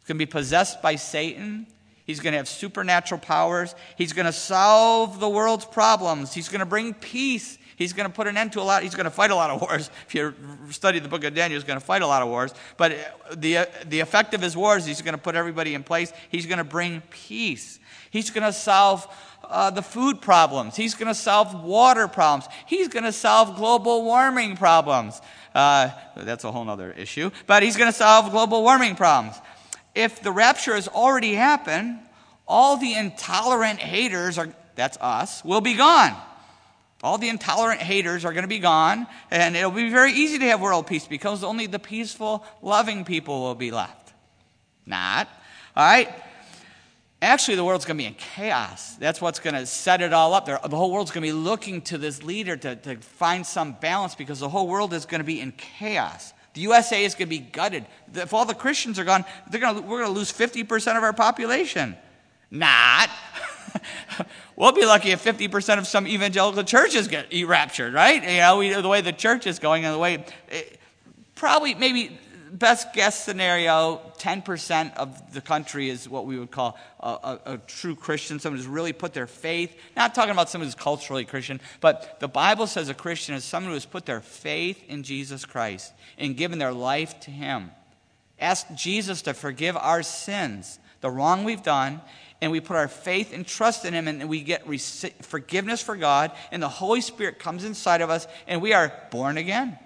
He's 0.00 0.08
going 0.08 0.18
to 0.18 0.26
be 0.26 0.28
possessed 0.28 0.82
by 0.82 0.96
Satan. 0.96 1.68
He's 2.08 2.20
going 2.20 2.32
to 2.32 2.38
have 2.38 2.48
supernatural 2.48 3.20
powers. 3.20 3.74
He's 3.98 4.14
going 4.14 4.24
to 4.24 4.32
solve 4.32 5.20
the 5.20 5.28
world's 5.28 5.66
problems. 5.66 6.32
He's 6.32 6.48
going 6.48 6.60
to 6.60 6.66
bring 6.66 6.94
peace. 6.94 7.58
He's 7.76 7.92
going 7.92 8.08
to 8.08 8.14
put 8.14 8.26
an 8.26 8.38
end 8.38 8.52
to 8.52 8.62
a 8.62 8.62
lot. 8.62 8.82
He's 8.82 8.94
going 8.94 9.04
to 9.04 9.10
fight 9.10 9.30
a 9.30 9.34
lot 9.34 9.50
of 9.50 9.60
wars. 9.68 9.90
If 10.06 10.14
you 10.14 10.34
study 10.70 11.00
the 11.00 11.08
book 11.08 11.22
of 11.24 11.34
Daniel, 11.34 11.60
he's 11.60 11.66
going 11.66 11.78
to 11.78 11.84
fight 11.84 12.00
a 12.00 12.06
lot 12.06 12.22
of 12.22 12.28
wars. 12.28 12.54
But 12.78 12.96
the, 13.36 13.68
the 13.84 14.00
effect 14.00 14.32
of 14.32 14.40
his 14.40 14.56
wars, 14.56 14.86
he's 14.86 15.02
going 15.02 15.12
to 15.12 15.20
put 15.20 15.34
everybody 15.34 15.74
in 15.74 15.82
place. 15.82 16.10
He's 16.30 16.46
going 16.46 16.56
to 16.56 16.64
bring 16.64 17.02
peace. 17.10 17.78
He's 18.10 18.30
going 18.30 18.44
to 18.44 18.54
solve 18.54 19.06
uh, 19.44 19.68
the 19.68 19.82
food 19.82 20.22
problems. 20.22 20.76
He's 20.76 20.94
going 20.94 21.08
to 21.08 21.14
solve 21.14 21.62
water 21.62 22.08
problems. 22.08 22.50
He's 22.64 22.88
going 22.88 23.04
to 23.04 23.12
solve 23.12 23.54
global 23.56 24.02
warming 24.02 24.56
problems. 24.56 25.20
Uh, 25.54 25.90
that's 26.16 26.44
a 26.44 26.52
whole 26.52 26.70
other 26.70 26.90
issue. 26.92 27.30
But 27.46 27.62
he's 27.62 27.76
going 27.76 27.92
to 27.92 27.96
solve 27.96 28.30
global 28.30 28.62
warming 28.62 28.94
problems 28.94 29.36
if 29.98 30.22
the 30.22 30.30
rapture 30.30 30.76
has 30.76 30.86
already 30.86 31.34
happened, 31.34 31.98
all 32.46 32.76
the 32.76 32.94
intolerant 32.94 33.80
haters 33.80 34.38
are, 34.38 34.48
that's 34.76 34.96
us, 35.00 35.44
will 35.44 35.60
be 35.60 35.74
gone. 35.74 36.16
All 37.02 37.18
the 37.18 37.28
intolerant 37.28 37.80
haters 37.80 38.24
are 38.24 38.32
going 38.32 38.44
to 38.44 38.48
be 38.48 38.60
gone, 38.60 39.08
and 39.28 39.56
it'll 39.56 39.72
be 39.72 39.90
very 39.90 40.12
easy 40.12 40.38
to 40.38 40.44
have 40.46 40.60
world 40.60 40.86
peace 40.86 41.08
because 41.08 41.42
only 41.42 41.66
the 41.66 41.80
peaceful, 41.80 42.44
loving 42.62 43.04
people 43.04 43.42
will 43.42 43.56
be 43.56 43.72
left. 43.72 44.12
Not. 44.86 45.28
All 45.76 45.84
right? 45.84 46.08
Actually, 47.20 47.56
the 47.56 47.64
world's 47.64 47.84
going 47.84 47.98
to 47.98 48.02
be 48.02 48.06
in 48.06 48.14
chaos. 48.14 48.94
That's 48.94 49.20
what's 49.20 49.40
going 49.40 49.54
to 49.54 49.66
set 49.66 50.00
it 50.00 50.12
all 50.12 50.32
up. 50.32 50.46
The 50.46 50.76
whole 50.76 50.92
world's 50.92 51.10
going 51.10 51.22
to 51.22 51.28
be 51.28 51.32
looking 51.32 51.82
to 51.82 51.98
this 51.98 52.22
leader 52.22 52.56
to, 52.56 52.76
to 52.76 52.96
find 52.98 53.44
some 53.44 53.72
balance 53.72 54.14
because 54.14 54.38
the 54.38 54.48
whole 54.48 54.68
world 54.68 54.94
is 54.94 55.06
going 55.06 55.20
to 55.20 55.24
be 55.26 55.40
in 55.40 55.50
chaos. 55.52 56.32
The 56.54 56.60
USA 56.62 57.04
is 57.04 57.14
going 57.14 57.26
to 57.26 57.30
be 57.30 57.38
gutted. 57.38 57.86
If 58.14 58.34
all 58.34 58.44
the 58.44 58.54
Christians 58.54 58.98
are 58.98 59.04
gone, 59.04 59.24
they're 59.50 59.60
going 59.60 59.76
to, 59.76 59.82
we're 59.82 60.00
going 60.00 60.12
to 60.12 60.18
lose 60.18 60.32
50% 60.32 60.96
of 60.96 61.02
our 61.02 61.12
population. 61.12 61.96
Not. 62.50 63.10
we'll 64.56 64.72
be 64.72 64.84
lucky 64.84 65.10
if 65.10 65.22
50% 65.22 65.78
of 65.78 65.86
some 65.86 66.06
evangelical 66.06 66.64
churches 66.64 67.08
get 67.08 67.26
raptured, 67.46 67.92
right? 67.92 68.22
You 68.22 68.38
know, 68.38 68.58
we, 68.58 68.72
the 68.72 68.88
way 68.88 69.00
the 69.00 69.12
church 69.12 69.46
is 69.46 69.58
going 69.58 69.84
and 69.84 69.94
the 69.94 69.98
way, 69.98 70.14
it, 70.14 70.32
eh, 70.50 70.62
probably, 71.34 71.74
maybe 71.74 72.18
best 72.52 72.92
guess 72.92 73.24
scenario 73.24 74.00
10% 74.18 74.96
of 74.96 75.32
the 75.32 75.40
country 75.40 75.88
is 75.88 76.08
what 76.08 76.26
we 76.26 76.38
would 76.38 76.50
call 76.50 76.78
a, 77.00 77.08
a, 77.08 77.40
a, 77.46 77.58
true 77.58 77.94
Christian, 77.94 78.38
someone 78.38 78.58
who's 78.58 78.66
really 78.66 78.92
put 78.92 79.14
their 79.14 79.26
faith, 79.26 79.76
not 79.96 80.14
talking 80.14 80.30
about 80.30 80.48
someone 80.48 80.66
who's 80.66 80.74
culturally 80.74 81.24
Christian, 81.24 81.60
but 81.80 82.18
the 82.20 82.28
Bible 82.28 82.66
says 82.66 82.88
a 82.88 82.94
Christian 82.94 83.34
is 83.34 83.44
someone 83.44 83.70
who 83.70 83.74
has 83.74 83.86
put 83.86 84.06
their 84.06 84.20
faith 84.20 84.82
in 84.88 85.02
Jesus 85.02 85.44
Christ 85.44 85.92
and 86.16 86.36
given 86.36 86.58
their 86.58 86.72
life 86.72 87.18
to 87.20 87.30
Him. 87.30 87.70
Ask 88.40 88.66
Jesus 88.74 89.22
to 89.22 89.34
forgive 89.34 89.76
our 89.76 90.02
sins, 90.02 90.78
the 91.00 91.10
wrong 91.10 91.44
we've 91.44 91.62
done, 91.62 92.00
and 92.40 92.52
we 92.52 92.60
put 92.60 92.76
our 92.76 92.88
faith 92.88 93.32
and 93.32 93.46
trust 93.46 93.84
in 93.84 93.94
Him, 93.94 94.06
and 94.06 94.28
we 94.28 94.42
get 94.42 94.64
forgiveness 95.22 95.82
for 95.82 95.96
God, 95.96 96.32
and 96.52 96.62
the 96.62 96.68
Holy 96.68 97.00
Spirit 97.00 97.38
comes 97.38 97.64
inside 97.64 98.00
of 98.00 98.10
us, 98.10 98.26
and 98.46 98.62
we 98.62 98.72
are 98.72 98.92
born 99.10 99.38
again. 99.38 99.78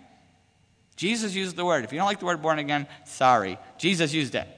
Jesus 0.97 1.35
used 1.35 1.57
the 1.57 1.65
word. 1.65 1.85
If 1.85 1.93
you 1.93 1.99
don't 1.99 2.07
like 2.07 2.21
the 2.21 2.27
word 2.27 2.43
born 2.43 2.59
again, 2.59 2.87
sorry. 3.05 3.59
Jesus 3.79 4.13
used 4.13 4.35
it. 4.35 4.49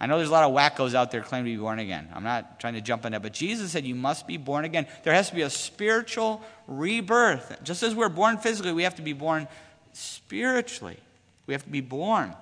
I 0.00 0.06
know 0.06 0.18
there's 0.18 0.28
a 0.28 0.32
lot 0.32 0.44
of 0.44 0.54
wackos 0.54 0.94
out 0.94 1.10
there 1.10 1.22
claiming 1.22 1.52
to 1.52 1.56
be 1.56 1.62
born 1.62 1.78
again. 1.78 2.08
I'm 2.12 2.24
not 2.24 2.60
trying 2.60 2.74
to 2.74 2.80
jump 2.80 3.06
on 3.06 3.12
that, 3.12 3.22
but 3.22 3.32
Jesus 3.32 3.70
said 3.72 3.84
you 3.84 3.94
must 3.94 4.26
be 4.26 4.36
born 4.36 4.64
again. 4.64 4.86
There 5.02 5.14
has 5.14 5.30
to 5.30 5.34
be 5.34 5.42
a 5.42 5.50
spiritual 5.50 6.42
rebirth. 6.66 7.62
Just 7.62 7.82
as 7.82 7.94
we're 7.94 8.08
born 8.08 8.38
physically, 8.38 8.72
we 8.72 8.82
have 8.82 8.96
to 8.96 9.02
be 9.02 9.12
born 9.12 9.48
spiritually. 9.92 10.98
We 11.46 11.54
have 11.54 11.62
to 11.64 11.70
be 11.70 11.80
born. 11.80 12.34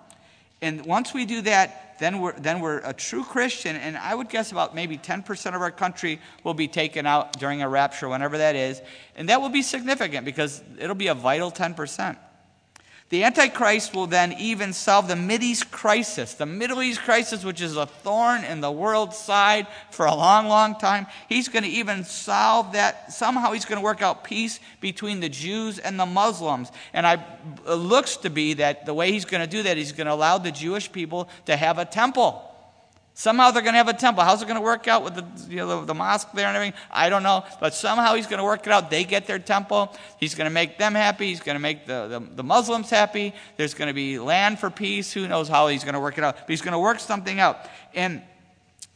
And 0.61 0.87
once 0.87 1.13
we 1.13 1.27
do 1.27 1.43
that, 1.43 1.99
then 1.99 2.21
we're, 2.21 2.33
then 2.33 2.61
we're 2.61 2.79
a 2.79 2.93
true 2.93 3.25
Christian. 3.25 3.77
And 3.77 3.97
I 3.97 4.15
would 4.15 4.29
guess 4.29 4.53
about 4.53 4.75
maybe 4.75 4.97
10% 4.97 5.55
of 5.55 5.61
our 5.61 5.71
country 5.71 6.21
will 6.45 6.55
be 6.55 6.69
taken 6.69 7.07
out 7.07 7.39
during 7.39 7.63
a 7.63 7.69
rapture, 7.69 8.09
whenever 8.09 8.39
that 8.39 8.57
is. 8.57 8.81
And 9.15 9.29
that 9.29 9.41
will 9.41 9.51
be 9.51 9.63
significant 9.63 10.25
because 10.25 10.63
it'll 10.79 10.95
be 10.95 11.09
a 11.09 11.15
vital 11.15 11.51
10%. 11.51 12.17
The 13.13 13.25
Antichrist 13.25 13.95
will 13.95 14.07
then 14.07 14.33
even 14.39 14.73
solve 14.73 15.07
the 15.07 15.17
Mideast 15.17 15.71
crisis, 15.71 16.33
the 16.33 16.47
Middle 16.47 16.81
East 16.81 17.03
crisis, 17.03 17.45
which 17.45 17.61
is 17.61 17.77
a 17.77 17.85
thorn 17.85 18.43
in 18.43 18.63
the 18.63 18.73
world's 18.73 19.19
side 19.19 19.67
for 19.91 20.07
a 20.07 20.15
long, 20.15 20.49
long 20.49 20.79
time. 20.79 21.07
He's 21.29 21.49
going 21.49 21.65
to 21.65 21.69
even 21.69 22.05
solve 22.05 22.73
that. 22.73 23.13
Somehow 23.13 23.53
he's 23.53 23.67
going 23.67 23.77
to 23.77 23.85
work 23.85 24.01
out 24.01 24.25
peace 24.25 24.61
between 24.81 25.21
the 25.21 25.29
Jews 25.29 25.79
and 25.79 26.01
the 26.01 26.07
Muslims. 26.07 26.73
And 26.95 27.07
I, 27.07 27.23
it 27.69 27.75
looks 27.75 28.17
to 28.17 28.31
be 28.31 28.55
that 28.55 28.87
the 28.87 28.95
way 28.95 29.13
he's 29.13 29.27
going 29.27 29.43
to 29.43 29.47
do 29.47 29.63
that, 29.63 29.77
he's 29.77 29.93
going 29.93 30.07
to 30.07 30.15
allow 30.15 30.39
the 30.39 30.51
Jewish 30.51 30.91
people 30.91 31.29
to 31.45 31.55
have 31.55 31.77
a 31.77 31.85
temple. 31.85 32.52
Somehow 33.15 33.51
they're 33.51 33.63
going 33.63 33.75
to 33.75 33.79
have 33.79 33.89
a 33.89 33.93
temple. 33.93 34.25
How's 34.25 34.41
it 34.41 34.47
going 34.47 34.57
to 34.57 34.63
work 34.63 34.89
out 34.89 35.05
with 35.05 35.15
the, 35.15 35.51
you 35.51 35.57
know, 35.59 35.81
the, 35.81 35.87
the, 35.87 35.95
mosque 35.95 36.33
there 36.33 36.47
and 36.47 36.57
everything? 36.57 36.79
I 36.91 37.11
don't 37.11 37.23
know. 37.23 37.45
But 37.61 37.75
somehow 37.75 38.15
he's 38.15 38.27
going 38.27 38.39
to 38.39 38.45
work 38.45 38.67
it 38.67 38.73
out. 38.73 38.91
They 38.91 39.05
get 39.05 39.27
their 39.27 39.39
temple. 39.39 39.95
He's 40.19 40.35
going 40.35 40.47
to 40.47 40.53
make 40.53 40.79
them 40.79 40.95
happy. 40.95 41.27
He's 41.27 41.41
going 41.41 41.57
to 41.57 41.61
make 41.61 41.87
the, 41.87 42.09
the, 42.09 42.21
the 42.37 42.43
Muslims 42.43 42.89
happy. 42.89 43.35
There's 43.59 43.75
going 43.75 43.89
to 43.89 43.95
be 43.95 44.19
land 44.19 44.59
for 44.59 44.71
peace. 44.71 45.13
Who 45.13 45.29
knows 45.29 45.47
how 45.47 45.69
he's 45.69 45.85
going 45.85 45.95
to 45.95 46.01
work 46.01 46.17
it 46.17 46.25
out? 46.25 46.37
But 46.39 46.49
he's 46.49 46.63
going 46.63 46.73
to 46.73 46.79
work 46.79 47.01
something 47.01 47.39
out. 47.39 47.69
And 47.95 48.23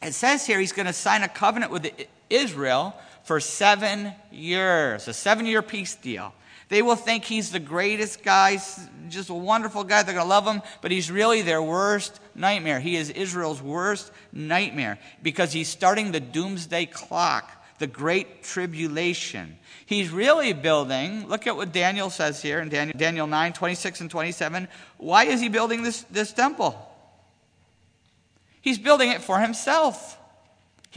it 0.01 0.15
says 0.15 0.47
here 0.47 0.59
he's 0.59 0.73
going 0.73 0.87
to 0.87 0.95
sign 0.95 1.23
a 1.23 1.29
covenant 1.29 1.71
with 1.71 1.87
Israel 2.31 2.97
for 3.25 3.39
seven 3.39 4.15
years, 4.33 5.09
a 5.09 5.13
seven 5.13 5.45
year 5.45 5.61
peace 5.61 5.95
deal. 5.95 6.33
They 6.69 6.81
will 6.81 6.97
think 6.97 7.25
he's 7.25 7.51
the 7.51 7.61
greatest 7.61 8.23
guy, 8.23 8.59
just 9.09 9.29
a 9.29 9.35
wonderful 9.35 9.85
guy. 9.85 10.03
They're 10.03 10.15
going 10.15 10.25
to 10.25 10.29
love 10.29 10.47
him, 10.47 10.63
but 10.81 10.91
he's 10.91 11.11
really 11.11 11.43
their 11.43 11.63
worst 11.63 12.19
nightmare. 12.37 12.81
He 12.81 12.97
is 12.97 13.11
Israel's 13.11 13.63
worst 13.63 14.11
nightmare 14.33 14.99
because 15.23 15.53
he's 15.53 15.69
starting 15.69 16.13
the 16.13 16.21
doomsday 16.21 16.87
clock, 16.87 17.51
the 17.79 17.87
great 17.87 18.43
tribulation. 18.43 19.59
He's 19.87 20.11
really 20.11 20.53
building, 20.53 21.29
look 21.29 21.47
at 21.47 21.57
what 21.57 21.73
Daniel 21.73 22.11
says 22.11 22.43
here 22.43 22.61
in 22.61 22.69
Daniel, 22.69 22.97
Daniel 22.99 23.27
9 23.27 23.53
26 23.53 24.01
and 24.03 24.11
27. 24.11 24.69
Why 24.99 25.25
is 25.25 25.41
he 25.41 25.49
building 25.49 25.83
this, 25.83 26.03
this 26.11 26.33
temple? 26.33 26.77
He's 28.61 28.79
building 28.79 29.11
it 29.11 29.23
for 29.23 29.39
himself. 29.39 30.19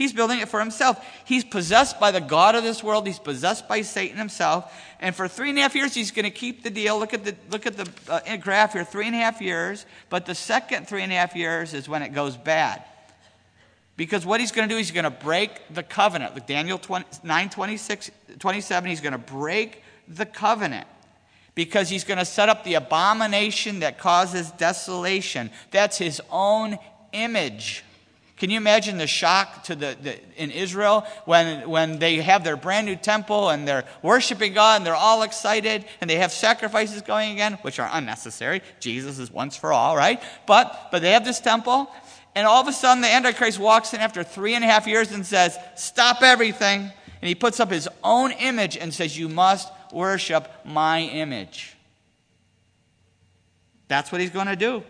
He's 0.00 0.14
building 0.14 0.40
it 0.40 0.48
for 0.48 0.60
himself. 0.60 1.04
He's 1.26 1.44
possessed 1.44 2.00
by 2.00 2.10
the 2.10 2.22
God 2.22 2.54
of 2.54 2.62
this 2.62 2.82
world. 2.82 3.06
He's 3.06 3.18
possessed 3.18 3.68
by 3.68 3.82
Satan 3.82 4.16
himself. 4.16 4.72
And 4.98 5.14
for 5.14 5.28
three 5.28 5.50
and 5.50 5.58
a 5.58 5.60
half 5.60 5.74
years, 5.74 5.92
he's 5.92 6.10
going 6.10 6.24
to 6.24 6.30
keep 6.30 6.62
the 6.62 6.70
deal. 6.70 6.98
Look 6.98 7.12
at 7.12 7.22
the, 7.22 7.36
look 7.50 7.66
at 7.66 7.76
the 7.76 7.86
uh, 8.08 8.36
graph 8.38 8.72
here 8.72 8.82
three 8.82 9.08
and 9.08 9.14
a 9.14 9.18
half 9.18 9.42
years. 9.42 9.84
But 10.08 10.24
the 10.24 10.34
second 10.34 10.88
three 10.88 11.02
and 11.02 11.12
a 11.12 11.16
half 11.16 11.36
years 11.36 11.74
is 11.74 11.86
when 11.86 12.00
it 12.00 12.14
goes 12.14 12.34
bad. 12.34 12.82
Because 13.98 14.24
what 14.24 14.40
he's 14.40 14.52
going 14.52 14.70
to 14.70 14.74
do 14.74 14.78
is 14.78 14.88
he's 14.88 14.94
going 14.94 15.04
to 15.04 15.10
break 15.10 15.50
the 15.68 15.82
covenant. 15.82 16.34
Look, 16.34 16.46
Daniel 16.46 16.78
20, 16.78 17.04
9 17.22 17.50
26, 17.50 18.10
27, 18.38 18.88
he's 18.88 19.02
going 19.02 19.12
to 19.12 19.18
break 19.18 19.82
the 20.08 20.24
covenant 20.24 20.86
because 21.54 21.90
he's 21.90 22.04
going 22.04 22.16
to 22.16 22.24
set 22.24 22.48
up 22.48 22.64
the 22.64 22.72
abomination 22.72 23.80
that 23.80 23.98
causes 23.98 24.50
desolation. 24.52 25.50
That's 25.72 25.98
his 25.98 26.22
own 26.30 26.78
image. 27.12 27.84
Can 28.40 28.48
you 28.48 28.56
imagine 28.56 28.96
the 28.96 29.06
shock 29.06 29.64
to 29.64 29.74
the, 29.74 29.94
the, 30.00 30.18
in 30.42 30.50
Israel 30.50 31.06
when, 31.26 31.68
when 31.68 31.98
they 31.98 32.16
have 32.16 32.42
their 32.42 32.56
brand 32.56 32.86
new 32.86 32.96
temple 32.96 33.50
and 33.50 33.68
they're 33.68 33.84
worshiping 34.00 34.54
God 34.54 34.78
and 34.78 34.86
they're 34.86 34.94
all 34.94 35.22
excited 35.24 35.84
and 36.00 36.08
they 36.08 36.16
have 36.16 36.32
sacrifices 36.32 37.02
going 37.02 37.32
again, 37.32 37.58
which 37.60 37.78
are 37.78 37.90
unnecessary. 37.92 38.62
Jesus 38.80 39.18
is 39.18 39.30
once 39.30 39.58
for 39.58 39.74
all, 39.74 39.94
right? 39.94 40.22
But, 40.46 40.88
but 40.90 41.02
they 41.02 41.12
have 41.12 41.22
this 41.22 41.38
temple 41.38 41.90
and 42.34 42.46
all 42.46 42.62
of 42.62 42.66
a 42.66 42.72
sudden 42.72 43.02
the 43.02 43.12
Antichrist 43.12 43.58
walks 43.58 43.92
in 43.92 44.00
after 44.00 44.24
three 44.24 44.54
and 44.54 44.64
a 44.64 44.66
half 44.66 44.86
years 44.86 45.12
and 45.12 45.26
says, 45.26 45.58
Stop 45.76 46.22
everything. 46.22 46.80
And 47.20 47.28
he 47.28 47.34
puts 47.34 47.60
up 47.60 47.70
his 47.70 47.90
own 48.02 48.32
image 48.32 48.78
and 48.78 48.94
says, 48.94 49.18
You 49.18 49.28
must 49.28 49.70
worship 49.92 50.48
my 50.64 51.00
image. 51.02 51.76
That's 53.88 54.10
what 54.10 54.22
he's 54.22 54.30
going 54.30 54.46
to 54.46 54.56
do. 54.56 54.82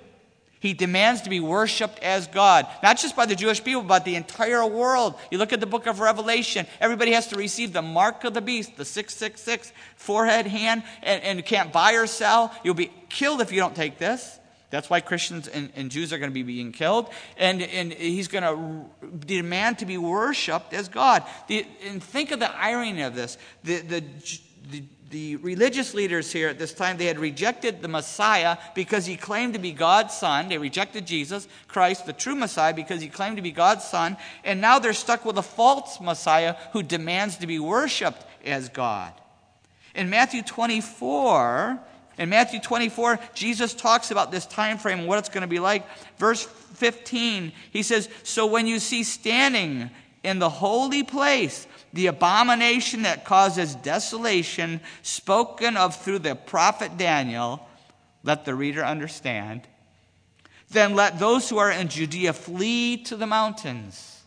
He 0.60 0.74
demands 0.74 1.22
to 1.22 1.30
be 1.30 1.40
worshiped 1.40 1.98
as 2.00 2.26
God, 2.26 2.66
not 2.82 2.98
just 2.98 3.16
by 3.16 3.24
the 3.24 3.34
Jewish 3.34 3.64
people, 3.64 3.82
but 3.82 4.04
the 4.04 4.14
entire 4.14 4.64
world. 4.64 5.14
You 5.30 5.38
look 5.38 5.54
at 5.54 5.60
the 5.60 5.66
book 5.66 5.86
of 5.86 6.00
Revelation, 6.00 6.66
everybody 6.80 7.12
has 7.12 7.28
to 7.28 7.36
receive 7.36 7.72
the 7.72 7.80
mark 7.80 8.24
of 8.24 8.34
the 8.34 8.42
beast, 8.42 8.76
the 8.76 8.84
666 8.84 9.72
forehead, 9.96 10.46
hand, 10.46 10.82
and, 11.02 11.22
and 11.22 11.38
you 11.38 11.42
can't 11.42 11.72
buy 11.72 11.94
or 11.94 12.06
sell. 12.06 12.54
You'll 12.62 12.74
be 12.74 12.92
killed 13.08 13.40
if 13.40 13.50
you 13.52 13.58
don't 13.58 13.74
take 13.74 13.96
this. 13.96 14.38
That's 14.68 14.88
why 14.88 15.00
Christians 15.00 15.48
and, 15.48 15.72
and 15.74 15.90
Jews 15.90 16.12
are 16.12 16.18
going 16.18 16.30
to 16.30 16.34
be 16.34 16.42
being 16.42 16.72
killed. 16.72 17.08
And, 17.38 17.62
and 17.62 17.92
he's 17.92 18.28
going 18.28 18.44
to 18.44 18.84
demand 19.26 19.78
to 19.78 19.86
be 19.86 19.98
worshiped 19.98 20.74
as 20.74 20.88
God. 20.88 21.24
The, 21.48 21.66
and 21.86 22.02
think 22.02 22.30
of 22.30 22.38
the 22.38 22.54
irony 22.54 23.02
of 23.02 23.14
this. 23.14 23.36
The, 23.64 23.78
the, 23.80 24.04
the 24.70 24.82
the 25.10 25.36
religious 25.36 25.92
leaders 25.92 26.32
here 26.32 26.48
at 26.48 26.58
this 26.58 26.72
time, 26.72 26.96
they 26.96 27.06
had 27.06 27.18
rejected 27.18 27.82
the 27.82 27.88
Messiah 27.88 28.56
because 28.74 29.06
he 29.06 29.16
claimed 29.16 29.54
to 29.54 29.58
be 29.58 29.72
God's 29.72 30.14
son. 30.14 30.48
They 30.48 30.58
rejected 30.58 31.04
Jesus, 31.04 31.48
Christ, 31.66 32.06
the 32.06 32.12
true 32.12 32.36
Messiah, 32.36 32.72
because 32.72 33.02
he 33.02 33.08
claimed 33.08 33.36
to 33.36 33.42
be 33.42 33.50
God's 33.50 33.84
son. 33.84 34.16
And 34.44 34.60
now 34.60 34.78
they're 34.78 34.92
stuck 34.92 35.24
with 35.24 35.36
a 35.36 35.42
false 35.42 36.00
Messiah 36.00 36.54
who 36.72 36.84
demands 36.84 37.38
to 37.38 37.48
be 37.48 37.58
worshiped 37.58 38.24
as 38.44 38.68
God. 38.68 39.12
In 39.96 40.10
Matthew 40.10 40.42
24, 40.42 41.80
in 42.18 42.28
Matthew 42.28 42.60
24, 42.60 43.18
Jesus 43.34 43.74
talks 43.74 44.12
about 44.12 44.30
this 44.30 44.46
time 44.46 44.78
frame 44.78 45.00
and 45.00 45.08
what 45.08 45.18
it's 45.18 45.28
going 45.28 45.42
to 45.42 45.48
be 45.48 45.58
like. 45.58 45.84
Verse 46.18 46.44
15, 46.44 47.52
he 47.72 47.82
says, 47.82 48.08
So 48.22 48.46
when 48.46 48.68
you 48.68 48.78
see 48.78 49.02
standing 49.02 49.90
in 50.22 50.38
the 50.38 50.50
holy 50.50 51.02
place 51.02 51.66
the 51.92 52.06
abomination 52.06 53.02
that 53.02 53.24
causes 53.24 53.74
desolation, 53.74 54.80
spoken 55.02 55.76
of 55.76 55.96
through 55.96 56.20
the 56.20 56.34
prophet 56.34 56.96
Daniel, 56.96 57.66
let 58.22 58.44
the 58.44 58.54
reader 58.54 58.84
understand. 58.84 59.62
Then 60.70 60.94
let 60.94 61.18
those 61.18 61.48
who 61.48 61.58
are 61.58 61.70
in 61.70 61.88
Judea 61.88 62.32
flee 62.32 62.98
to 63.04 63.16
the 63.16 63.26
mountains. 63.26 64.22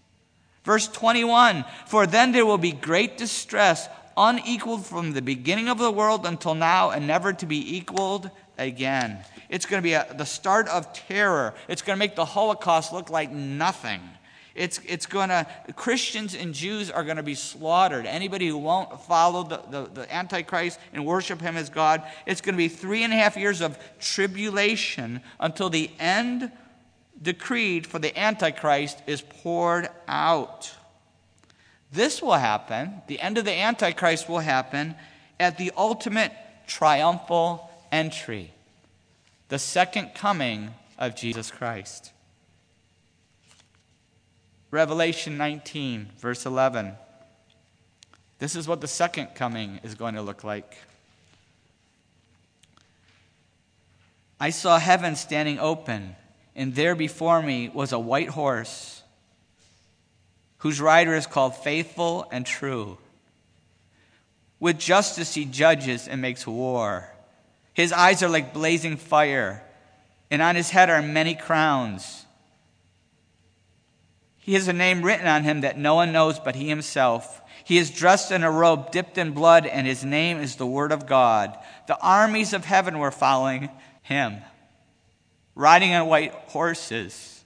Verse 0.64 0.88
21 0.88 1.66
For 1.88 2.06
then 2.06 2.32
there 2.32 2.46
will 2.46 2.58
be 2.58 2.72
great 2.72 3.18
distress, 3.18 3.88
unequaled 4.18 4.86
from 4.86 5.14
the 5.14 5.22
beginning 5.22 5.70
of 5.70 5.78
the 5.78 5.92
world 5.92 6.26
until 6.26 6.56
now, 6.56 6.92
and 6.92 7.08
never 7.08 7.34
to 7.34 7.46
be 7.46 7.78
equaled 7.78 8.30
again. 8.58 9.20
It's 9.50 9.66
going 9.66 9.82
to 9.82 9.84
be 9.84 9.94
a, 9.94 10.06
the 10.18 10.26
start 10.26 10.68
of 10.68 10.92
terror. 10.94 11.54
It's 11.68 11.82
going 11.82 11.96
to 11.96 12.00
make 12.00 12.16
the 12.16 12.26
Holocaust 12.26 12.92
look 12.92 13.10
like 13.10 13.32
nothing. 13.32 14.02
It's, 14.56 14.80
it's 14.88 15.08
going 15.08 15.30
to, 15.30 15.48
Christians 15.76 16.36
and 16.36 16.54
Jews 16.54 16.92
are 16.92 17.04
going 17.04 17.18
to 17.18 17.24
be 17.24 17.34
slaughtered. 17.34 18.06
Anybody 18.06 18.48
who 18.48 18.58
won't 18.58 19.02
follow 19.02 19.44
the, 19.44 19.62
the, 19.70 19.90
the, 19.90 20.14
Antichrist 20.14 20.80
and 20.94 21.06
worship 21.06 21.42
him 21.42 21.58
as 21.58 21.70
God, 21.70 22.04
it's 22.28 22.42
going 22.42 22.54
to 22.54 22.58
be 22.58 22.68
three 22.68 23.04
and 23.04 23.12
a 23.12 23.16
half 23.16 23.36
years 23.36 23.62
of 23.62 23.80
tribulation 24.00 25.22
until 25.40 25.72
the 25.72 25.90
end 26.00 26.52
decreed 27.20 27.88
for 27.88 27.98
the 27.98 28.18
Antichrist 28.18 29.02
is 29.08 29.22
poured 29.22 29.90
out. 30.08 30.72
This 31.92 32.22
will 32.22 32.34
happen, 32.34 33.02
the 33.08 33.20
end 33.20 33.38
of 33.38 33.46
the 33.46 33.54
Antichrist 33.54 34.30
will 34.30 34.40
happen 34.40 34.96
at 35.40 35.58
the 35.58 35.72
ultimate 35.76 36.32
triumphal 36.68 37.72
entry, 37.92 38.52
the 39.50 39.60
second 39.60 40.14
coming 40.14 40.74
of 40.98 41.16
Jesus 41.16 41.50
Christ. 41.50 42.12
Revelation 44.74 45.38
19, 45.38 46.08
verse 46.18 46.48
11. 46.48 46.94
This 48.40 48.56
is 48.56 48.68
what 48.68 48.82
the 48.82 48.88
second 48.88 49.36
coming 49.36 49.80
is 49.84 49.94
going 49.94 50.16
to 50.16 50.24
look 50.24 50.44
like. 50.44 50.80
I 54.40 54.50
saw 54.50 54.80
heaven 54.80 55.16
standing 55.16 55.60
open, 55.60 56.16
and 56.56 56.74
there 56.74 56.96
before 56.96 57.44
me 57.44 57.70
was 57.70 57.92
a 57.92 58.00
white 58.00 58.30
horse, 58.30 59.04
whose 60.58 60.82
rider 60.82 61.14
is 61.14 61.28
called 61.28 61.56
Faithful 61.56 62.26
and 62.32 62.44
True. 62.44 62.98
With 64.60 64.80
justice 64.80 65.36
he 65.36 65.46
judges 65.46 66.08
and 66.08 66.20
makes 66.20 66.48
war. 66.48 67.14
His 67.76 67.94
eyes 67.94 68.24
are 68.24 68.28
like 68.28 68.56
blazing 68.56 68.98
fire, 68.98 69.62
and 70.32 70.42
on 70.42 70.56
his 70.56 70.72
head 70.72 70.90
are 70.90 71.04
many 71.04 71.36
crowns. 71.36 72.26
He 74.44 74.56
has 74.56 74.68
a 74.68 74.74
name 74.74 75.04
written 75.04 75.26
on 75.26 75.44
him 75.44 75.62
that 75.62 75.78
no 75.78 75.96
one 75.96 76.12
knows 76.12 76.38
but 76.38 76.56
he 76.56 76.68
himself. 76.68 77.42
He 77.64 77.78
is 77.78 77.90
dressed 77.90 78.30
in 78.30 78.44
a 78.44 78.52
robe 78.52 78.92
dipped 78.92 79.18
in 79.18 79.32
blood, 79.32 79.66
and 79.66 79.88
his 79.88 80.04
name 80.04 80.38
is 80.38 80.58
the 80.58 80.68
Word 80.68 80.92
of 80.92 81.06
God. 81.06 81.58
The 81.88 81.98
armies 82.00 82.52
of 82.52 82.66
heaven 82.66 83.00
were 83.00 83.10
following 83.10 83.70
him, 84.02 84.42
riding 85.56 85.94
on 85.94 86.08
white 86.08 86.34
horses, 86.48 87.46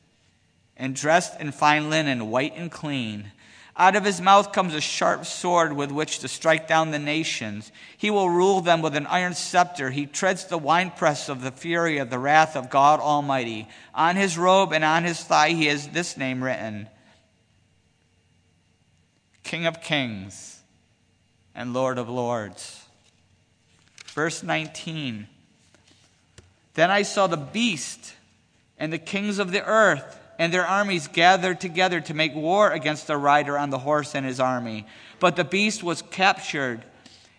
and 0.76 0.96
dressed 0.96 1.40
in 1.40 1.52
fine 1.52 1.92
linen, 1.92 2.32
white 2.32 2.54
and 2.56 2.72
clean. 2.72 3.32
Out 3.80 3.96
of 3.96 4.04
his 4.04 4.20
mouth 4.20 4.54
comes 4.54 4.74
a 4.74 4.82
sharp 4.82 5.26
sword 5.26 5.72
with 5.72 5.92
which 5.92 6.20
to 6.20 6.28
strike 6.28 6.68
down 6.68 6.90
the 6.90 6.98
nations. 6.98 7.72
He 7.96 8.10
will 8.10 8.30
rule 8.30 8.60
them 8.60 8.82
with 8.82 8.96
an 8.96 9.06
iron 9.06 9.36
scepter. 9.36 9.92
He 9.92 10.08
treads 10.08 10.46
the 10.46 10.58
winepress 10.58 11.30
of 11.30 11.42
the 11.42 11.52
fury 11.52 12.00
of 12.00 12.10
the 12.10 12.18
wrath 12.18 12.56
of 12.56 12.72
God 12.72 13.00
Almighty. 13.00 13.68
On 13.94 14.16
his 14.16 14.36
robe 14.36 14.74
and 14.74 14.84
on 14.84 15.04
his 15.04 15.24
thigh 15.24 15.50
he 15.50 15.68
has 15.68 15.90
this 15.90 16.18
name 16.18 16.44
written 16.44 16.90
King 19.44 19.68
of 19.68 19.80
Kings 19.80 20.60
and 21.54 21.72
Lord 21.72 22.00
of 22.00 22.10
Lords. 22.10 22.84
Verse 24.08 24.42
19 24.42 25.28
Then 26.74 26.90
I 26.90 27.04
saw 27.04 27.28
the 27.28 27.38
beast 27.38 28.16
and 28.80 28.92
the 28.92 28.98
kings 28.98 29.38
of 29.38 29.52
the 29.52 29.64
earth 29.64 30.20
and 30.40 30.54
their 30.54 30.66
armies 30.66 31.08
gathered 31.08 31.60
together 31.60 32.00
to 32.02 32.14
make 32.14 32.36
war 32.36 32.72
against 32.72 33.08
the 33.08 33.18
rider 33.18 33.58
on 33.58 33.70
the 33.70 33.80
horse 33.80 34.16
and 34.16 34.26
his 34.26 34.40
army. 34.40 34.86
But 35.20 35.36
the 35.36 35.44
beast 35.44 35.84
was 35.84 36.02
captured, 36.02 36.84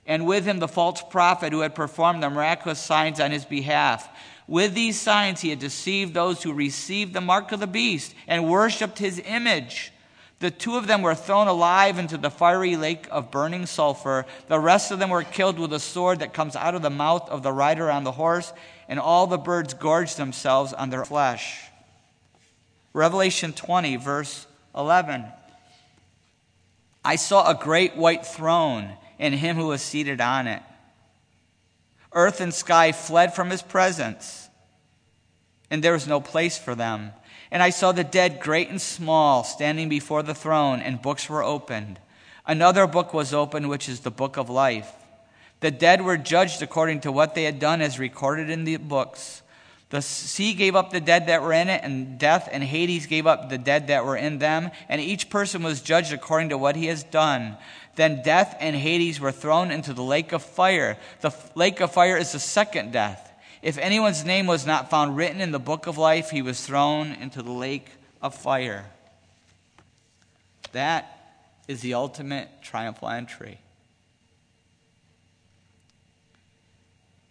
and 0.06 0.26
with 0.26 0.44
him 0.44 0.58
the 0.58 0.68
false 0.68 1.02
prophet 1.02 1.52
who 1.52 1.60
had 1.60 1.74
performed 1.74 2.22
the 2.22 2.30
miraculous 2.30 2.80
signs 2.80 3.20
on 3.20 3.30
his 3.30 3.44
behalf. 3.44 4.08
With 4.46 4.74
these 4.74 4.98
signs, 4.98 5.42
he 5.42 5.50
had 5.50 5.58
deceived 5.58 6.14
those 6.14 6.42
who 6.42 6.52
received 6.52 7.12
the 7.12 7.20
mark 7.20 7.52
of 7.52 7.60
the 7.60 7.66
beast 7.66 8.14
and 8.26 8.48
worshiped 8.48 8.98
his 8.98 9.20
image. 9.24 9.92
The 10.40 10.50
two 10.50 10.76
of 10.76 10.86
them 10.86 11.02
were 11.02 11.14
thrown 11.14 11.48
alive 11.48 11.98
into 11.98 12.16
the 12.16 12.30
fiery 12.30 12.76
lake 12.76 13.08
of 13.10 13.30
burning 13.30 13.66
sulfur. 13.66 14.24
The 14.46 14.60
rest 14.60 14.90
of 14.90 15.00
them 15.00 15.10
were 15.10 15.24
killed 15.24 15.58
with 15.58 15.72
a 15.72 15.80
sword 15.80 16.20
that 16.20 16.32
comes 16.32 16.56
out 16.56 16.74
of 16.74 16.82
the 16.82 16.90
mouth 16.90 17.28
of 17.28 17.42
the 17.42 17.52
rider 17.52 17.90
on 17.90 18.04
the 18.04 18.12
horse, 18.12 18.52
and 18.88 18.98
all 18.98 19.26
the 19.26 19.36
birds 19.36 19.74
gorged 19.74 20.16
themselves 20.16 20.72
on 20.72 20.90
their 20.90 21.04
flesh. 21.04 21.60
Revelation 22.98 23.52
20, 23.52 23.94
verse 23.94 24.48
11. 24.74 25.24
I 27.04 27.14
saw 27.14 27.48
a 27.48 27.54
great 27.54 27.94
white 27.94 28.26
throne 28.26 28.90
and 29.20 29.36
him 29.36 29.54
who 29.54 29.68
was 29.68 29.82
seated 29.82 30.20
on 30.20 30.48
it. 30.48 30.60
Earth 32.12 32.40
and 32.40 32.52
sky 32.52 32.90
fled 32.90 33.34
from 33.34 33.50
his 33.50 33.62
presence, 33.62 34.48
and 35.70 35.80
there 35.80 35.92
was 35.92 36.08
no 36.08 36.20
place 36.20 36.58
for 36.58 36.74
them. 36.74 37.12
And 37.52 37.62
I 37.62 37.70
saw 37.70 37.92
the 37.92 38.02
dead, 38.02 38.40
great 38.40 38.68
and 38.68 38.80
small, 38.80 39.44
standing 39.44 39.88
before 39.88 40.24
the 40.24 40.34
throne, 40.34 40.80
and 40.80 41.00
books 41.00 41.28
were 41.28 41.44
opened. 41.44 42.00
Another 42.46 42.88
book 42.88 43.14
was 43.14 43.32
opened, 43.32 43.68
which 43.68 43.88
is 43.88 44.00
the 44.00 44.10
book 44.10 44.36
of 44.36 44.50
life. 44.50 44.92
The 45.60 45.70
dead 45.70 46.02
were 46.02 46.16
judged 46.16 46.62
according 46.62 47.02
to 47.02 47.12
what 47.12 47.36
they 47.36 47.44
had 47.44 47.60
done, 47.60 47.80
as 47.80 48.00
recorded 48.00 48.50
in 48.50 48.64
the 48.64 48.76
books. 48.76 49.42
The 49.90 50.02
sea 50.02 50.52
gave 50.52 50.76
up 50.76 50.90
the 50.90 51.00
dead 51.00 51.28
that 51.28 51.42
were 51.42 51.52
in 51.52 51.68
it, 51.68 51.82
and 51.82 52.18
death 52.18 52.48
and 52.52 52.62
Hades 52.62 53.06
gave 53.06 53.26
up 53.26 53.48
the 53.48 53.56
dead 53.56 53.86
that 53.86 54.04
were 54.04 54.16
in 54.16 54.38
them, 54.38 54.70
and 54.88 55.00
each 55.00 55.30
person 55.30 55.62
was 55.62 55.80
judged 55.80 56.12
according 56.12 56.50
to 56.50 56.58
what 56.58 56.76
he 56.76 56.86
has 56.86 57.02
done. 57.04 57.56
Then 57.96 58.22
death 58.22 58.56
and 58.60 58.76
Hades 58.76 59.18
were 59.18 59.32
thrown 59.32 59.70
into 59.70 59.94
the 59.94 60.02
lake 60.02 60.32
of 60.32 60.42
fire. 60.42 60.98
The 61.20 61.34
lake 61.54 61.80
of 61.80 61.92
fire 61.92 62.18
is 62.18 62.32
the 62.32 62.38
second 62.38 62.92
death. 62.92 63.32
If 63.62 63.78
anyone's 63.78 64.24
name 64.24 64.46
was 64.46 64.66
not 64.66 64.90
found 64.90 65.16
written 65.16 65.40
in 65.40 65.52
the 65.52 65.58
book 65.58 65.86
of 65.86 65.98
life, 65.98 66.30
he 66.30 66.42
was 66.42 66.64
thrown 66.64 67.12
into 67.12 67.42
the 67.42 67.50
lake 67.50 67.88
of 68.20 68.34
fire. 68.34 68.86
That 70.72 71.40
is 71.66 71.80
the 71.80 71.94
ultimate 71.94 72.48
triumphal 72.62 73.08
entry. 73.08 73.58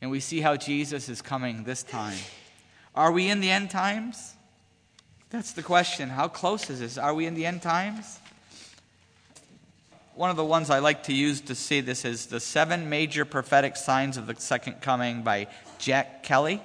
And 0.02 0.12
we 0.12 0.20
see 0.20 0.41
how 0.41 0.56
Jesus 0.56 1.08
is 1.08 1.22
coming 1.22 1.63
this 1.63 1.84
time. 1.84 2.17
Are 2.97 3.12
we 3.12 3.29
in 3.29 3.41
the 3.41 3.51
end 3.51 3.69
times? 3.69 4.33
That's 5.29 5.51
the 5.51 5.62
question. 5.62 6.10
How 6.10 6.27
close 6.27 6.67
is 6.71 6.79
this? 6.79 6.97
Are 6.97 7.13
we 7.13 7.27
in 7.27 7.36
the 7.36 7.45
end 7.45 7.62
times? 7.62 8.19
One 10.15 10.31
of 10.31 10.36
the 10.36 10.43
ones 10.43 10.71
I 10.71 10.79
like 10.79 11.03
to 11.03 11.13
use 11.13 11.41
to 11.41 11.53
see 11.53 11.79
this 11.79 12.05
is 12.05 12.25
The 12.25 12.39
Seven 12.39 12.89
Major 12.89 13.23
Prophetic 13.23 13.75
Signs 13.75 14.17
of 14.17 14.25
the 14.25 14.33
Second 14.33 14.81
Coming 14.81 15.21
by 15.21 15.45
Jack 15.77 16.23
Kelly. 16.23 16.60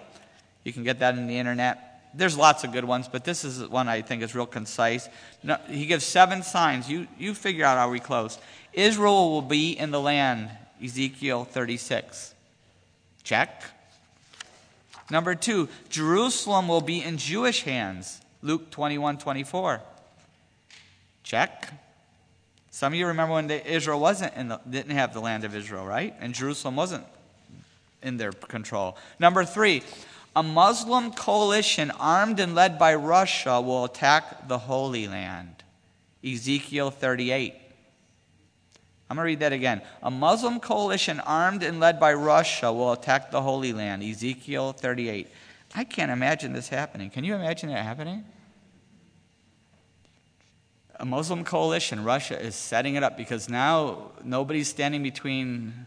You 0.64 0.72
can 0.72 0.84
get 0.84 1.00
that 1.00 1.18
in 1.18 1.26
the 1.26 1.36
internet. 1.36 2.00
There's 2.14 2.38
lots 2.38 2.64
of 2.64 2.72
good 2.72 2.86
ones, 2.86 3.08
but 3.08 3.24
this 3.24 3.44
is 3.44 3.68
one 3.68 3.86
I 3.86 4.00
think 4.00 4.22
is 4.22 4.34
real 4.34 4.46
concise. 4.46 5.10
No, 5.42 5.58
he 5.68 5.84
gives 5.84 6.06
seven 6.06 6.42
signs. 6.42 6.88
You, 6.88 7.08
you 7.18 7.34
figure 7.34 7.66
out, 7.66 7.76
are 7.76 7.90
we 7.90 8.00
close? 8.00 8.38
Israel 8.72 9.32
will 9.32 9.42
be 9.42 9.72
in 9.72 9.90
the 9.90 10.00
land, 10.00 10.48
Ezekiel 10.82 11.44
36. 11.44 12.34
Check. 13.22 13.64
Number 15.12 15.34
two, 15.34 15.68
Jerusalem 15.90 16.68
will 16.68 16.80
be 16.80 17.02
in 17.02 17.18
Jewish 17.18 17.64
hands. 17.64 18.22
Luke 18.40 18.70
21 18.70 19.18
24. 19.18 19.82
Check. 21.22 21.70
Some 22.70 22.94
of 22.94 22.98
you 22.98 23.06
remember 23.06 23.34
when 23.34 23.50
Israel 23.50 24.00
wasn't 24.00 24.34
in 24.36 24.48
the, 24.48 24.58
didn't 24.68 24.96
have 24.96 25.12
the 25.12 25.20
land 25.20 25.44
of 25.44 25.54
Israel, 25.54 25.84
right? 25.84 26.14
And 26.18 26.32
Jerusalem 26.32 26.76
wasn't 26.76 27.04
in 28.02 28.16
their 28.16 28.32
control. 28.32 28.96
Number 29.18 29.44
three, 29.44 29.82
a 30.34 30.42
Muslim 30.42 31.12
coalition 31.12 31.90
armed 31.90 32.40
and 32.40 32.54
led 32.54 32.78
by 32.78 32.94
Russia 32.94 33.60
will 33.60 33.84
attack 33.84 34.48
the 34.48 34.56
Holy 34.56 35.08
Land. 35.08 35.62
Ezekiel 36.24 36.90
38. 36.90 37.54
I'm 39.12 39.16
going 39.16 39.24
to 39.24 39.32
read 39.32 39.40
that 39.40 39.52
again. 39.52 39.82
A 40.02 40.10
Muslim 40.10 40.58
coalition 40.58 41.20
armed 41.20 41.62
and 41.62 41.78
led 41.78 42.00
by 42.00 42.14
Russia 42.14 42.72
will 42.72 42.92
attack 42.92 43.30
the 43.30 43.42
Holy 43.42 43.74
Land. 43.74 44.02
Ezekiel 44.02 44.72
38. 44.72 45.28
I 45.74 45.84
can't 45.84 46.10
imagine 46.10 46.54
this 46.54 46.70
happening. 46.70 47.10
Can 47.10 47.22
you 47.22 47.34
imagine 47.34 47.68
that 47.68 47.84
happening? 47.84 48.24
A 50.98 51.04
Muslim 51.04 51.44
coalition, 51.44 52.04
Russia 52.04 52.40
is 52.40 52.54
setting 52.54 52.94
it 52.94 53.02
up 53.02 53.18
because 53.18 53.50
now 53.50 54.12
nobody's 54.24 54.68
standing 54.68 55.02
between 55.02 55.86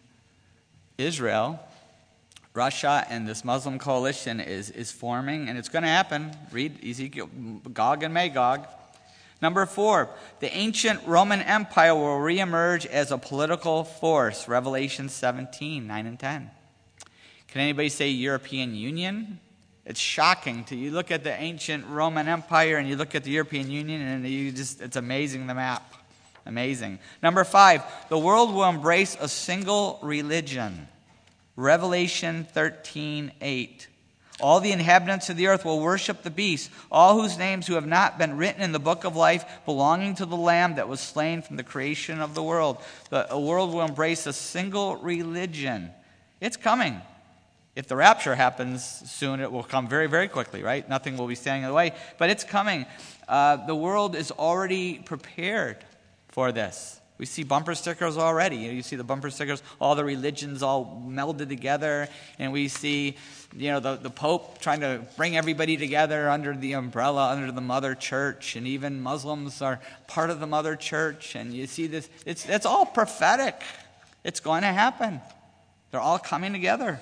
Israel, 0.99 1.59
Russia, 2.53 3.07
and 3.09 3.27
this 3.27 3.43
Muslim 3.43 3.79
coalition 3.79 4.39
is, 4.39 4.69
is 4.69 4.91
forming, 4.91 5.49
and 5.49 5.57
it's 5.57 5.69
going 5.69 5.81
to 5.81 5.89
happen. 5.89 6.29
Read 6.51 6.77
Ezekiel, 6.87 7.25
Gog 7.73 8.03
and 8.03 8.13
Magog. 8.13 8.67
Number 9.41 9.65
four, 9.65 10.09
the 10.39 10.51
ancient 10.55 11.05
Roman 11.05 11.41
Empire 11.41 11.93
will 11.93 12.17
reemerge 12.19 12.85
as 12.85 13.11
a 13.11 13.17
political 13.17 13.83
force. 13.83 14.47
Revelation 14.47 15.09
17, 15.09 15.85
9 15.85 16.05
and 16.05 16.19
10. 16.19 16.51
Can 17.47 17.61
anybody 17.61 17.89
say 17.89 18.09
European 18.09 18.75
Union? 18.75 19.39
It's 19.85 19.99
shocking 19.99 20.63
to 20.65 20.75
you 20.75 20.91
look 20.91 21.11
at 21.11 21.23
the 21.23 21.33
ancient 21.33 21.85
Roman 21.87 22.27
Empire 22.27 22.77
and 22.77 22.89
you 22.89 22.95
look 22.95 23.13
at 23.13 23.23
the 23.23 23.31
European 23.31 23.69
Union 23.69 24.01
and 24.01 24.27
you 24.27 24.51
just 24.51 24.81
it's 24.81 24.95
amazing 24.95 25.47
the 25.47 25.53
map. 25.53 25.93
Amazing. 26.47 26.99
Number 27.23 27.43
5, 27.43 28.09
the 28.09 28.17
world 28.17 28.53
will 28.53 28.69
embrace 28.69 29.17
a 29.19 29.27
single 29.27 29.99
religion. 30.03 30.87
Revelation 31.55 32.45
13, 32.51 33.31
8. 33.41 33.87
All 34.41 34.59
the 34.59 34.73
inhabitants 34.73 35.29
of 35.29 35.37
the 35.37 35.47
earth 35.47 35.63
will 35.63 35.79
worship 35.79 36.21
the 36.21 36.29
beast, 36.29 36.69
all 36.91 37.21
whose 37.21 37.37
names 37.37 37.67
who 37.67 37.75
have 37.75 37.87
not 37.87 38.17
been 38.17 38.35
written 38.35 38.61
in 38.61 38.73
the 38.73 38.79
book 38.79 39.05
of 39.05 39.15
life 39.15 39.45
belonging 39.65 40.15
to 40.15 40.25
the 40.25 40.35
Lamb 40.35 40.75
that 40.75 40.89
was 40.89 40.99
slain 40.99 41.41
from 41.41 41.55
the 41.55 41.63
creation 41.63 42.19
of 42.19 42.35
the 42.35 42.43
world. 42.43 42.77
The 43.09 43.39
world 43.39 43.73
will 43.73 43.83
embrace 43.83 44.25
a 44.25 44.33
single 44.33 44.97
religion. 44.97 45.91
It's 46.41 46.57
coming. 46.57 47.01
If 47.75 47.87
the 47.87 47.95
rapture 47.95 48.35
happens 48.35 48.83
soon, 49.09 49.39
it 49.39 49.51
will 49.51 49.63
come 49.63 49.87
very, 49.87 50.07
very 50.07 50.27
quickly, 50.27 50.63
right? 50.63 50.87
Nothing 50.87 51.15
will 51.17 51.27
be 51.27 51.35
standing 51.35 51.63
in 51.63 51.69
the 51.69 51.73
way, 51.73 51.93
but 52.17 52.29
it's 52.29 52.43
coming. 52.43 52.85
Uh, 53.27 53.65
the 53.65 53.75
world 53.75 54.15
is 54.15 54.31
already 54.31 54.99
prepared 54.99 55.77
for 56.27 56.51
this. 56.51 56.99
We 57.17 57.25
see 57.25 57.43
bumper 57.43 57.75
stickers 57.75 58.17
already. 58.17 58.57
You, 58.57 58.67
know, 58.67 58.73
you 58.73 58.81
see 58.81 58.97
the 58.97 59.03
bumper 59.03 59.29
stickers, 59.29 59.63
all 59.79 59.95
the 59.95 60.03
religions 60.03 60.61
all 60.61 61.01
melded 61.07 61.47
together, 61.47 62.09
and 62.39 62.51
we 62.51 62.67
see, 62.67 63.15
you 63.55 63.71
know, 63.71 63.79
the, 63.79 63.95
the 63.95 64.09
Pope 64.09 64.59
trying 64.59 64.81
to 64.81 65.01
bring 65.15 65.37
everybody 65.37 65.77
together 65.77 66.29
under 66.29 66.53
the 66.53 66.73
umbrella, 66.73 67.29
under 67.29 67.53
the 67.53 67.61
Mother 67.61 67.95
Church, 67.95 68.57
and 68.57 68.67
even 68.67 69.01
Muslims 69.01 69.61
are 69.61 69.79
part 70.07 70.29
of 70.29 70.41
the 70.41 70.47
Mother 70.47 70.75
Church. 70.75 71.35
And 71.35 71.53
you 71.53 71.67
see 71.67 71.87
this, 71.87 72.09
it's, 72.25 72.47
it's 72.49 72.65
all 72.65 72.85
prophetic. 72.85 73.61
It's 74.25 74.41
going 74.41 74.63
to 74.63 74.73
happen. 74.73 75.21
They're 75.91 76.01
all 76.01 76.19
coming 76.19 76.51
together. 76.51 76.99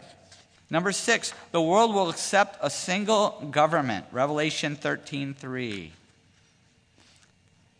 Number 0.69 0.91
six, 0.91 1.33
the 1.51 1.61
world 1.61 1.93
will 1.93 2.09
accept 2.09 2.57
a 2.61 2.69
single 2.69 3.47
government. 3.49 4.05
Revelation 4.11 4.75
13 4.75 5.33
3. 5.33 5.91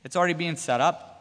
It's 0.04 0.16
already 0.16 0.34
being 0.34 0.56
set 0.56 0.82
up. 0.82 1.13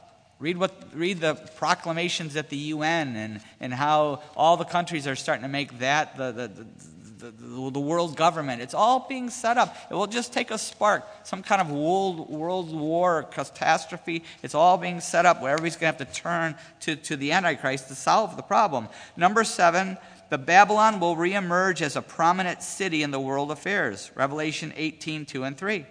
Read, 0.42 0.58
what, 0.58 0.72
read 0.92 1.20
the 1.20 1.36
proclamations 1.54 2.34
at 2.34 2.48
the 2.48 2.56
UN 2.56 3.14
and, 3.14 3.40
and 3.60 3.72
how 3.72 4.22
all 4.36 4.56
the 4.56 4.64
countries 4.64 5.06
are 5.06 5.14
starting 5.14 5.44
to 5.44 5.48
make 5.48 5.78
that 5.78 6.16
the, 6.16 6.32
the, 6.32 6.48
the, 6.48 7.30
the, 7.30 7.70
the 7.70 7.80
world 7.80 8.16
government. 8.16 8.60
It's 8.60 8.74
all 8.74 9.06
being 9.08 9.30
set 9.30 9.56
up. 9.56 9.76
It 9.88 9.94
will 9.94 10.08
just 10.08 10.32
take 10.32 10.50
a 10.50 10.58
spark, 10.58 11.06
some 11.22 11.44
kind 11.44 11.60
of 11.60 11.70
world, 11.70 12.28
world 12.28 12.74
war 12.74 13.22
catastrophe. 13.22 14.24
It's 14.42 14.56
all 14.56 14.78
being 14.78 14.98
set 14.98 15.26
up 15.26 15.40
where 15.40 15.52
everybody's 15.52 15.76
going 15.76 15.94
to 15.94 15.98
have 16.04 16.12
to 16.12 16.20
turn 16.20 16.56
to, 16.80 16.96
to 16.96 17.16
the 17.16 17.30
Antichrist 17.30 17.86
to 17.86 17.94
solve 17.94 18.36
the 18.36 18.42
problem. 18.42 18.88
Number 19.16 19.44
seven, 19.44 19.96
the 20.28 20.38
Babylon 20.38 20.98
will 20.98 21.14
reemerge 21.14 21.82
as 21.82 21.94
a 21.94 22.02
prominent 22.02 22.64
city 22.64 23.04
in 23.04 23.12
the 23.12 23.20
world 23.20 23.52
affairs. 23.52 24.10
Revelation 24.16 24.72
18, 24.74 25.24
2 25.24 25.44
and 25.44 25.56
3. 25.56 25.86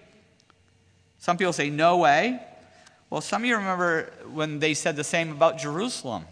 Some 1.19 1.37
people 1.37 1.53
say, 1.53 1.69
no 1.69 1.99
way. 1.99 2.41
Well, 3.11 3.19
some 3.19 3.41
of 3.41 3.45
you 3.45 3.57
remember 3.57 4.09
when 4.31 4.59
they 4.59 4.73
said 4.73 4.95
the 4.95 5.03
same 5.03 5.31
about 5.31 5.57
Jerusalem. 5.57 6.23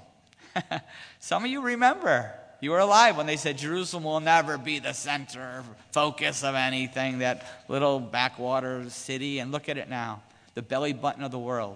some 1.20 1.44
of 1.44 1.52
you 1.52 1.62
remember. 1.62 2.34
You 2.62 2.72
were 2.72 2.80
alive 2.80 3.18
when 3.18 3.26
they 3.26 3.36
said 3.36 3.58
Jerusalem 3.58 4.06
will 4.06 4.22
never 4.22 4.58
be 4.58 4.80
the 4.80 4.94
center 4.94 5.66
focus 5.92 6.42
of 6.42 6.56
anything, 6.56 7.20
that 7.20 7.66
little 7.68 8.00
backwater 8.00 8.90
city. 8.90 9.40
And 9.40 9.52
look 9.52 9.68
at 9.68 9.78
it 9.78 9.90
now 9.90 10.24
the 10.56 10.62
belly 10.62 10.94
button 10.94 11.22
of 11.22 11.32
the 11.32 11.40
world. 11.40 11.76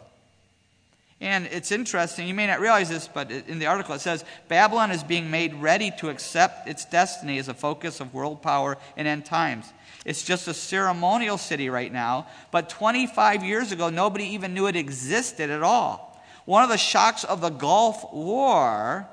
And 1.23 1.45
it's 1.53 1.71
interesting, 1.71 2.27
you 2.27 2.33
may 2.33 2.47
not 2.47 2.59
realize 2.59 2.89
this, 2.89 3.07
but 3.07 3.31
in 3.31 3.57
the 3.57 3.67
article 3.67 3.95
it 3.95 4.01
says 4.01 4.25
Babylon 4.49 4.91
is 4.91 5.05
being 5.05 5.31
made 5.31 5.53
ready 5.53 5.89
to 5.99 6.09
accept 6.09 6.67
its 6.67 6.83
destiny 6.83 7.37
as 7.37 7.47
a 7.47 7.53
focus 7.53 8.01
of 8.01 8.13
world 8.13 8.41
power 8.41 8.77
in 8.97 9.07
end 9.07 9.23
times. 9.23 9.71
It's 10.03 10.23
just 10.23 10.49
a 10.49 10.53
ceremonial 10.53 11.37
city 11.37 11.69
right 11.69 11.93
now, 11.93 12.27
but 12.51 12.67
25 12.67 13.41
years 13.41 13.71
ago, 13.71 13.89
nobody 13.89 14.25
even 14.25 14.53
knew 14.53 14.67
it 14.67 14.75
existed 14.75 15.49
at 15.49 15.63
all. 15.63 16.21
One 16.43 16.61
of 16.61 16.69
the 16.69 16.77
shocks 16.77 17.23
of 17.23 17.39
the 17.39 17.51
Gulf 17.51 18.03
War 18.11 19.07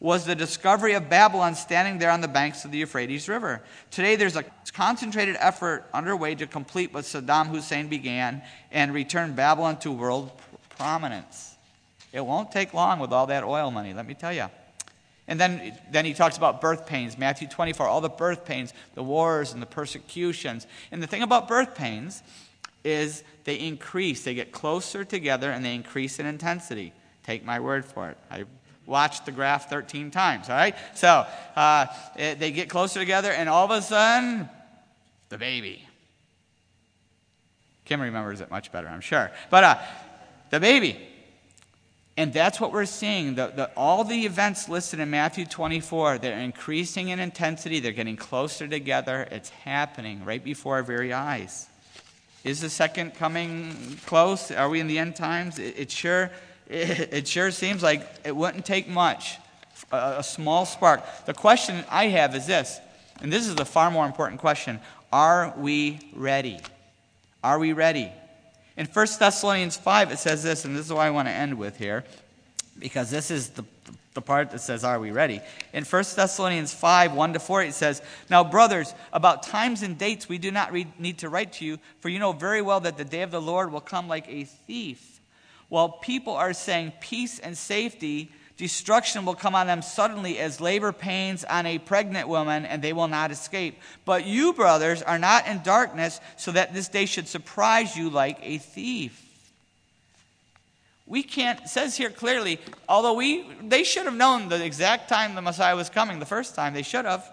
was 0.00 0.24
the 0.24 0.34
discovery 0.34 0.94
of 0.94 1.08
Babylon 1.08 1.54
standing 1.54 1.98
there 1.98 2.10
on 2.10 2.20
the 2.20 2.26
banks 2.26 2.64
of 2.64 2.72
the 2.72 2.78
Euphrates 2.78 3.28
River. 3.28 3.62
Today, 3.92 4.16
there's 4.16 4.34
a 4.34 4.44
concentrated 4.72 5.36
effort 5.38 5.84
underway 5.94 6.34
to 6.34 6.48
complete 6.48 6.92
what 6.92 7.04
Saddam 7.04 7.46
Hussein 7.46 7.86
began 7.86 8.42
and 8.72 8.92
return 8.92 9.36
Babylon 9.36 9.78
to 9.78 9.92
world 9.92 10.32
prominence. 10.76 11.51
It 12.12 12.24
won't 12.24 12.52
take 12.52 12.74
long 12.74 12.98
with 12.98 13.12
all 13.12 13.26
that 13.26 13.42
oil 13.42 13.70
money, 13.70 13.94
let 13.94 14.06
me 14.06 14.14
tell 14.14 14.32
you. 14.32 14.46
And 15.28 15.40
then, 15.40 15.78
then 15.90 16.04
he 16.04 16.14
talks 16.14 16.36
about 16.36 16.60
birth 16.60 16.86
pains, 16.86 17.16
Matthew 17.16 17.48
24, 17.48 17.86
all 17.86 18.00
the 18.00 18.08
birth 18.08 18.44
pains, 18.44 18.74
the 18.94 19.02
wars 19.02 19.52
and 19.52 19.62
the 19.62 19.66
persecutions. 19.66 20.66
And 20.90 21.02
the 21.02 21.06
thing 21.06 21.22
about 21.22 21.48
birth 21.48 21.74
pains 21.74 22.22
is 22.84 23.22
they 23.44 23.54
increase, 23.54 24.24
they 24.24 24.34
get 24.34 24.52
closer 24.52 25.04
together 25.04 25.50
and 25.50 25.64
they 25.64 25.74
increase 25.74 26.18
in 26.18 26.26
intensity. 26.26 26.92
Take 27.22 27.44
my 27.44 27.60
word 27.60 27.84
for 27.84 28.10
it. 28.10 28.18
I 28.30 28.44
watched 28.84 29.24
the 29.24 29.32
graph 29.32 29.70
13 29.70 30.10
times, 30.10 30.50
all 30.50 30.56
right? 30.56 30.74
So 30.94 31.24
uh, 31.54 31.86
it, 32.16 32.40
they 32.40 32.50
get 32.50 32.68
closer 32.68 32.98
together 32.98 33.30
and 33.30 33.48
all 33.48 33.64
of 33.64 33.70
a 33.70 33.80
sudden, 33.80 34.48
the 35.28 35.38
baby. 35.38 35.86
Kim 37.84 38.00
remembers 38.00 38.40
it 38.40 38.50
much 38.50 38.72
better, 38.72 38.88
I'm 38.88 39.00
sure. 39.00 39.30
But 39.50 39.64
uh, 39.64 39.78
the 40.50 40.60
baby. 40.60 41.08
And 42.16 42.32
that's 42.32 42.60
what 42.60 42.72
we're 42.72 42.84
seeing. 42.84 43.36
The, 43.36 43.52
the, 43.54 43.70
all 43.74 44.04
the 44.04 44.26
events 44.26 44.68
listed 44.68 45.00
in 45.00 45.08
Matthew 45.10 45.46
24, 45.46 46.18
they're 46.18 46.38
increasing 46.38 47.08
in 47.08 47.18
intensity. 47.18 47.80
They're 47.80 47.92
getting 47.92 48.16
closer 48.16 48.68
together. 48.68 49.26
It's 49.30 49.48
happening 49.48 50.24
right 50.24 50.44
before 50.44 50.74
our 50.74 50.82
very 50.82 51.12
eyes. 51.12 51.68
Is 52.44 52.60
the 52.60 52.68
second 52.68 53.14
coming 53.14 53.98
close? 54.04 54.50
Are 54.50 54.68
we 54.68 54.80
in 54.80 54.88
the 54.88 54.98
end 54.98 55.16
times? 55.16 55.58
It, 55.58 55.78
it 55.78 55.90
sure, 55.90 56.30
it, 56.68 56.90
it, 57.12 57.28
sure 57.28 57.50
seems 57.50 57.82
like 57.82 58.06
it 58.24 58.36
wouldn't 58.36 58.66
take 58.66 58.88
much, 58.88 59.38
a, 59.90 60.16
a 60.18 60.22
small 60.22 60.66
spark. 60.66 61.02
The 61.24 61.34
question 61.34 61.82
I 61.88 62.08
have 62.08 62.34
is 62.34 62.46
this, 62.46 62.78
and 63.20 63.32
this 63.32 63.46
is 63.46 63.54
the 63.54 63.64
far 63.64 63.90
more 63.90 64.04
important 64.04 64.40
question 64.40 64.80
Are 65.12 65.54
we 65.56 66.00
ready? 66.14 66.58
Are 67.42 67.58
we 67.58 67.72
ready? 67.72 68.12
In 68.76 68.86
1 68.86 69.06
Thessalonians 69.18 69.76
5, 69.76 70.12
it 70.12 70.18
says 70.18 70.42
this, 70.42 70.64
and 70.64 70.74
this 70.74 70.86
is 70.86 70.92
what 70.92 71.02
I 71.02 71.10
want 71.10 71.28
to 71.28 71.32
end 71.32 71.58
with 71.58 71.76
here, 71.76 72.04
because 72.78 73.10
this 73.10 73.30
is 73.30 73.50
the, 73.50 73.64
the 74.14 74.22
part 74.22 74.50
that 74.50 74.60
says, 74.60 74.82
Are 74.82 74.98
we 74.98 75.10
ready? 75.10 75.40
In 75.74 75.84
1 75.84 76.04
Thessalonians 76.16 76.72
5, 76.72 77.12
1 77.12 77.32
to 77.34 77.38
4, 77.38 77.62
it 77.62 77.74
says, 77.74 78.00
Now, 78.30 78.42
brothers, 78.42 78.94
about 79.12 79.42
times 79.42 79.82
and 79.82 79.98
dates 79.98 80.28
we 80.28 80.38
do 80.38 80.50
not 80.50 80.72
need 80.98 81.18
to 81.18 81.28
write 81.28 81.52
to 81.54 81.64
you, 81.64 81.78
for 82.00 82.08
you 82.08 82.18
know 82.18 82.32
very 82.32 82.62
well 82.62 82.80
that 82.80 82.96
the 82.96 83.04
day 83.04 83.22
of 83.22 83.30
the 83.30 83.42
Lord 83.42 83.70
will 83.70 83.80
come 83.80 84.08
like 84.08 84.28
a 84.28 84.44
thief. 84.44 85.20
While 85.68 85.90
people 85.90 86.34
are 86.34 86.52
saying 86.52 86.92
peace 87.00 87.38
and 87.38 87.56
safety, 87.56 88.30
Destruction 88.56 89.24
will 89.24 89.34
come 89.34 89.54
on 89.54 89.66
them 89.66 89.82
suddenly 89.82 90.38
as 90.38 90.60
labor 90.60 90.92
pains 90.92 91.42
on 91.44 91.66
a 91.66 91.78
pregnant 91.78 92.28
woman, 92.28 92.64
and 92.64 92.82
they 92.82 92.92
will 92.92 93.08
not 93.08 93.30
escape. 93.30 93.78
But 94.04 94.26
you, 94.26 94.52
brothers, 94.52 95.02
are 95.02 95.18
not 95.18 95.46
in 95.46 95.62
darkness, 95.62 96.20
so 96.36 96.52
that 96.52 96.74
this 96.74 96.88
day 96.88 97.06
should 97.06 97.28
surprise 97.28 97.96
you 97.96 98.10
like 98.10 98.38
a 98.42 98.58
thief. 98.58 99.18
We 101.06 101.22
can't, 101.22 101.68
says 101.68 101.96
here 101.96 102.10
clearly, 102.10 102.58
although 102.88 103.14
we, 103.14 103.44
they 103.62 103.84
should 103.84 104.04
have 104.04 104.14
known 104.14 104.48
the 104.48 104.64
exact 104.64 105.08
time 105.08 105.34
the 105.34 105.42
Messiah 105.42 105.76
was 105.76 105.90
coming 105.90 106.18
the 106.18 106.26
first 106.26 106.54
time, 106.54 106.74
they 106.74 106.82
should 106.82 107.04
have. 107.04 107.28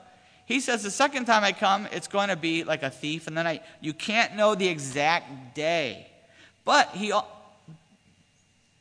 He 0.46 0.60
says, 0.60 0.82
the 0.82 0.92
second 0.92 1.26
time 1.26 1.44
I 1.44 1.52
come, 1.52 1.88
it's 1.92 2.08
going 2.08 2.30
to 2.30 2.36
be 2.36 2.64
like 2.64 2.82
a 2.82 2.90
thief 2.90 3.28
in 3.28 3.36
the 3.36 3.44
night. 3.44 3.62
You 3.82 3.94
can't 3.94 4.36
know 4.36 4.56
the 4.56 4.68
exact 4.68 5.54
day. 5.54 6.08
But 6.66 6.90
he 6.90 7.14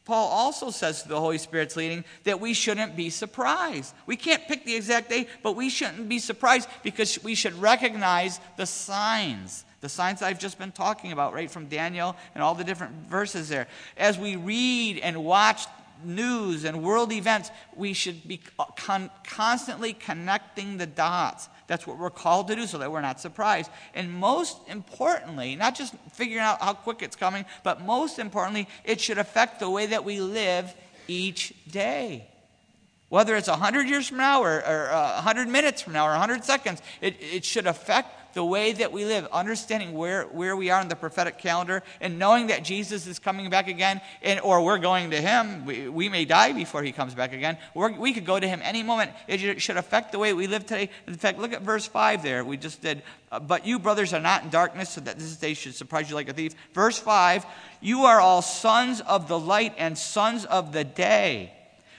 Paul 0.09 0.29
also 0.29 0.71
says 0.71 1.03
to 1.03 1.09
the 1.09 1.21
Holy 1.21 1.37
Spirit's 1.37 1.77
leading 1.77 2.03
that 2.25 2.41
we 2.41 2.55
shouldn't 2.55 2.97
be 2.97 3.11
surprised. 3.11 3.95
We 4.07 4.17
can't 4.17 4.43
pick 4.49 4.65
the 4.65 4.75
exact 4.75 5.11
day, 5.11 5.29
but 5.43 5.53
we 5.55 5.69
shouldn't 5.69 6.09
be 6.09 6.19
surprised 6.19 6.67
because 6.83 7.23
we 7.23 7.35
should 7.35 7.53
recognize 7.61 8.41
the 8.57 8.65
signs. 8.65 9.67
The 9.83 9.91
signs 9.91 10.23
I've 10.23 10.39
just 10.39 10.59
been 10.59 10.73
talking 10.73 11.13
about, 11.13 11.35
right 11.35 11.51
from 11.51 11.67
Daniel 11.67 12.17
and 12.35 12.43
all 12.43 12.55
the 12.55 12.65
different 12.65 12.95
verses 13.07 13.51
there. 13.51 13.69
As 13.99 14.19
we 14.19 14.37
read 14.37 14.99
and 15.01 15.27
watch 15.27 15.67
news 16.03 16.65
and 16.65 16.83
world 16.83 17.13
events, 17.13 17.51
we 17.77 17.93
should 17.93 18.27
be 18.27 18.41
con- 18.77 19.11
constantly 19.25 19.93
connecting 19.93 20.79
the 20.79 20.87
dots. 20.87 21.51
That's 21.69 21.87
what 21.87 21.99
we're 21.99 22.11
called 22.11 22.49
to 22.49 22.57
do 22.57 22.67
so 22.67 22.79
that 22.79 22.91
we're 22.91 23.03
not 23.03 23.21
surprised. 23.21 23.71
And 23.95 24.13
most 24.13 24.57
importantly, 24.69 25.55
not 25.55 25.75
just 25.75 25.95
figuring 26.13 26.43
out 26.43 26.61
how 26.61 26.73
quick 26.73 27.03
it's 27.03 27.15
coming, 27.15 27.45
but 27.63 27.83
most 27.85 28.19
importantly, 28.19 28.67
it 28.85 29.01
should 29.01 29.19
affect 29.19 29.61
the 29.61 29.71
way 29.71 29.87
that 29.87 30.05
we 30.05 30.21
live 30.21 30.75
each 31.07 31.53
day. 31.71 32.27
Whether 33.11 33.37
it's 33.37 33.49
100 33.49 33.89
years 33.89 34.09
from 34.09 34.19
now 34.19 34.43
or, 34.43 34.57
or 34.57 34.91
uh, 34.91 35.15
100 35.15 35.49
minutes 35.49 35.83
from 35.83 35.93
now 35.93 36.07
or 36.07 36.11
100 36.11 36.43
seconds, 36.45 36.83
it, 37.01 37.17
it 37.21 37.45
should 37.45 37.67
affect 37.67 38.18
the 38.39 38.45
way 38.45 38.71
that 38.71 38.93
we 38.93 39.05
live, 39.05 39.27
understanding 39.33 39.95
where, 39.95 40.23
where 40.27 40.55
we 40.55 40.71
are 40.71 40.81
in 40.81 40.87
the 40.87 40.95
prophetic 40.95 41.39
calendar, 41.39 41.83
and 42.01 42.21
knowing 42.21 42.47
that 42.47 42.63
Jesus 42.63 43.05
is 43.09 43.19
coming 43.19 43.51
back 43.51 43.67
again, 43.67 44.01
and, 44.23 44.39
or 44.39 44.63
we're 44.63 44.79
going 44.79 45.11
to 45.11 45.21
him. 45.21 45.67
We, 45.67 45.89
we 45.89 46.09
may 46.09 46.25
die 46.25 46.53
before 46.53 46.85
he 46.85 46.93
comes 46.93 47.17
back 47.17 47.33
again. 47.33 47.59
We're, 47.75 47.91
we 47.91 48.13
could 48.13 48.25
go 48.25 48.39
to 48.39 48.47
him 48.47 48.61
any 48.63 48.85
moment. 48.85 49.11
It 49.27 49.61
should 49.61 49.77
affect 49.77 50.13
the 50.13 50.21
way 50.21 50.35
we 50.35 50.47
live 50.47 50.67
today. 50.67 50.89
In 51.09 51.15
fact, 51.15 51.41
look 51.41 51.53
at 51.53 51.63
verse 51.63 51.89
5 51.89 52.23
there. 52.23 52.45
We 52.45 52.57
just 52.57 52.81
did. 52.81 53.03
Uh, 53.33 53.41
but 53.41 53.67
you, 53.67 53.81
brothers, 53.81 54.15
are 54.15 54.21
not 54.21 54.45
in 54.45 54.51
darkness, 54.51 54.91
so 54.91 55.01
that 55.01 55.19
this 55.19 55.35
day 55.35 55.55
should 55.55 55.75
surprise 55.75 56.09
you 56.09 56.15
like 56.15 56.29
a 56.29 56.33
thief. 56.33 56.55
Verse 56.75 56.97
5 56.97 57.45
You 57.81 58.03
are 58.05 58.21
all 58.21 58.41
sons 58.41 59.01
of 59.01 59.27
the 59.27 59.37
light 59.37 59.75
and 59.79 59.99
sons 59.99 60.45
of 60.45 60.73
the 60.73 60.85
day. 60.85 61.53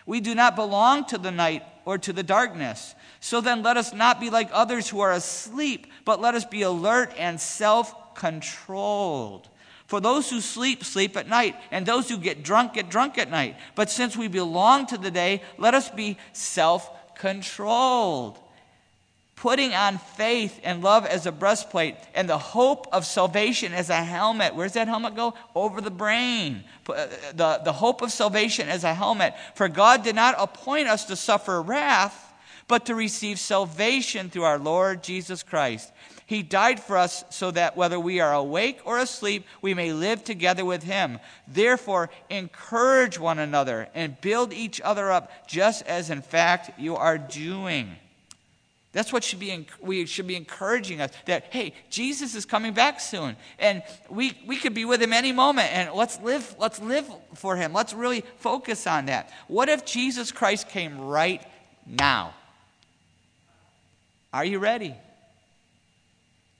We 0.06 0.21
do 0.21 0.34
not 0.34 0.56
belong 0.56 1.04
to 1.08 1.17
the 1.17 1.32
night 1.32 1.63
or 1.84 1.97
to 1.97 2.13
the 2.13 2.23
darkness. 2.23 2.95
So 3.19 3.41
then 3.41 3.63
let 3.63 3.77
us 3.77 3.93
not 3.93 4.19
be 4.19 4.29
like 4.29 4.49
others 4.53 4.89
who 4.89 5.01
are 5.01 5.12
asleep, 5.12 5.88
but 6.05 6.21
let 6.21 6.36
us 6.36 6.45
be 6.45 6.62
alert 6.62 7.13
and 7.17 7.39
self 7.39 8.15
controlled. 8.15 9.49
For 9.88 9.99
those 9.99 10.29
who 10.29 10.39
sleep, 10.39 10.84
sleep 10.84 11.17
at 11.17 11.28
night, 11.28 11.55
and 11.72 11.86
those 11.86 12.07
who 12.07 12.17
get 12.17 12.43
drunk, 12.43 12.74
get 12.74 12.89
drunk 12.89 13.17
at 13.17 13.32
night. 13.32 13.57
But 13.74 13.89
since 13.89 14.15
we 14.15 14.28
belong 14.28 14.86
to 14.88 14.97
the 14.97 15.09
day, 15.09 15.41
let 15.57 15.74
us 15.74 15.89
be 15.89 16.17
self 16.32 16.89
controlled. 17.17 18.39
putting 19.36 19.74
on 19.74 19.97
faith 19.97 20.59
and 20.63 20.84
love 20.84 21.05
as 21.05 21.26
a 21.26 21.32
breastplate, 21.32 21.95
and 22.13 22.30
the 22.30 22.38
hope 22.38 22.88
of 22.91 23.05
salvation 23.05 23.74
as 23.74 23.89
a 23.89 24.03
helmet. 24.03 24.53
Where's 24.53 24.74
that 24.74 24.88
helmet 24.88 25.15
go? 25.15 25.34
Over 25.55 25.80
the 25.80 25.89
brain. 25.91 26.65
Uh, 26.88 27.07
the, 27.34 27.61
the 27.63 27.74
hope 27.74 28.01
of 28.01 28.11
salvation 28.11 28.67
as 28.67 28.84
a 28.84 28.93
helmet. 28.93 29.34
For 29.55 29.70
God 29.70 30.03
did 30.03 30.15
not 30.15 30.36
appoint 30.38 30.88
us 30.89 31.05
to 31.05 31.15
suffer 31.15 31.61
wrath, 31.61 32.28
but 32.70 32.86
to 32.86 32.95
receive 32.95 33.39
salvation 33.39 34.30
through 34.30 34.43
our 34.43 34.59
Lord 34.59 35.03
Jesus 35.03 35.43
Christ. 35.43 35.91
He 36.28 36.43
died 36.43 36.80
for 36.80 36.95
us 36.95 37.26
so 37.32 37.49
that 37.49 37.76
whether 37.76 37.99
we 37.99 38.20
are 38.20 38.34
awake 38.34 38.80
or 38.86 38.99
asleep, 38.99 39.45
we 39.63 39.74
may 39.74 39.91
live 39.91 40.24
together 40.24 40.63
with 40.63 40.84
Him. 40.84 41.20
Therefore, 41.47 42.11
encourage 42.30 43.17
one 43.17 43.39
another 43.39 43.89
and 43.95 44.22
build 44.22 44.53
each 44.53 44.80
other 44.82 45.11
up, 45.11 45.47
just 45.47 45.84
as 45.88 46.11
in 46.11 46.22
fact 46.22 46.80
you 46.80 46.95
are 46.95 47.17
doing. 47.17 47.95
That's 48.91 49.11
what 49.11 49.24
should 49.24 49.39
be, 49.39 49.67
we 49.82 50.05
should 50.05 50.28
be 50.28 50.36
encouraging 50.36 51.01
us 51.01 51.11
that, 51.26 51.45
hey, 51.49 51.74
Jesus 51.89 52.36
is 52.36 52.45
coming 52.45 52.74
back 52.74 52.99
soon. 52.99 53.36
And 53.57 53.82
we, 54.09 54.38
we 54.45 54.57
could 54.57 54.76
be 54.76 54.86
with 54.86 55.01
him 55.01 55.13
any 55.13 55.32
moment. 55.32 55.74
And 55.74 55.91
let's 55.95 56.20
live, 56.22 56.55
let's 56.59 56.80
live 56.80 57.09
for 57.34 57.55
him. 57.55 57.74
Let's 57.74 57.93
really 57.95 58.24
focus 58.38 58.86
on 58.86 59.07
that. 59.07 59.32
What 59.47 59.70
if 59.70 59.86
Jesus 59.86 60.32
Christ 60.32 60.70
came 60.70 60.99
right 60.99 61.43
now? 61.88 62.36
Are 64.32 64.45
you 64.45 64.59
ready? 64.59 64.95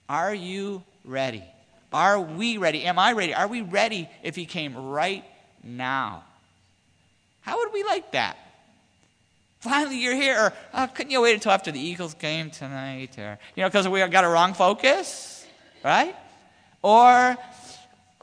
Are 0.08 0.34
you 0.34 0.82
ready? 1.04 1.44
Are 1.92 2.20
we 2.20 2.56
ready? 2.56 2.84
Am 2.84 2.98
I 2.98 3.12
ready? 3.12 3.34
Are 3.34 3.46
we 3.46 3.62
ready 3.62 4.08
if 4.22 4.34
he 4.34 4.44
came 4.44 4.76
right 4.76 5.24
now? 5.62 6.24
How 7.42 7.58
would 7.58 7.72
we 7.72 7.84
like 7.84 8.12
that? 8.12 8.36
Finally, 9.60 9.98
you're 9.98 10.14
here. 10.14 10.36
Or 10.36 10.52
oh, 10.74 10.88
couldn't 10.94 11.12
you 11.12 11.20
wait 11.20 11.34
until 11.34 11.52
after 11.52 11.70
the 11.70 11.80
Eagles 11.80 12.14
game 12.14 12.50
tonight? 12.50 13.18
Or, 13.18 13.38
you 13.54 13.62
know, 13.62 13.68
because 13.68 13.86
we 13.88 14.06
got 14.08 14.24
a 14.24 14.28
wrong 14.28 14.54
focus, 14.54 15.46
right? 15.84 16.16
Or 16.82 17.36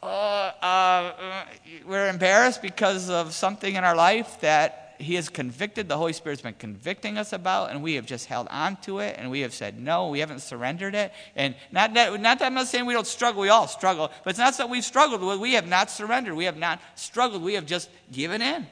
uh, 0.04 0.06
uh, 0.06 1.46
we're 1.86 2.10
embarrassed 2.10 2.62
because 2.62 3.10
of 3.10 3.34
something 3.34 3.76
in 3.76 3.84
our 3.84 3.96
life 3.96 4.40
that 4.42 4.87
he 5.00 5.16
has 5.16 5.30
convicted, 5.30 5.88
the 5.88 5.98
Holy 5.98 6.14
Spirit's 6.14 6.42
been 6.42 6.54
convicting 6.54 7.18
us 7.18 7.34
about, 7.34 7.72
and 7.72 7.84
we 7.84 7.96
have 7.96 8.06
just 8.06 8.26
held 8.26 8.48
on 8.50 8.78
to 8.78 9.00
it, 9.00 9.16
and 9.18 9.30
we 9.30 9.42
have 9.42 9.54
said 9.54 9.80
no, 9.80 10.10
we 10.10 10.20
haven't 10.20 10.40
surrendered 10.40 10.96
it. 10.96 11.12
And 11.36 11.56
not 11.72 11.94
that, 11.94 12.20
not 12.20 12.40
that 12.40 12.46
I'm 12.46 12.54
not 12.54 12.68
saying 12.68 12.86
we 12.86 12.94
don't 12.94 13.08
struggle, 13.08 13.42
we 13.42 13.50
all 13.50 13.68
struggle, 13.68 14.12
but 14.24 14.32
it's 14.32 14.40
not 14.40 14.58
that 14.58 14.70
we've 14.70 14.84
struggled 14.84 15.22
with, 15.22 15.40
we 15.40 15.54
have 15.54 15.68
not 15.68 15.92
surrendered, 15.92 16.36
we 16.36 16.46
have 16.46 16.58
not 16.58 16.82
struggled, 16.96 17.44
we 17.44 17.54
have 17.54 17.66
just 17.66 17.90
given 18.12 18.42
in. 18.42 18.68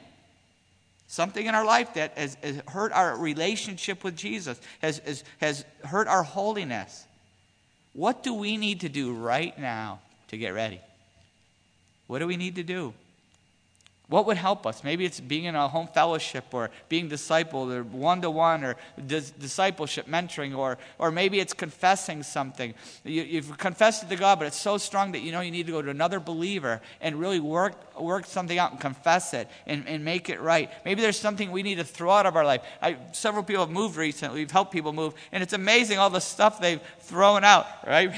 Something 1.08 1.46
in 1.46 1.54
our 1.54 1.64
life 1.64 1.94
that 1.94 2.18
has, 2.18 2.36
has 2.42 2.60
hurt 2.68 2.92
our 2.92 3.16
relationship 3.16 4.02
with 4.02 4.16
Jesus, 4.16 4.60
has, 4.80 4.98
has, 4.98 5.24
has 5.38 5.64
hurt 5.84 6.08
our 6.08 6.24
holiness. 6.24 7.06
What 7.92 8.22
do 8.22 8.34
we 8.34 8.56
need 8.56 8.80
to 8.80 8.88
do 8.88 9.14
right 9.14 9.56
now 9.58 10.00
to 10.28 10.36
get 10.36 10.50
ready? 10.50 10.80
What 12.08 12.18
do 12.18 12.26
we 12.26 12.36
need 12.36 12.56
to 12.56 12.62
do? 12.62 12.92
What 14.08 14.26
would 14.26 14.36
help 14.36 14.68
us? 14.68 14.84
Maybe 14.84 15.04
it's 15.04 15.18
being 15.18 15.44
in 15.44 15.56
a 15.56 15.66
home 15.66 15.88
fellowship 15.88 16.44
or 16.52 16.70
being 16.88 17.10
discipled 17.10 17.74
or 17.74 17.82
one 17.82 18.22
to 18.22 18.30
one 18.30 18.62
or 18.62 18.76
dis- 19.04 19.32
discipleship, 19.32 20.06
mentoring, 20.06 20.56
or, 20.56 20.78
or 20.98 21.10
maybe 21.10 21.40
it's 21.40 21.52
confessing 21.52 22.22
something. 22.22 22.72
You, 23.02 23.42
have 23.42 23.58
confessed 23.58 24.04
it 24.04 24.08
to 24.10 24.14
God, 24.14 24.38
but 24.38 24.46
it's 24.46 24.60
so 24.60 24.78
strong 24.78 25.10
that 25.12 25.22
you 25.22 25.32
know 25.32 25.40
you 25.40 25.50
need 25.50 25.66
to 25.66 25.72
go 25.72 25.82
to 25.82 25.90
another 25.90 26.20
believer 26.20 26.80
and 27.00 27.18
really 27.18 27.40
work, 27.40 28.00
work 28.00 28.26
something 28.26 28.56
out 28.56 28.70
and 28.70 28.80
confess 28.80 29.34
it 29.34 29.48
and, 29.66 29.88
and 29.88 30.04
make 30.04 30.30
it 30.30 30.40
right. 30.40 30.70
Maybe 30.84 31.02
there's 31.02 31.18
something 31.18 31.50
we 31.50 31.64
need 31.64 31.78
to 31.78 31.84
throw 31.84 32.12
out 32.12 32.26
of 32.26 32.36
our 32.36 32.44
life. 32.44 32.62
I, 32.80 32.98
several 33.10 33.42
people 33.42 33.64
have 33.64 33.74
moved 33.74 33.96
recently. 33.96 34.38
We've 34.38 34.50
helped 34.52 34.70
people 34.70 34.92
move, 34.92 35.14
and 35.32 35.42
it's 35.42 35.52
amazing 35.52 35.98
all 35.98 36.10
the 36.10 36.20
stuff 36.20 36.60
they've 36.60 36.80
thrown 37.00 37.42
out, 37.42 37.66
right? 37.84 38.12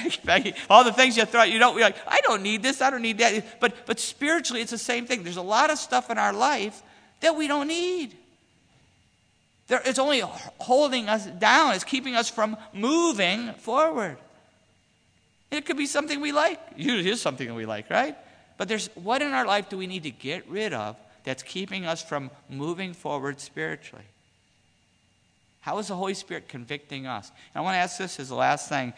all 0.69 0.85
the 0.85 0.93
things 0.93 1.17
you 1.17 1.25
throw 1.25 1.41
out, 1.41 1.51
you 1.51 1.59
don't, 1.59 1.77
you're 1.77 1.87
like, 1.87 1.97
I 2.07 2.21
don't 2.25 2.43
need 2.43 2.63
this, 2.63 2.83
I 2.83 2.91
don't 2.91 3.01
need 3.01 3.17
that. 3.19 3.59
But, 3.59 3.87
but 3.87 3.99
spiritually, 3.99 4.61
it's 4.61 4.71
the 4.71 4.77
same 4.77 5.07
thing. 5.07 5.23
There's 5.23 5.39
a 5.39 5.43
lot 5.43 5.71
of 5.71 5.78
stuff 5.79 6.11
in 6.11 6.19
our 6.19 6.33
life 6.33 6.83
that 7.21 7.37
we 7.37 7.47
don't 7.47 7.69
need. 7.69 8.17
There, 9.69 9.83
it's 9.85 9.99
only 9.99 10.21
holding 10.21 11.09
us 11.09 11.27
down, 11.27 11.75
it's 11.75 11.85
keeping 11.85 12.15
us 12.15 12.29
from 12.29 12.57
moving 12.73 13.53
forward. 13.55 14.17
It 15.51 15.65
could 15.65 15.77
be 15.77 15.87
something 15.87 16.21
we 16.21 16.33
like. 16.33 16.61
Usually 16.77 17.11
is 17.11 17.23
something 17.23 17.49
that 17.49 17.55
we 17.55 17.67
like, 17.67 17.89
right? 17.91 18.17
But 18.57 18.69
there's 18.69 18.89
what 18.95 19.23
in 19.23 19.33
our 19.33 19.47
life 19.47 19.69
do 19.69 19.79
we 19.79 19.87
need 19.87 20.03
to 20.03 20.11
get 20.11 20.49
rid 20.49 20.73
of 20.73 20.97
that's 21.25 21.43
keeping 21.43 21.87
us 21.87 22.03
from 22.03 22.31
moving 22.49 22.93
forward 22.93 23.41
spiritually? 23.41 24.05
How 25.61 25.79
is 25.79 25.89
the 25.89 25.97
Holy 25.97 26.15
Spirit 26.15 26.49
convicting 26.49 27.07
us? 27.07 27.31
And 27.55 27.61
I 27.61 27.65
want 27.65 27.75
to 27.75 27.79
ask 27.79 27.99
this 27.99 28.19
as 28.21 28.29
the 28.29 28.35
last 28.35 28.69
thing 28.69 28.93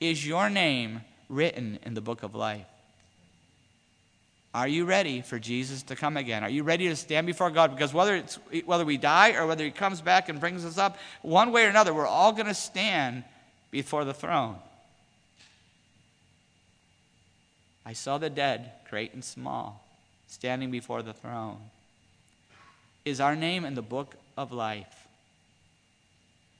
Is 0.00 0.26
your 0.26 0.50
name 0.50 1.02
written 1.28 1.78
in 1.84 1.94
the 1.94 2.00
book 2.00 2.22
of 2.22 2.34
life? 2.34 2.66
Are 4.54 4.68
you 4.68 4.84
ready 4.84 5.20
for 5.20 5.40
Jesus 5.40 5.82
to 5.84 5.96
come 5.96 6.16
again? 6.16 6.44
Are 6.44 6.48
you 6.48 6.62
ready 6.62 6.86
to 6.86 6.94
stand 6.94 7.26
before 7.26 7.50
God? 7.50 7.74
Because 7.74 7.92
whether, 7.92 8.14
it's, 8.14 8.38
whether 8.64 8.84
we 8.84 8.96
die 8.96 9.32
or 9.32 9.48
whether 9.48 9.64
He 9.64 9.72
comes 9.72 10.00
back 10.00 10.28
and 10.28 10.38
brings 10.38 10.64
us 10.64 10.78
up, 10.78 10.96
one 11.22 11.50
way 11.50 11.66
or 11.66 11.68
another, 11.68 11.92
we're 11.92 12.06
all 12.06 12.32
going 12.32 12.46
to 12.46 12.54
stand 12.54 13.24
before 13.72 14.04
the 14.04 14.14
throne. 14.14 14.56
I 17.84 17.94
saw 17.94 18.16
the 18.18 18.30
dead, 18.30 18.70
great 18.88 19.12
and 19.12 19.24
small, 19.24 19.84
standing 20.28 20.70
before 20.70 21.02
the 21.02 21.12
throne. 21.12 21.58
Is 23.04 23.20
our 23.20 23.34
name 23.34 23.64
in 23.64 23.74
the 23.74 23.82
book 23.82 24.14
of 24.36 24.52
life? 24.52 25.08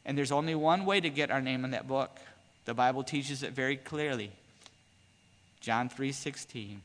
And 0.05 0.18
there's 0.18 0.32
only 0.32 0.57
one 0.57 0.84
way 0.84 1.01
to 1.01 1.09
get 1.09 1.30
our 1.30 1.40
name 1.40 1.64
in 1.64 1.70
that 1.70 1.86
book. 1.86 2.18
The 2.64 2.74
Bible 2.74 3.05
teaches 3.05 3.45
it 3.45 3.53
very 3.53 3.76
clearly. 3.76 4.32
John 5.61 5.88
3:16. 5.88 6.80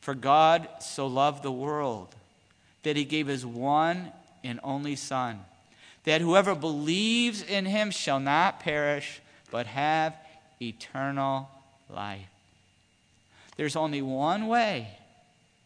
For 0.00 0.14
God 0.14 0.68
so 0.80 1.06
loved 1.06 1.42
the 1.42 1.52
world 1.52 2.14
that 2.82 2.96
he 2.96 3.04
gave 3.04 3.26
his 3.26 3.44
one 3.44 4.12
and 4.42 4.58
only 4.64 4.96
Son, 4.96 5.40
that 6.04 6.20
whoever 6.20 6.54
believes 6.54 7.42
in 7.42 7.66
him 7.66 7.90
shall 7.90 8.20
not 8.20 8.60
perish, 8.60 9.20
but 9.50 9.66
have 9.66 10.16
eternal 10.60 11.50
life. 11.88 12.26
There's 13.56 13.76
only 13.76 14.00
one 14.00 14.46
way 14.46 14.88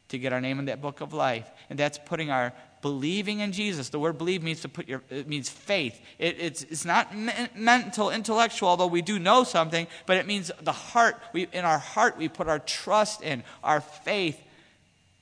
to 0.08 0.18
get 0.18 0.32
our 0.32 0.40
name 0.40 0.58
in 0.58 0.64
that 0.64 0.82
book 0.82 1.00
of 1.00 1.12
life, 1.12 1.48
and 1.70 1.78
that's 1.78 1.98
putting 1.98 2.30
our 2.30 2.52
believing 2.84 3.40
in 3.40 3.50
Jesus. 3.50 3.88
The 3.88 3.98
word 3.98 4.18
believe 4.18 4.42
means 4.42 4.60
to 4.60 4.68
put 4.68 4.86
your, 4.86 5.02
it 5.08 5.26
means 5.26 5.48
faith. 5.48 5.98
It, 6.18 6.36
it's, 6.38 6.64
it's 6.64 6.84
not 6.84 7.16
me- 7.16 7.32
mental, 7.56 8.10
intellectual, 8.10 8.68
although 8.68 8.88
we 8.88 9.00
do 9.00 9.18
know 9.18 9.42
something, 9.42 9.86
but 10.04 10.18
it 10.18 10.26
means 10.26 10.52
the 10.60 10.70
heart. 10.70 11.16
We, 11.32 11.48
in 11.50 11.64
our 11.64 11.78
heart, 11.78 12.18
we 12.18 12.28
put 12.28 12.46
our 12.46 12.58
trust 12.58 13.22
in, 13.22 13.42
our 13.62 13.80
faith 13.80 14.38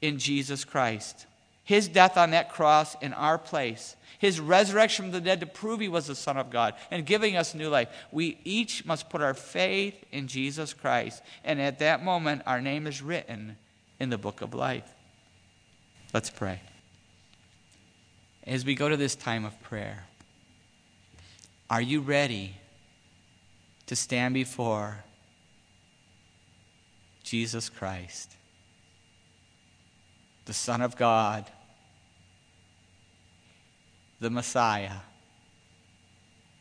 in 0.01 0.19
Jesus 0.19 0.65
Christ. 0.65 1.27
His 1.63 1.87
death 1.87 2.17
on 2.17 2.33
that 2.33 2.51
cross 2.51 2.97
in 3.01 3.13
our 3.13 3.39
place. 3.39 3.95
His 4.19 4.41
resurrection 4.41 5.05
from 5.05 5.13
the 5.13 5.21
dead 5.21 5.39
to 5.39 5.47
prove 5.47 5.79
he 5.79 5.87
was 5.89 6.09
the 6.09 6.17
Son 6.17 6.37
of 6.37 6.51
God 6.51 6.75
and 6.91 7.07
giving 7.07 7.37
us 7.37 7.55
new 7.55 7.69
life. 7.69 7.91
We 8.11 8.39
each 8.43 8.85
must 8.85 9.09
put 9.09 9.23
our 9.23 9.35
faith 9.35 9.95
in 10.11 10.27
Jesus 10.27 10.75
Christ. 10.75 11.23
And 11.45 11.61
at 11.61 11.79
that 11.79 12.03
moment, 12.03 12.43
our 12.45 12.61
name 12.61 12.89
is 12.89 13.03
written 13.03 13.57
in 14.01 14.11
the 14.11 14.19
book 14.19 14.41
of 14.41 14.53
life. 14.53 14.93
Let's 16.13 16.29
pray 16.29 16.61
as 18.47 18.65
we 18.65 18.75
go 18.75 18.89
to 18.89 18.97
this 18.97 19.15
time 19.15 19.45
of 19.45 19.61
prayer, 19.63 20.05
are 21.71 21.81
you 21.81 22.01
ready 22.01 22.57
to 23.87 23.97
stand 23.97 24.35
before 24.35 24.99
Jesus 27.23 27.69
Christ, 27.69 28.37
the 30.45 30.53
Son 30.53 30.81
of 30.83 30.97
God, 30.97 31.51
the 34.21 34.31
Messiah? 34.31 34.97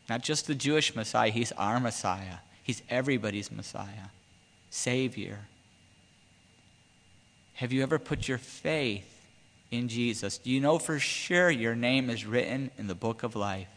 Not 0.08 0.22
just 0.22 0.46
the 0.46 0.54
Jewish 0.54 0.94
Messiah, 0.94 1.30
He's 1.30 1.52
our 1.52 1.80
Messiah. 1.80 2.36
He's 2.62 2.82
everybody's 2.88 3.50
Messiah, 3.50 4.10
Savior. 4.70 5.40
Have 7.54 7.72
you 7.72 7.82
ever 7.82 7.98
put 7.98 8.28
your 8.28 8.38
faith 8.38 9.11
in 9.72 9.88
Jesus, 9.88 10.36
do 10.36 10.50
you 10.50 10.60
know 10.60 10.78
for 10.78 10.98
sure 10.98 11.50
your 11.50 11.74
name 11.74 12.10
is 12.10 12.26
written 12.26 12.70
in 12.76 12.86
the 12.86 12.94
book 12.94 13.22
of 13.22 13.34
life? 13.34 13.68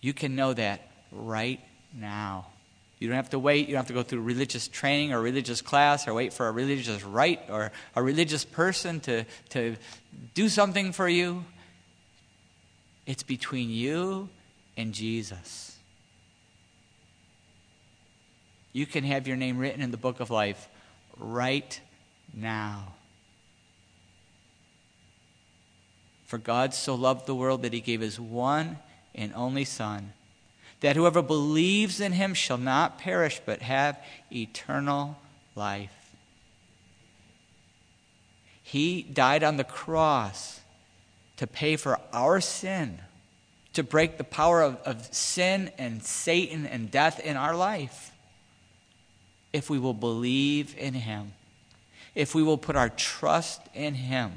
You 0.00 0.14
can 0.14 0.34
know 0.34 0.54
that 0.54 0.88
right 1.12 1.60
now. 1.94 2.46
You 2.98 3.08
don't 3.08 3.16
have 3.16 3.30
to 3.30 3.38
wait. 3.38 3.68
You 3.68 3.74
don't 3.74 3.80
have 3.80 3.88
to 3.88 3.92
go 3.92 4.02
through 4.02 4.22
religious 4.22 4.68
training 4.68 5.12
or 5.12 5.20
religious 5.20 5.60
class 5.60 6.08
or 6.08 6.14
wait 6.14 6.32
for 6.32 6.48
a 6.48 6.50
religious 6.50 7.04
rite 7.04 7.42
or 7.50 7.72
a 7.94 8.02
religious 8.02 8.42
person 8.42 9.00
to, 9.00 9.24
to 9.50 9.76
do 10.32 10.48
something 10.48 10.92
for 10.92 11.06
you. 11.06 11.44
It's 13.04 13.22
between 13.22 13.68
you 13.68 14.30
and 14.78 14.94
Jesus. 14.94 15.76
You 18.72 18.86
can 18.86 19.04
have 19.04 19.28
your 19.28 19.36
name 19.36 19.58
written 19.58 19.82
in 19.82 19.90
the 19.90 19.98
book 19.98 20.20
of 20.20 20.30
life 20.30 20.70
right 21.18 21.78
now. 22.32 22.94
For 26.24 26.38
God 26.38 26.74
so 26.74 26.94
loved 26.94 27.26
the 27.26 27.34
world 27.34 27.62
that 27.62 27.72
he 27.72 27.80
gave 27.80 28.00
his 28.00 28.18
one 28.18 28.78
and 29.14 29.32
only 29.34 29.64
Son, 29.64 30.12
that 30.80 30.96
whoever 30.96 31.22
believes 31.22 32.00
in 32.00 32.12
him 32.12 32.34
shall 32.34 32.58
not 32.58 32.98
perish 32.98 33.40
but 33.44 33.62
have 33.62 34.02
eternal 34.32 35.18
life. 35.54 35.90
He 38.62 39.02
died 39.02 39.44
on 39.44 39.56
the 39.56 39.64
cross 39.64 40.60
to 41.36 41.46
pay 41.46 41.76
for 41.76 42.00
our 42.12 42.40
sin, 42.40 42.98
to 43.74 43.82
break 43.82 44.16
the 44.16 44.24
power 44.24 44.62
of, 44.62 44.76
of 44.82 45.14
sin 45.14 45.70
and 45.78 46.02
Satan 46.02 46.66
and 46.66 46.90
death 46.90 47.20
in 47.20 47.36
our 47.36 47.54
life. 47.54 48.12
If 49.52 49.68
we 49.68 49.78
will 49.78 49.94
believe 49.94 50.76
in 50.78 50.94
him, 50.94 51.32
if 52.14 52.34
we 52.34 52.42
will 52.42 52.58
put 52.58 52.76
our 52.76 52.88
trust 52.88 53.60
in 53.74 53.94
him, 53.94 54.32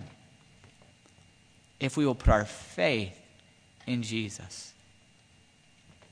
if 1.80 1.97
we 1.97 2.05
will 2.05 2.15
put 2.15 2.30
our 2.30 2.45
faith 2.45 3.17
in 3.86 4.03
Jesus 4.03 4.73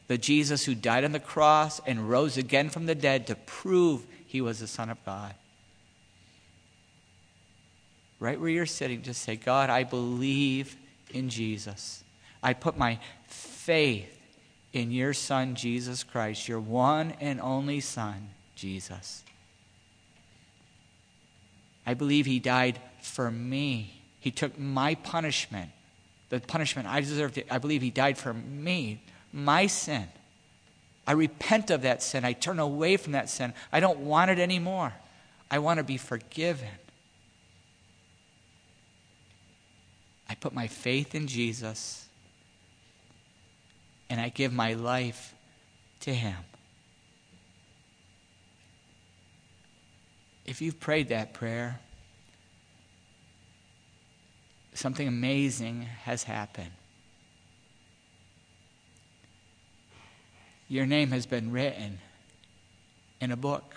the 0.08 0.18
Jesus 0.18 0.66
who 0.66 0.76
died 0.76 1.04
on 1.04 1.12
the 1.12 1.20
cross 1.20 1.82
and 1.86 2.10
rose 2.10 2.38
again 2.38 2.70
from 2.70 2.86
the 2.86 2.96
dead 2.96 3.28
to 3.28 3.36
prove 3.36 4.06
he 4.28 4.42
was 4.42 4.60
the 4.60 4.68
Son 4.68 4.90
of 4.90 5.04
God. 5.06 5.34
Right 8.20 8.40
where 8.40 8.50
you're 8.50 8.66
sitting, 8.66 9.02
just 9.02 9.22
say, 9.24 9.36
God, 9.36 9.70
I 9.70 9.84
believe 9.84 10.76
in 11.12 11.30
Jesus. 11.30 12.04
I 12.42 12.54
put 12.54 12.78
my 12.78 13.00
faith 13.26 14.12
in 14.74 14.92
your 14.92 15.14
Son, 15.14 15.56
Jesus 15.56 16.04
Christ, 16.04 16.48
your 16.48 16.60
one 16.60 17.14
and 17.20 17.42
only 17.42 17.80
Son, 17.80 18.30
Jesus. 18.56 19.24
I 21.86 21.94
believe 21.94 22.26
he 22.26 22.40
died 22.40 22.80
for 23.02 23.32
me. 23.32 23.95
He 24.26 24.32
took 24.32 24.58
my 24.58 24.96
punishment, 24.96 25.70
the 26.30 26.40
punishment 26.40 26.88
I 26.88 27.00
deserved. 27.00 27.44
I 27.52 27.60
believe 27.60 27.84
he 27.84 27.92
died 27.92 28.18
for 28.18 28.34
me 28.34 29.04
my 29.32 29.68
sin. 29.68 30.08
I 31.06 31.12
repent 31.12 31.70
of 31.70 31.84
that 31.84 32.02
sin. 32.02 32.26
I 32.26 32.34
turn 32.34 32.58
away 32.58 32.98
from 32.98 33.12
that 33.12 33.30
sin. 33.30 33.54
I 33.72 33.80
don't 33.80 34.00
want 34.00 34.32
it 34.32 34.40
anymore. 34.40 34.92
I 35.52 35.60
want 35.60 35.78
to 35.78 35.84
be 35.84 35.98
forgiven. 35.98 36.72
I 40.28 40.34
put 40.34 40.54
my 40.54 40.66
faith 40.66 41.14
in 41.14 41.28
Jesus 41.28 42.08
and 44.10 44.20
I 44.20 44.30
give 44.30 44.52
my 44.52 44.74
life 44.74 45.36
to 46.00 46.12
Him. 46.12 46.38
If 50.48 50.64
you've 50.64 50.80
prayed 50.80 51.10
that 51.10 51.36
prayer, 51.36 51.80
something 54.76 55.08
amazing 55.08 55.84
has 56.04 56.24
happened. 56.24 56.72
your 60.68 60.86
name 60.86 61.12
has 61.12 61.26
been 61.26 61.52
written 61.52 62.00
in 63.22 63.32
a 63.32 63.38
book, 63.38 63.76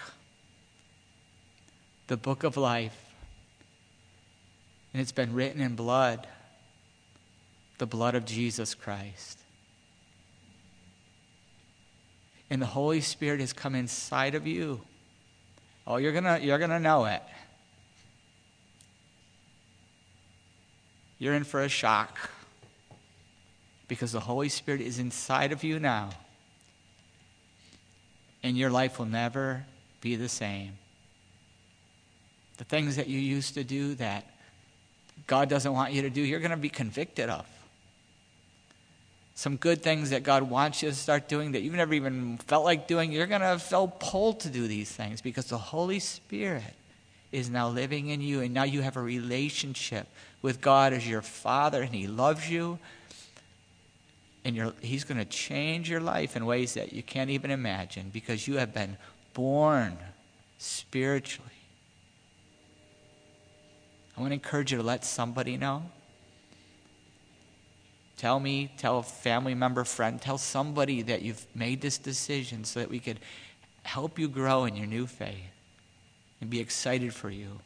the 2.06 2.16
book 2.16 2.44
of 2.44 2.56
life. 2.56 2.96
And 4.92 5.02
it's 5.02 5.12
been 5.12 5.34
written 5.34 5.60
in 5.60 5.76
blood, 5.76 6.26
the 7.76 7.86
blood 7.86 8.14
of 8.14 8.24
Jesus 8.24 8.74
Christ. 8.74 9.38
And 12.50 12.62
the 12.62 12.66
Holy 12.66 13.02
Spirit 13.02 13.40
has 13.40 13.52
come 13.52 13.74
inside 13.74 14.34
of 14.34 14.46
you. 14.46 14.80
Oh, 15.86 15.96
you're 15.96 16.12
going 16.12 16.42
you're 16.42 16.58
going 16.58 16.70
to 16.70 16.80
know 16.80 17.04
it. 17.04 17.22
You're 21.18 21.34
in 21.34 21.44
for 21.44 21.62
a 21.62 21.68
shock 21.68 22.30
because 23.88 24.12
the 24.12 24.20
Holy 24.20 24.48
Spirit 24.48 24.80
is 24.80 24.98
inside 24.98 25.52
of 25.52 25.64
you 25.64 25.78
now 25.78 26.10
and 28.42 28.56
your 28.56 28.70
life 28.70 28.98
will 28.98 29.06
never 29.06 29.64
be 30.00 30.16
the 30.16 30.28
same. 30.28 30.72
The 32.58 32.64
things 32.64 32.96
that 32.96 33.08
you 33.08 33.18
used 33.18 33.54
to 33.54 33.64
do 33.64 33.94
that 33.96 34.26
God 35.26 35.48
doesn't 35.48 35.72
want 35.72 35.92
you 35.92 36.02
to 36.02 36.10
do, 36.10 36.20
you're 36.20 36.40
going 36.40 36.52
to 36.52 36.56
be 36.56 36.68
convicted 36.68 37.28
of. 37.28 37.46
Some 39.34 39.56
good 39.56 39.82
things 39.82 40.10
that 40.10 40.22
God 40.22 40.44
wants 40.44 40.82
you 40.82 40.88
to 40.88 40.94
start 40.94 41.28
doing 41.28 41.52
that 41.52 41.62
you've 41.62 41.74
never 41.74 41.94
even 41.94 42.38
felt 42.38 42.64
like 42.64 42.88
doing, 42.88 43.12
you're 43.12 43.26
going 43.26 43.40
to 43.40 43.58
feel 43.58 43.88
pulled 43.88 44.40
to 44.40 44.48
do 44.48 44.66
these 44.66 44.90
things 44.90 45.20
because 45.20 45.46
the 45.46 45.58
Holy 45.58 45.98
Spirit 45.98 46.74
is 47.30 47.50
now 47.50 47.68
living 47.68 48.08
in 48.08 48.20
you, 48.20 48.40
and 48.40 48.54
now 48.54 48.64
you 48.64 48.82
have 48.82 48.96
a 48.96 49.02
relationship 49.02 50.08
with 50.40 50.60
God 50.60 50.92
as 50.92 51.08
your 51.08 51.22
Father, 51.22 51.82
and 51.82 51.94
He 51.94 52.06
loves 52.06 52.48
you 52.50 52.78
and 54.48 54.72
he's 54.80 55.04
going 55.04 55.18
to 55.18 55.24
change 55.24 55.90
your 55.90 56.00
life 56.00 56.34
in 56.34 56.46
ways 56.46 56.74
that 56.74 56.92
you 56.92 57.02
can't 57.02 57.28
even 57.28 57.50
imagine 57.50 58.10
because 58.10 58.48
you 58.48 58.56
have 58.56 58.72
been 58.72 58.96
born 59.34 59.98
spiritually. 60.56 61.50
I 64.16 64.20
want 64.20 64.30
to 64.30 64.34
encourage 64.34 64.72
you 64.72 64.78
to 64.78 64.84
let 64.84 65.04
somebody 65.04 65.56
know. 65.56 65.82
Tell 68.16 68.40
me, 68.40 68.72
tell 68.78 68.98
a 68.98 69.02
family 69.02 69.54
member, 69.54 69.84
friend, 69.84 70.20
tell 70.20 70.38
somebody 70.38 71.02
that 71.02 71.22
you've 71.22 71.46
made 71.54 71.80
this 71.82 71.98
decision 71.98 72.64
so 72.64 72.80
that 72.80 72.90
we 72.90 72.98
could 72.98 73.20
help 73.84 74.18
you 74.18 74.28
grow 74.28 74.64
in 74.64 74.74
your 74.74 74.86
new 74.86 75.06
faith 75.06 75.36
and 76.40 76.50
be 76.50 76.60
excited 76.60 77.14
for 77.14 77.30
you. 77.30 77.60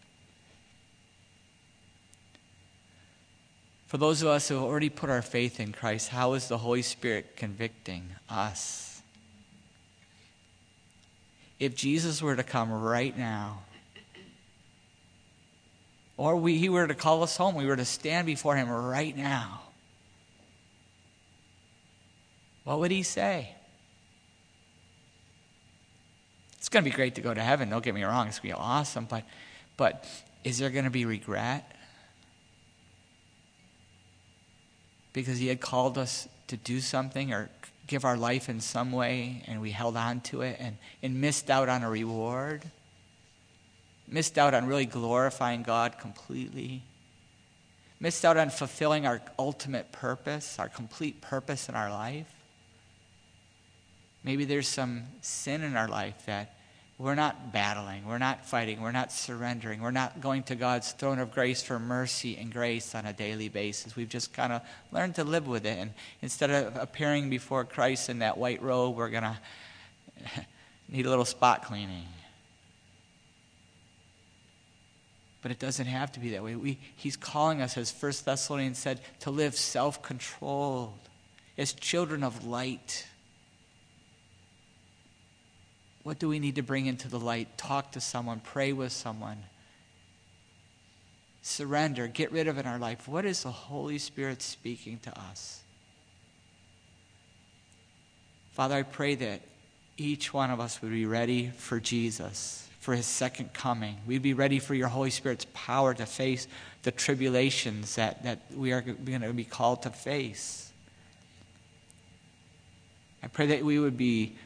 For 3.87 3.99
those 3.99 4.23
of 4.23 4.29
us 4.29 4.49
who 4.49 4.55
have 4.55 4.65
already 4.65 4.89
put 4.89 5.11
our 5.11 5.21
faith 5.21 5.61
in 5.61 5.73
Christ, 5.73 6.09
how 6.09 6.33
is 6.33 6.49
the 6.49 6.57
Holy 6.57 6.81
Spirit 6.81 7.37
convicting 7.37 8.09
us? 8.31 9.03
If 11.59 11.77
Jesus 11.77 12.23
were 12.23 12.35
to 12.35 12.43
come 12.43 12.73
right 12.73 13.17
now, 13.17 13.61
or 16.17 16.37
we, 16.37 16.57
he 16.57 16.69
were 16.69 16.87
to 16.87 16.95
call 16.95 17.23
us 17.23 17.37
home, 17.37 17.55
we 17.55 17.67
were 17.67 17.77
to 17.77 17.85
stand 17.85 18.27
before 18.27 18.57
him 18.57 18.71
right 18.71 19.15
now, 19.15 19.61
what 22.65 22.79
would 22.79 22.91
he 22.91 23.03
say? 23.03 23.55
It's 26.57 26.62
going 26.73 26.85
to 26.85 26.91
be 26.91 26.95
great 26.95 27.15
to 27.15 27.21
go 27.21 27.33
to 27.33 27.43
heaven, 27.43 27.71
don't 27.71 27.85
get 27.85 27.95
me 27.95 28.03
wrong, 28.03 28.27
it's 28.29 28.41
going 28.41 28.55
to 28.55 28.59
be 28.59 28.63
awesome, 28.63 29.05
but, 29.05 29.25
but 29.77 30.05
is 30.43 30.59
there 30.59 30.71
going 30.71 30.85
to 30.85 30.91
be 30.91 31.05
regret? 31.05 31.73
because 35.13 35.39
He 35.39 35.49
had 35.49 35.61
called 35.61 35.99
us 35.99 36.29
to 36.49 36.57
do 36.57 36.81
something 36.81 37.33
or 37.33 37.51
give 37.87 38.05
our 38.05 38.17
life 38.17 38.49
in 38.49 38.61
some 38.61 38.93
way, 38.93 39.43
and 39.47 39.61
we 39.61 39.71
held 39.71 39.97
on 39.97 40.21
to 40.23 40.43
it 40.43 40.57
and, 40.59 40.77
and 41.03 41.21
missed 41.21 41.51
out 41.51 41.69
on 41.69 41.83
a 41.83 41.91
reward, 41.91 42.63
missed 44.09 44.39
out 44.39 44.55
on 44.55 44.67
really 44.67 44.87
glorifying 44.87 45.63
God 45.63 45.99
completely, 45.99 46.83
missed 48.01 48.25
out 48.25 48.37
on 48.37 48.51
fulfilling 48.51 49.07
our 49.07 49.21
ultimate 49.39 49.93
purpose, 49.93 50.59
our 50.59 50.69
complete 50.69 51.21
purpose 51.21 51.69
in 51.69 51.75
our 51.75 51.91
life. 51.91 52.33
Maybe 54.25 54.45
there's 54.45 54.69
some 54.69 55.05
sin 55.21 55.63
in 55.63 55.77
our 55.77 55.89
life 55.89 56.27
that 56.27 56.55
we're 56.99 57.15
not 57.15 57.53
battling, 57.53 58.07
we're 58.07 58.19
not 58.19 58.45
fighting, 58.45 58.81
we're 58.81 58.93
not 58.93 59.11
surrendering, 59.11 59.81
we're 59.81 59.91
not 59.91 60.21
going 60.21 60.43
to 60.45 60.55
God's 60.55 60.93
throne 60.93 61.19
of 61.19 61.33
grace 61.33 61.63
for 61.63 61.79
mercy 61.79 62.37
and 62.37 62.53
grace 62.53 62.95
on 62.95 63.07
a 63.07 63.13
daily 63.13 63.49
basis. 63.49 63.97
We've 63.97 64.09
just 64.09 64.33
kind 64.33 64.53
of 64.53 64.63
learned 64.93 65.17
to 65.17 65.25
live 65.25 65.47
with 65.47 65.67
it. 65.67 65.79
And 65.79 65.93
instead 66.21 66.51
of 66.51 66.77
appearing 66.77 67.31
before 67.31 67.65
Christ 67.65 68.09
in 68.09 68.21
that 68.21 68.39
white 68.39 68.63
robe, 68.63 68.97
we're 68.97 69.09
going 69.09 69.25
to 69.25 69.37
need 70.89 71.07
a 71.07 71.11
little 71.11 71.25
spot 71.25 71.65
cleaning. 71.65 72.07
But 75.41 75.51
it 75.51 75.59
doesn't 75.59 75.87
have 75.87 76.13
to 76.13 76.21
be 76.21 76.31
that 76.31 76.45
way. 76.45 76.55
We, 76.55 76.79
he's 76.95 77.17
calling 77.17 77.61
us, 77.61 77.77
as 77.77 77.93
1 77.93 78.13
Thessalonians 78.25 78.79
said, 78.79 79.01
to 79.21 79.31
live 79.31 79.57
self 79.57 80.03
controlled 80.03 80.93
as 81.59 81.73
children 81.73 82.23
of 82.23 82.47
light 82.47 83.07
what 86.03 86.19
do 86.19 86.29
we 86.29 86.39
need 86.39 86.57
to 86.57 86.63
bring 86.63 86.87
into 86.87 87.09
the 87.09 87.19
light? 87.19 87.57
Talk 87.57 87.93
to 87.93 88.01
someone, 88.01 88.41
pray 88.41 88.73
with 88.73 88.93
someone. 88.93 89.45
Surrender, 91.43 92.07
get 92.07 92.33
rid 92.33 92.49
of 92.49 92.59
in 92.59 92.67
our 92.67 92.79
life. 92.79 93.09
What 93.09 93.25
is 93.25 93.43
the 93.43 93.51
Holy 93.51 93.99
Spirit 93.99 94.43
speaking 94.43 94.99
to 95.01 95.19
us? 95.19 95.63
Father, 98.53 98.77
I 98.77 98.83
pray 98.83 99.15
that 99.17 99.43
each 99.97 100.33
one 100.33 100.51
of 100.51 100.61
us 100.61 100.83
would 100.83 100.93
be 100.93 101.07
ready 101.07 101.51
for 101.57 101.81
Jesus, 101.81 102.69
for 102.81 102.95
his 102.95 103.07
second 103.07 103.53
coming. 103.53 103.97
We'd 104.07 104.23
be 104.23 104.35
ready 104.35 104.59
for 104.59 104.75
your 104.75 104.89
Holy 104.89 105.11
Spirit's 105.11 105.47
power 105.55 105.95
to 105.95 106.07
face 106.07 106.49
the 106.83 106.91
tribulations 106.91 107.95
that, 107.97 108.25
that 108.25 108.43
we 108.55 108.73
are 108.73 108.81
going 108.81 109.21
to 109.23 109.33
be 109.33 109.45
called 109.45 109.83
to 109.83 109.91
face. 109.91 110.71
I 113.23 113.29
pray 113.29 113.47
that 113.47 113.65
we 113.65 113.79
would 113.79 113.97
be 113.97 114.37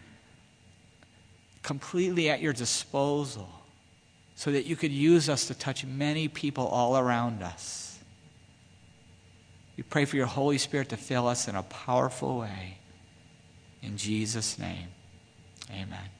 completely 1.67 2.31
at 2.31 2.41
your 2.41 2.53
disposal 2.53 3.49
so 4.37 4.53
that 4.53 4.67
you 4.67 4.77
could 4.77 4.93
use 4.93 5.29
us 5.29 5.49
to 5.49 5.55
touch 5.55 5.85
many 5.85 6.29
people 6.29 6.65
all 6.69 6.97
around 6.97 7.43
us. 7.43 7.99
We 9.77 9.83
pray 9.83 10.05
for 10.05 10.15
your 10.15 10.27
Holy 10.27 10.59
Spirit 10.59 10.91
to 10.91 10.97
fill 10.97 11.27
us 11.27 11.49
in 11.49 11.57
a 11.57 11.65
powerful 11.65 12.39
way. 12.39 12.79
In 13.83 13.97
Jesus' 13.97 14.61
name, 14.61 14.87
amen. 15.73 16.16